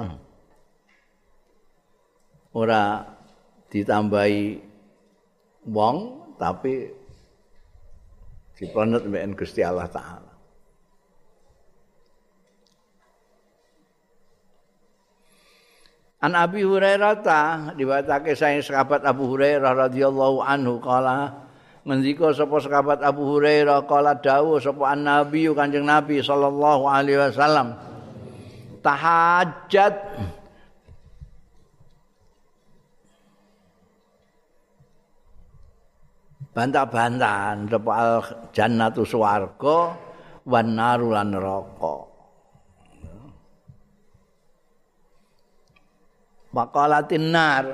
Ora 2.51 3.07
ditambahi 3.71 4.59
wong 5.71 5.97
tapi 6.35 6.91
dipenet 8.59 9.07
mbek 9.07 9.39
Gusti 9.39 9.63
Allah 9.63 9.87
taala. 9.87 10.30
An 16.21 16.37
Abi 16.37 16.61
Hurairah 16.61 17.25
ta 17.25 17.73
diwatake 17.73 18.37
saking 18.37 18.61
sahabat 18.61 19.01
Abu 19.01 19.25
Hurairah 19.25 19.89
radhiyallahu 19.89 20.45
anhu 20.45 20.77
kala 20.77 21.49
ngendika 21.81 22.29
sapa 22.29 22.61
sahabat 22.61 23.01
Abu 23.01 23.25
Hurairah? 23.25 23.89
Kala 23.89 24.13
dawuh 24.21 24.61
sapa 24.61 24.93
an 24.93 25.01
Nabi 25.01 25.49
Kanjeng 25.49 25.81
Nabi 25.81 26.21
sallallahu 26.21 26.85
alaihi 26.85 27.17
wasallam. 27.25 27.73
Tahajjat 28.85 29.97
bantah-bantahan 36.53 37.65
sapa 37.65 37.91
al 37.97 38.13
jannatu 38.53 39.01
swarga 39.09 39.97
wan 40.45 40.77
naru 40.77 41.17
lan 41.17 41.33
neraka 41.33 42.10
Makalatin 46.51 47.31
nar. 47.31 47.65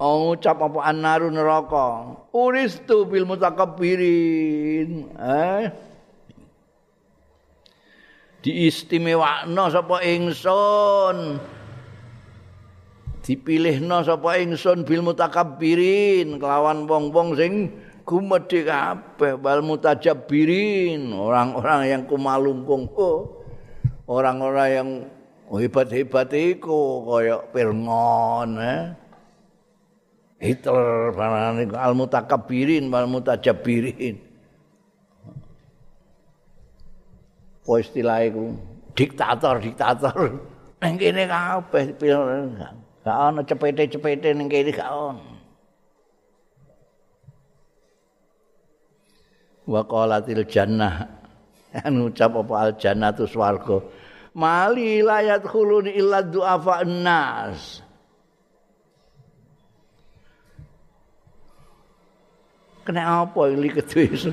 Oh, 0.00 0.32
ucap 0.36 0.62
apa 0.62 0.88
annaru 0.88 1.28
neraka? 1.28 2.16
Uristu 2.32 3.04
bil 3.04 3.26
mutakabbirin. 3.26 5.10
Eh? 5.16 5.64
Diistimewakno 8.40 9.64
sapa 9.68 9.98
ingsun. 10.06 11.42
Dipilihno 13.26 13.98
sapa 14.06 14.38
ingsun 14.38 14.86
bil 14.86 15.02
mutakabbirin. 15.02 16.38
Kelawan 16.38 16.86
wong-wong 16.86 17.34
sing 17.34 17.74
gumedhe 18.06 18.64
kabeh. 18.64 19.34
Wal 19.42 19.60
mutajabbirin. 19.66 21.10
Orang-orang 21.10 21.80
yang 21.90 22.02
kumalungkung. 22.06 22.86
Oh, 22.94 23.42
orang-orang 24.06 24.68
yang 24.70 24.88
hebat-hebat 25.56 26.28
iku 26.36 27.08
kaya 27.08 27.40
Pirngon 27.48 28.50
eh 28.60 28.82
Hitler 30.38 31.16
barang 31.16 31.72
al 31.72 31.94
mutakabbirin 31.96 32.92
wal 32.92 33.08
mutajabbirin 33.08 34.16
apa 37.68 37.72
istilah 37.84 38.18
iku 38.24 38.44
diktator 38.92 39.60
diktator 39.60 40.18
nang 40.78 40.94
kene 41.00 41.24
kabeh 41.26 41.96
Gak 43.08 43.16
ana 43.16 43.40
cepete-cepete 43.40 44.36
ning 44.36 44.52
kene 44.52 44.68
gak 44.68 44.84
ana. 44.84 45.16
Wa 49.64 49.80
qalatil 49.88 50.44
jannah. 50.44 51.08
Anu 51.88 52.12
ucap 52.12 52.36
apa 52.36 52.54
al 52.56 52.70
jannatu 52.76 53.24
swarga. 53.24 53.80
Mali 54.38 55.02
layat 55.02 55.42
khuluni 55.42 55.98
illa 55.98 56.22
du'afa 56.22 56.86
nas. 56.86 57.82
Kena 62.86 63.26
apa 63.26 63.50
ini 63.50 63.68
kedua 63.74 64.30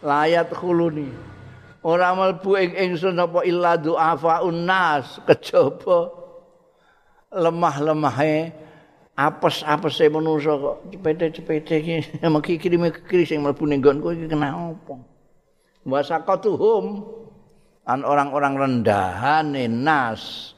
Layat 0.00 0.48
khuluni. 0.56 1.12
Orang 1.84 2.16
melbu 2.16 2.50
ing 2.56 2.72
ingsun 2.72 3.20
apa 3.20 3.44
illa 3.44 3.76
du'afa 3.76 4.48
nas. 4.48 5.20
Kejaba. 5.28 6.24
lemah-lemahe 7.34 8.54
apes-apese 9.14 10.06
manusa 10.10 10.54
kok 10.54 10.76
cepete-cepete 10.90 11.74
iki 11.82 11.96
mengki 12.32 12.58
kirime 12.58 12.94
kiri 12.94 13.26
sing 13.26 13.42
mlebu 13.42 13.66
ning 13.66 13.82
nggonku 13.82 14.14
iki 14.14 14.26
kena 14.30 14.54
apa 14.54 14.94
wasaqatuhum 15.86 17.02
an 17.84 18.00
orang-orang 18.00 18.54
rendahan 18.56 19.52
nas 19.68 20.54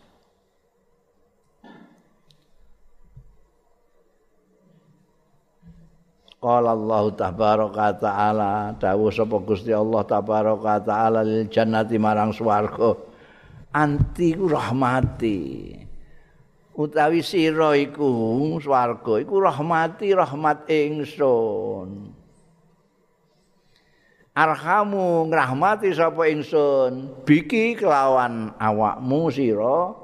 Qala 6.37 6.79
Allah 6.79 7.11
tabaraka 7.11 7.87
taala 7.99 8.71
dawuh 8.79 9.11
sapa 9.11 9.43
Gusti 9.43 9.75
Allah 9.75 10.07
tabaraka 10.07 10.79
taala 10.79 11.27
lil 11.27 11.51
jannati 11.51 11.99
marang 11.99 12.31
swarga. 12.31 12.95
Anti 13.75 14.31
rahmati. 14.37 15.75
Utawi 16.77 17.25
sira 17.25 17.75
iku 17.75 18.07
swarga 18.63 19.19
iku 19.19 19.43
rahmati 19.43 20.13
rahmat 20.13 20.71
ingsun 20.71 22.16
arhamu 24.37 25.25
ngrahmati 25.33 25.97
sapa 25.97 26.29
ingsun. 26.29 27.25
Biki 27.25 27.81
kelawan 27.81 28.53
awakmu 28.61 29.33
sira. 29.33 29.97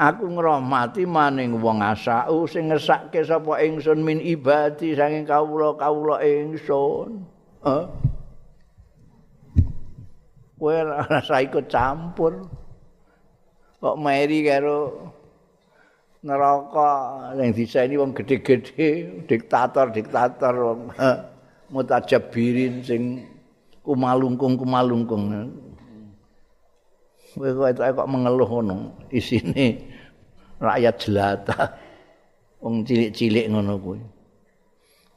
Aku 0.00 0.24
ngrahmati 0.30 1.04
maning 1.04 1.58
wong 1.58 1.84
asau 1.84 2.46
sing 2.48 2.70
ngersake 2.70 3.20
sapa 3.26 3.60
ingsun 3.60 4.00
min 4.00 4.22
ibadi 4.22 4.94
saking 4.94 5.26
kawula-kawula 5.26 6.22
ingsun. 6.22 7.26
Eh 7.66 7.84
kowe 10.60 10.76
rasa 11.10 11.40
ikut 11.42 11.66
campur. 11.66 12.46
Kok 13.80 13.96
meri 13.96 14.44
karo 14.44 15.08
neraka? 16.20 16.92
Yang 17.40 17.64
disaini 17.64 17.96
wong 17.96 18.12
gede-gede 18.12 19.24
diktator-diktator 19.24 20.54
wong 20.60 20.80
mutajabirin 21.72 22.84
sing 22.84 23.24
kumalungkung 23.90 24.54
kumalungkung 24.54 25.34
kowe 27.34 27.50
kok 27.74 27.90
kok 27.94 28.10
mengeluh 28.10 28.46
ngono 28.46 28.94
isine 29.10 29.82
rakyat 30.62 30.94
jelata 31.02 31.58
wong 32.62 32.86
cilik-cilik 32.86 33.50
ngono 33.50 33.74
kuwi 33.82 34.00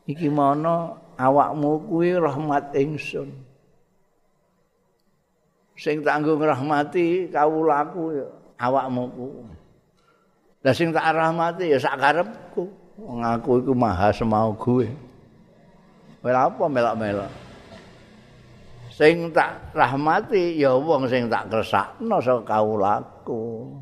iki 0.09 0.33
mono 0.33 0.97
awakmu 1.21 1.85
kuwi 1.85 2.17
rahmat 2.17 2.73
ingsun 2.73 3.29
sing 5.77 6.01
tanggung 6.01 6.41
rahmati 6.41 7.29
kawulaku 7.29 8.17
ya 8.17 8.27
awakmu 8.57 9.03
kuwi 9.13 9.61
Lah 10.63 10.71
sing 10.71 10.95
tak 10.95 11.11
rahmati 11.11 11.75
ya 11.75 11.77
sak 11.77 11.99
karepku. 11.99 12.71
Wong 12.95 13.19
aku 13.19 13.59
iku 13.59 13.75
maha 13.75 14.15
semau 14.15 14.55
gue. 14.55 14.87
Ora 16.23 16.47
apa 16.47 16.63
melok-melok. 16.71 17.31
Sing 18.93 19.33
tak 19.33 19.73
rahmati 19.73 20.53
ya 20.61 20.77
wong 20.77 21.09
sing 21.09 21.25
tak 21.25 21.49
kersakno 21.49 22.21
saka 22.21 22.45
kaulaku. 22.45 23.73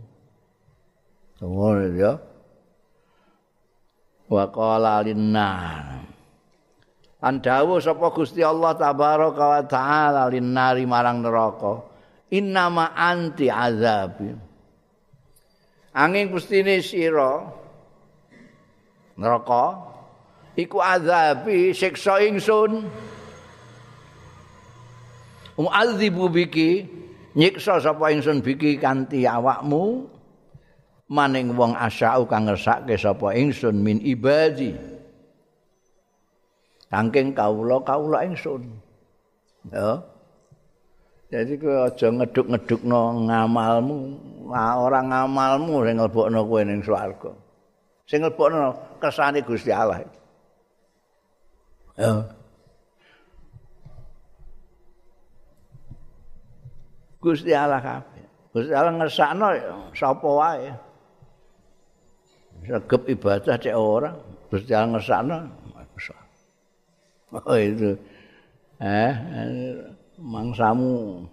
Ngono 1.44 1.84
ya. 2.00 2.16
Wa 4.32 4.48
qala 4.48 5.04
linnar. 5.04 6.08
Andawu 7.22 7.84
sapa 7.84 8.08
Gusti 8.16 8.40
Allah 8.40 8.72
tabaraka 8.74 9.44
wa 9.60 9.62
taala 9.68 10.24
linnari 10.32 10.88
marang 10.88 11.20
neraka. 11.20 11.84
Innama 12.32 12.96
anti 12.96 13.52
azabi. 13.52 14.52
angin 15.92 16.32
gustine 16.32 16.80
sira 16.80 17.52
neraka 19.20 19.76
iku 20.56 20.80
azabi 20.80 21.76
siksa 21.76 22.24
ingsun 22.24 22.88
mu'adzibu 25.62 26.26
biki 26.34 26.90
nyiksa 27.38 27.78
sapa 27.78 28.10
ingsun 28.12 28.42
biki 28.42 28.82
kanthi 28.82 29.24
awakmu 29.30 30.10
maning 31.12 31.54
wong 31.54 31.78
asyau 31.78 32.26
kang 32.26 32.50
ngersake 32.50 32.98
sapa 32.98 33.38
ingsun 33.38 33.78
min 33.78 34.02
ibadi 34.02 34.74
saking 36.90 37.32
kawula 37.38 37.80
kawula 37.86 38.26
ingsun 38.28 38.68
ya 39.70 40.02
Jadi 41.32 41.56
kowe 41.64 41.88
aja 41.88 42.12
ngeduk-ngedukno 42.12 43.32
ngamalmu, 43.32 44.00
nah, 44.52 44.84
orang 44.84 45.16
ngamalmu 45.16 45.88
sing 45.88 45.96
nglebokno 45.96 46.44
kowe 46.44 46.60
ning 46.60 46.84
swarga. 46.84 47.32
Sing 48.04 48.20
nglebokno 48.20 48.76
kersane 49.00 49.40
Gusti 49.40 49.72
Allah. 49.72 50.04
Ya. 51.96 52.28
Gusti 57.22 57.54
Allah 57.54 57.80
kabeh. 57.80 58.26
Gusti 58.52 58.74
Allah 58.74 58.94
ngersakno 58.98 59.48
sapa 59.94 60.26
wae. 60.28 60.70
Segep 62.66 63.02
ibadah 63.14 63.56
cek 63.62 63.78
ora, 63.78 64.12
Gusti 64.50 64.74
Allah 64.74 64.98
ngersakno. 64.98 65.38
Oh 67.32 67.56
itu. 67.56 67.96
Eh, 68.82 69.14
mangsamu 70.20 71.24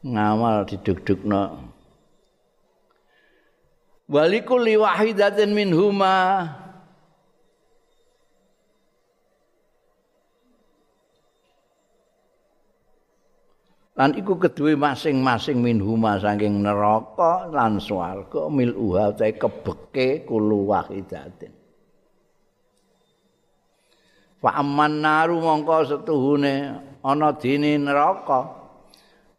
ngamal 0.00 0.64
diduk-dukno 0.64 1.68
walikulli 4.08 4.80
wahidatin 4.80 5.52
minhuma 5.52 6.48
lan 13.98 14.14
iku 14.14 14.38
kedue 14.38 14.78
masing-masing 14.78 15.58
minhuma 15.58 16.22
saking 16.22 16.62
neraka 16.62 17.50
lan 17.50 17.82
swarga 17.82 18.46
mil 18.46 18.70
uha 18.78 19.10
te 19.10 19.34
kebeke 19.34 20.22
kulu 20.22 20.70
wahidatin. 20.70 21.50
Fa 24.38 24.62
amman 24.62 25.02
naru 25.02 25.42
mongko 25.42 25.82
setuhune 25.82 26.78
ana 27.02 27.34
dene 27.34 27.74
neraka 27.74 28.54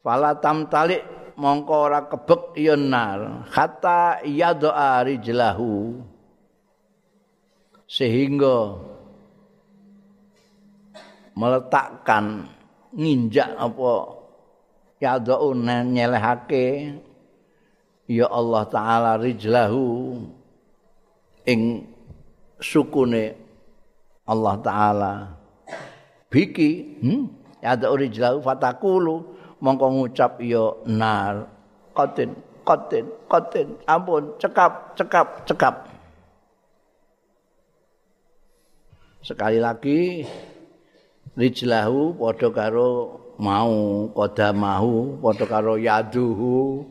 fala 0.04 0.36
tamtali 0.36 1.00
mongko 1.40 1.76
ora 1.88 2.04
kebek 2.12 2.60
ya 2.60 2.76
nar 2.76 3.48
hatta 3.48 4.20
yad'a 4.28 5.08
rijlahu. 5.08 6.04
Sehingga 7.88 8.76
meletakkan 11.32 12.44
nginjak 12.92 13.56
apa 13.56 14.19
yad'u 15.00 15.56
nyelehake. 15.56 16.96
Ya 18.10 18.26
Allah 18.26 18.66
taala 18.66 19.12
rijlahu 19.22 20.18
ing 21.46 21.86
sukune 22.58 23.38
Allah 24.26 24.56
taala. 24.66 25.14
Biki 26.30 27.02
hmm? 27.02 27.24
ya 27.62 27.74
ada 27.78 27.90
urijlahu 27.90 28.42
fatakulu. 28.42 29.38
Mongko 29.60 29.88
ngucap 29.92 30.40
ya 30.40 30.72
nar 30.88 31.52
qatin 31.94 32.32
qatin 32.66 33.06
qatin. 33.30 33.68
Ampun 33.86 34.34
cekap 34.42 34.96
cekap 34.98 35.28
cekap. 35.46 35.76
Sekali 39.22 39.60
lagi 39.62 40.24
rijlahu 41.38 42.18
padha 42.18 42.50
karo 42.50 42.92
mau 43.40 44.12
qadamahu 44.12 45.24
padha 45.24 45.46
karo 45.48 45.80
yaduhu 45.80 46.84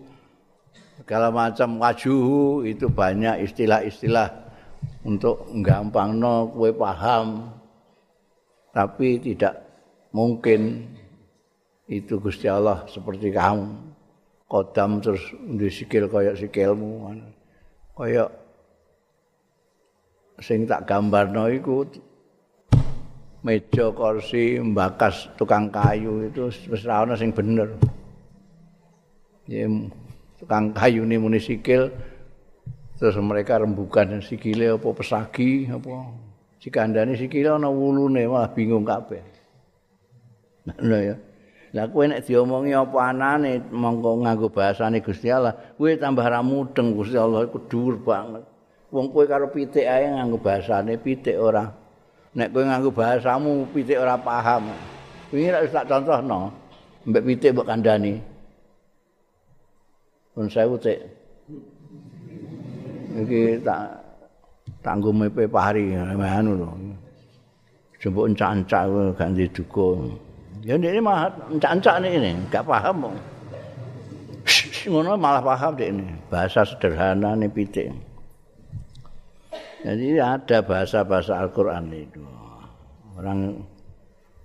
segala 0.99 1.29
macam 1.29 1.79
wajuhu 1.81 2.65
itu 2.65 2.89
banyak 2.89 3.45
istilah-istilah 3.49 4.49
untuk 5.09 5.49
gampang 5.65 6.19
no 6.19 6.51
kue 6.53 6.75
paham. 6.75 7.55
Tapi 8.75 9.17
tidak 9.23 9.57
mungkin 10.13 10.85
itu 11.89 12.21
Gusti 12.21 12.47
Allah 12.47 12.85
seperti 12.91 13.33
kamu. 13.33 13.89
Kodam 14.49 15.01
terus 15.01 15.23
di 15.33 15.69
sikil 15.73 16.09
kayak 16.09 16.37
sikilmu. 16.37 17.09
Kayak 17.97 18.29
sing 20.45 20.69
tak 20.69 20.85
gambar 20.85 21.33
no 21.33 21.49
iku 21.49 21.89
meja 23.43 23.91
kursi 23.95 24.59
mbakas 24.59 25.31
tukang 25.39 25.71
kayu 25.71 26.27
itu 26.27 26.51
wis 26.71 26.83
ra 26.83 27.07
sing 27.15 27.31
bener 27.31 27.75
ya 29.47 29.67
tukang 30.43 30.75
kayu 30.75 31.07
ini 31.07 31.17
muni 31.17 31.39
sikil 31.39 31.91
terus 32.99 33.15
mereka 33.23 33.63
rembukan 33.63 34.19
sikile 34.19 34.75
apa 34.75 34.89
pesagi 34.91 35.71
apa 35.71 36.11
sikandane 36.59 37.15
sikile 37.15 37.55
ana 37.55 37.71
wulune 37.71 38.27
malah 38.27 38.51
bingung 38.51 38.83
kabeh 38.83 39.39
Lha 40.77 40.99
ya. 41.01 41.17
Lah 41.77 41.85
kowe 41.93 42.05
nek 42.09 42.25
diomongi 42.25 42.73
apa 42.73 43.13
anane 43.13 43.61
mongko 43.69 44.25
nganggo 44.25 44.49
bahasane 44.49 45.05
Gusti 45.05 45.29
Allah, 45.29 45.53
kowe 45.77 45.89
tambah 45.97 46.25
ra 46.25 46.41
mudeng 46.41 46.97
Gusti 46.97 47.17
Allah 47.17 47.45
iku 47.45 47.61
dhuwur 47.69 48.01
banget. 48.01 48.45
Wong 48.89 49.13
kowe 49.13 49.25
karo 49.29 49.53
pitik 49.53 49.85
ae 49.85 50.09
nganggo 50.09 50.41
bahasane 50.41 50.97
pitik 50.97 51.37
ora. 51.37 51.69
Nek 52.39 52.55
kowe 52.55 52.63
nganggo 52.63 52.95
bahasamu 52.95 53.67
pitik 53.75 53.99
ora 53.99 54.15
paham. 54.15 54.71
Wingi 55.35 55.51
nek 55.51 55.75
tak 55.75 55.91
contohno, 55.91 56.55
mbek 57.11 57.27
pitik 57.27 57.51
mbok 57.51 57.67
kandhani. 57.67 58.15
Pun 60.31 60.47
saya 60.47 60.71
utek. 60.71 61.03
Iki 63.19 63.59
tak 63.67 63.91
tanggo 64.87 65.11
mepe 65.11 65.51
pari 65.51 65.99
anu 65.99 66.55
lho. 66.55 66.71
Jembok 67.99 68.31
encak-encak 68.31 68.87
ganti 69.19 69.51
duka. 69.51 69.99
Ya 70.63 70.79
ini 70.79 71.03
mah 71.03 71.27
encak-encak 71.51 72.07
ini, 72.07 72.39
gak 72.47 72.63
paham 72.63 73.11
kok. 73.11 73.15
Ngono 74.87 75.19
malah 75.19 75.43
paham 75.43 75.75
deh 75.75 75.91
ini. 75.91 76.07
Bahasa 76.31 76.63
sederhana 76.63 77.35
nih 77.35 77.51
pitik. 77.51 77.91
Jadi 79.89 80.21
ada 80.21 80.61
bahasa-bahasa 80.61 81.33
Al-Quran 81.41 81.89
itu. 81.97 82.21
Orang 83.17 83.65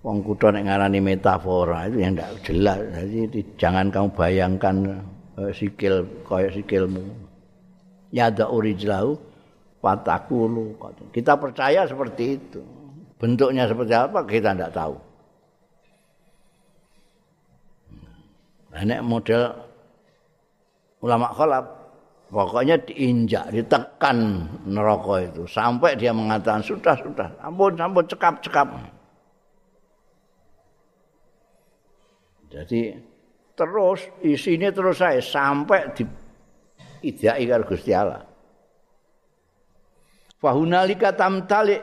wong 0.00 0.24
kutho 0.24 0.48
nek 0.48 0.64
ngarani 0.64 1.04
metafora 1.04 1.84
itu 1.84 2.00
yang 2.00 2.16
tidak 2.16 2.32
jelas. 2.48 2.80
Jadi 2.96 3.40
jangan 3.60 3.92
kamu 3.92 4.08
bayangkan 4.16 5.04
uh, 5.36 5.52
sikil 5.52 6.08
kayak 6.24 6.56
sikilmu. 6.56 7.04
Ya 8.08 8.32
ada 8.32 8.48
urijlahu 8.48 9.20
patakulu. 9.84 10.80
Kita 11.12 11.36
percaya 11.36 11.84
seperti 11.84 12.40
itu. 12.40 12.64
Bentuknya 13.20 13.68
seperti 13.68 13.92
apa 13.92 14.24
kita 14.24 14.56
tidak 14.56 14.72
tahu. 14.72 14.96
Nek 18.80 19.04
model 19.04 19.52
ulama 21.04 21.28
khalaf 21.36 21.83
pokoknya 22.34 22.82
diinjak, 22.82 23.54
ditekan 23.54 24.42
neraka 24.66 25.22
itu 25.22 25.46
sampai 25.46 25.94
dia 25.94 26.10
mengatakan 26.10 26.66
sudah 26.66 26.98
sudah, 26.98 27.30
ampun 27.38 27.78
ampun 27.78 28.02
cekap 28.10 28.42
cekap. 28.42 28.66
Jadi 32.50 32.98
terus 33.54 34.10
isinya 34.26 34.74
terus 34.74 34.98
saya 34.98 35.22
sampai 35.22 35.94
di 35.94 36.02
idai 37.06 37.46
karo 37.46 37.62
Gusti 37.70 37.94
Allah. 37.94 38.26
Fahunalika 40.42 41.14
tamtali 41.14 41.78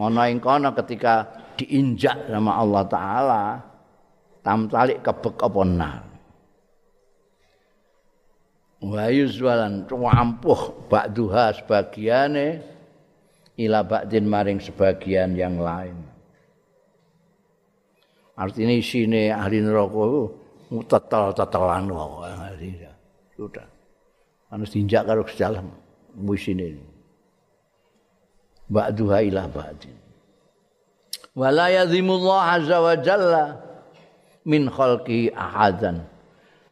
ana 0.00 0.32
ing 0.32 0.40
kono 0.40 0.72
ketika 0.72 1.28
diinjak 1.60 2.32
sama 2.32 2.56
Allah 2.56 2.84
taala 2.88 3.44
tamtalik 4.40 5.04
kebek 5.04 5.36
apa 5.44 5.60
wa 8.80 9.04
yuzwalan 9.12 9.84
tuampuh 9.84 10.88
ba'duha 10.88 11.52
sebagiane 11.52 12.64
ila 13.60 13.84
ba'din 13.84 14.24
maring 14.24 14.60
sebagian 14.60 15.36
yang 15.36 15.60
lain. 15.60 15.96
Artinya 18.40 18.72
isine 18.72 19.28
ahli 19.28 19.60
neraka 19.60 20.00
itu 20.00 20.22
tetel-tetelan 20.88 21.92
wae. 21.92 22.88
Sudah. 23.36 23.68
Harus 24.48 24.72
tinjak 24.72 25.04
karo 25.04 25.28
sejalan 25.28 25.68
isine. 26.32 26.80
Ba'duha 28.72 29.20
ila 29.28 29.44
ba'din. 29.44 29.96
Wala 31.36 31.68
yazimullah 31.70 32.58
azza 32.58 32.80
wa 32.80 32.94
jalla 32.98 33.44
min 34.42 34.66
khalqi 34.66 35.30
ahadan 35.30 36.09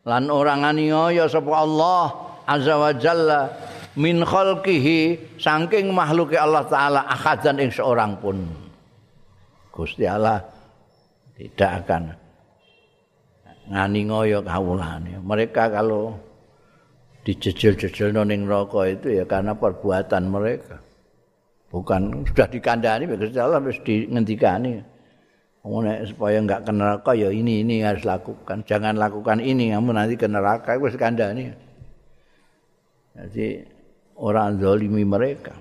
lan 0.06 0.30
ora 0.30 0.54
nganiaya 0.54 1.26
sapa 1.26 1.52
Allah 1.64 2.04
azza 2.46 2.74
wa 2.78 2.90
jalla 2.94 3.50
min 3.98 4.22
khalqihi 4.22 5.36
saking 5.42 5.90
makhluke 5.90 6.38
Allah 6.38 6.62
taala 6.70 7.00
ahadan 7.08 7.58
ing 7.58 7.70
seorang 7.74 8.14
pun. 8.22 8.46
Gusti 9.74 10.06
Allah 10.06 10.42
tidak 11.38 11.86
akan 11.86 12.02
ngani 13.70 14.00
ngoyo 14.10 14.42
kawulane. 14.42 15.22
Mereka 15.22 15.70
kalau 15.70 16.18
dijejel-jejel 17.22 18.16
ning 18.26 18.48
neraka 18.48 18.90
itu 18.90 19.22
ya 19.22 19.24
karena 19.26 19.54
perbuatan 19.54 20.24
mereka. 20.26 20.82
Bukan 21.68 22.24
sudah 22.32 22.48
dikandani 22.48 23.04
Gusti 23.06 23.38
Allah 23.38 23.60
wis 23.60 23.78
di 23.84 24.08
ngendikani 24.08 24.97
supaya 25.62 26.38
enggak 26.40 26.64
ke 26.64 26.72
neraka 26.72 27.12
ya 27.12 27.28
ini 27.28 27.66
ini 27.66 27.84
harus 27.84 28.06
lakukan. 28.06 28.64
Jangan 28.64 28.96
lakukan 28.96 29.42
ini 29.42 29.74
kamu 29.74 29.90
nanti 29.92 30.14
ke 30.16 30.30
neraka 30.30 30.78
wis 30.80 30.96
kandhani. 30.96 31.52
Jadi 33.18 33.66
orang 34.16 34.62
zalimi 34.62 35.02
mereka. 35.02 35.54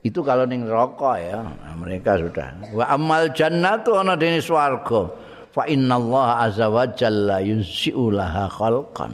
Itu 0.00 0.24
kalau 0.24 0.48
ning 0.48 0.64
neraka 0.64 1.20
ya, 1.20 1.42
nah, 1.42 1.74
mereka 1.76 2.16
sudah. 2.16 2.72
Wa 2.72 2.86
amal 2.96 3.28
jannatu 3.34 3.98
ana 3.98 4.16
dene 4.16 4.40
swarga. 4.40 5.10
Fa 5.52 5.66
innallaha 5.68 6.48
azza 6.48 6.70
wa 6.70 6.86
jalla 6.88 7.44
yunsi'u 7.44 8.08
laha 8.14 8.48
khalqan. 8.48 9.12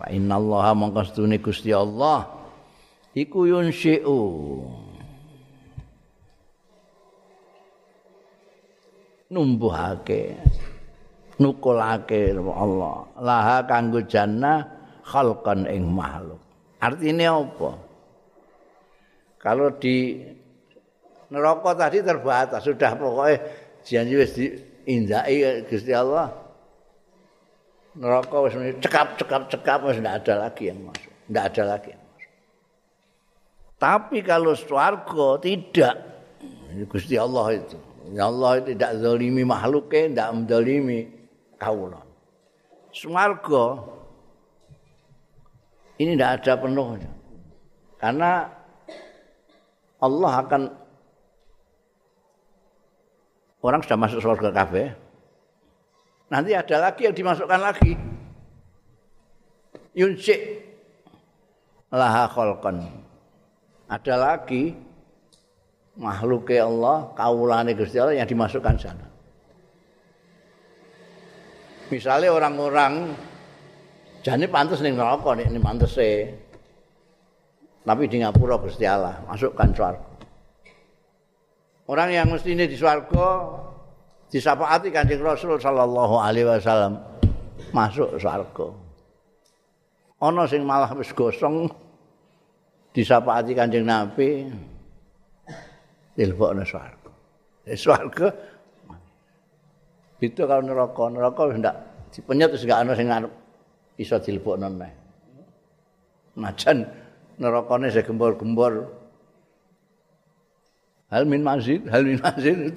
Wa 0.00 0.06
innallaha 0.10 0.74
mangkastune 0.74 1.38
Gusti 1.38 1.70
Allah 1.70 2.26
iku 3.14 3.46
yunsi'u 3.46 4.18
numbuhake 9.28 10.36
nukulake 11.38 12.34
Allah. 12.34 12.96
Laha 13.20 13.56
kanggo 13.64 14.02
jannah 14.04 14.66
khalqan 15.04 15.68
ing 15.70 15.88
makhluk. 15.88 16.40
Artinya 16.78 17.38
apa? 17.42 17.70
Kalau 19.38 19.70
di 19.78 20.18
neraka 21.30 21.70
tadi 21.78 22.02
terbatas 22.02 22.66
sudah 22.66 22.90
pokoknya 22.98 23.36
janji 23.86 24.14
wis 24.18 24.34
diindai 24.34 25.64
Gusti 25.68 25.92
Allah. 25.94 26.34
Neraka 27.98 28.36
wis 28.46 28.54
cekap 28.82 29.18
cekap 29.18 29.42
cekap 29.50 29.78
wis 29.86 30.02
ndak 30.02 30.26
ada 30.26 30.48
lagi 30.48 30.70
yang 30.70 30.82
masuk 30.82 31.12
ndak 31.30 31.44
ada 31.54 31.62
lagi 31.76 31.88
yang 31.94 32.02
masuk. 32.02 32.32
Tapi 33.78 34.18
kalau 34.26 34.52
swarga 34.58 35.38
tidak 35.38 35.94
Gusti 36.90 37.14
Allah 37.14 37.54
itu 37.54 37.87
Ya 38.14 38.28
Allah 38.28 38.64
tidak 38.64 38.90
zalimi 39.04 39.44
makhluknya, 39.44 40.08
tidak 40.08 40.28
mendalimi 40.32 41.00
kaulah. 41.60 42.04
Sumargo 42.88 43.84
ini 45.98 46.14
tidak 46.14 46.40
ada 46.40 46.52
penuhnya. 46.62 47.10
Karena 47.98 48.46
Allah 49.98 50.32
akan 50.46 50.62
orang 53.66 53.80
sudah 53.82 53.98
masuk 53.98 54.22
surga 54.22 54.50
kafe. 54.54 54.94
Nanti 56.30 56.54
ada 56.54 56.76
lagi 56.88 57.10
yang 57.10 57.16
dimasukkan 57.16 57.60
lagi. 57.60 57.92
Yunsik 59.98 60.40
laha 61.90 62.30
kholqan. 62.30 62.86
Ada 63.90 64.14
lagi 64.14 64.87
makhluknya 65.98 66.64
Allah, 66.64 67.10
kaulane 67.18 67.74
Gusti 67.74 67.98
Allah 67.98 68.14
yang 68.14 68.30
dimasukkan 68.30 68.74
sana. 68.78 69.06
Misalnya 71.90 72.30
orang-orang 72.30 73.12
jane 74.22 74.46
pantas 74.46 74.80
ning 74.80 74.94
neraka 74.94 75.34
nek 75.34 75.50
ini 75.50 75.58
pantes 75.58 75.98
Tapi 77.88 78.04
di 78.04 78.20
ngapura 78.20 78.60
Gusti 78.60 78.84
Allah, 78.84 79.24
masukkan 79.26 79.72
swarga. 79.72 80.08
Orang 81.88 82.12
yang 82.12 82.28
mesti 82.28 82.52
ini 82.52 82.68
di 82.68 82.76
swarga 82.76 83.48
disapaati 84.28 84.92
Kanjeng 84.92 85.24
Rasul 85.24 85.56
sallallahu 85.56 86.20
alaihi 86.20 86.44
wasallam 86.44 87.00
masuk 87.72 88.20
swarga. 88.20 88.68
Ana 90.20 90.44
sing 90.44 90.68
malah 90.68 90.92
wis 90.92 91.08
gosong 91.16 91.72
disapaati 92.92 93.56
Kanjeng 93.56 93.88
Nabi 93.88 94.52
dilebokno 96.18 96.66
swarga. 96.66 97.10
Swarga 97.78 98.28
itu 100.18 100.42
kalau 100.42 100.62
neraka, 100.66 101.02
neraka 101.14 101.40
wis 101.46 101.56
ndak 101.62 101.76
dipenyet 102.10 102.50
wis 102.50 102.66
gak 102.66 102.82
ana 102.82 102.92
sing 102.98 103.06
arep 103.06 103.30
iso 104.02 104.18
dilebokno 104.18 104.66
neh. 104.66 104.92
Najan 106.34 106.82
nerakane 107.38 107.86
sing 107.94 108.02
gembor-gembor. 108.02 108.90
Hal 111.08 111.24
min 111.24 111.40
masjid, 111.46 111.78
hal 111.86 112.02
min 112.02 112.18
masjid. 112.18 112.74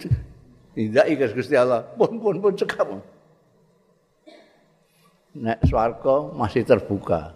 Tidak 0.71 1.05
ikas 1.17 1.35
Gusti 1.35 1.57
Allah. 1.57 1.83
Pun 1.97 2.21
pun 2.21 2.37
pun 2.39 2.53
cekap. 2.55 2.87
Nek 5.35 5.59
swarga 5.67 6.31
masih 6.31 6.63
terbuka 6.63 7.35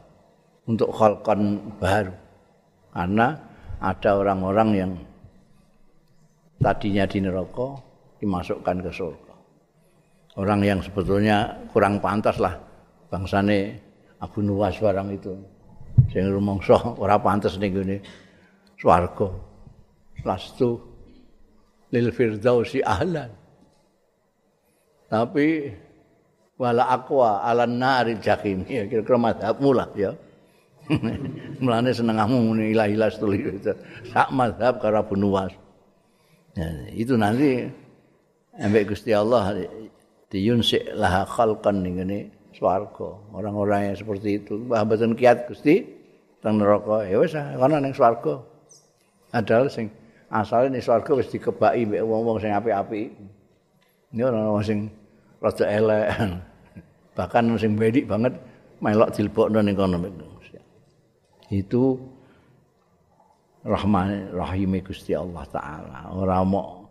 untuk 0.69 0.93
khalqan 0.93 1.59
baru. 1.81 2.15
Karena 2.95 3.35
ada 3.83 4.11
orang-orang 4.15 4.69
yang 4.71 4.91
tadinya 6.59 7.03
di 7.07 7.19
neraka 7.23 7.75
dimasukkan 8.19 8.77
ke 8.81 8.91
surga. 8.91 9.35
Orang 10.35 10.67
yang 10.67 10.83
sebetulnya 10.83 11.55
kurang 11.71 12.03
pantas 12.03 12.35
lah 12.43 12.59
bangsane 13.07 13.79
Abu 14.19 14.43
Nuwas 14.43 14.75
barang 14.79 15.09
itu. 15.15 15.33
Sing 16.11 16.27
rumangsa 16.27 16.75
ora 16.99 17.15
pantas 17.15 17.55
ning 17.55 17.71
ngene 17.71 17.97
swarga. 18.75 19.31
Lastu 20.27 20.75
lil 21.95 22.11
firdausi 22.11 22.83
ahlan. 22.83 23.31
Tapi 25.07 25.71
wala 26.59 26.91
aqwa 26.91 27.45
alan 27.45 27.77
nari 27.79 28.19
jakim 28.19 28.63
ya 28.67 28.83
kira-kira 28.89 29.19
madhabmu 29.19 29.69
lah 29.71 29.87
ya. 29.95 30.11
Mulane 31.63 31.95
senengahmu 31.95 32.51
muni 32.51 32.75
ilah-ilah 32.75 33.09
setuli 33.09 33.41
itu. 33.41 33.71
Sak 34.11 34.29
madhab 34.35 34.83
karo 34.83 35.01
Abu 35.01 35.15
Nuwas. 35.15 35.64
Itu 36.95 37.19
nanti 37.19 37.67
ambek 38.55 38.95
Gusti 38.95 39.11
Allah 39.11 39.67
diyunsik 40.31 40.95
laha 40.95 41.27
khalqan 41.27 41.83
ning 41.83 41.99
ngene 41.99 42.19
swarga. 42.55 43.19
Orang-orang 43.35 43.91
yang 43.91 43.97
seperti 43.99 44.39
itu, 44.39 44.55
mbah 44.63 44.87
mboten 44.87 45.19
kiat 45.19 45.51
Gusti 45.51 45.83
teng 46.39 46.63
neraka. 46.63 47.03
Ya 47.03 47.19
wis 47.19 47.35
kana 47.35 47.83
ning 47.83 47.91
swarga. 47.91 48.39
Adalah 49.35 49.67
sing 49.67 49.91
asale 50.31 50.71
ning 50.71 50.79
swarga 50.79 51.11
wis 51.11 51.27
dikebaki 51.27 51.83
mbek 51.91 52.01
wong-wong 52.07 52.39
sing 52.39 52.55
apik-apik. 52.55 53.11
Ini 54.15 54.21
orang-orang 54.23 54.63
sing 54.63 54.79
rada 55.43 55.65
elek. 55.67 56.07
Bahkan 57.19 57.43
sing 57.59 57.75
bedik 57.75 58.07
banget 58.07 58.31
melok 58.79 59.11
dilebokno 59.11 59.59
ning 59.59 59.75
kono. 59.75 59.99
Itu 61.51 61.99
rahman 63.65 64.29
rahim 64.29 64.77
Gusti 64.85 65.17
Allah 65.17 65.43
taala. 65.49 65.99
Ora 66.13 66.45
mau 66.45 66.85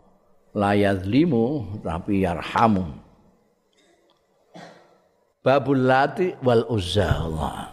layazlimu 0.51 1.79
tapi 1.87 2.27
yarhamu. 2.27 2.91
Babul 5.45 5.87
lati 5.87 6.35
wal 6.43 6.67
uzza. 6.67 7.07
Allah 7.07 7.71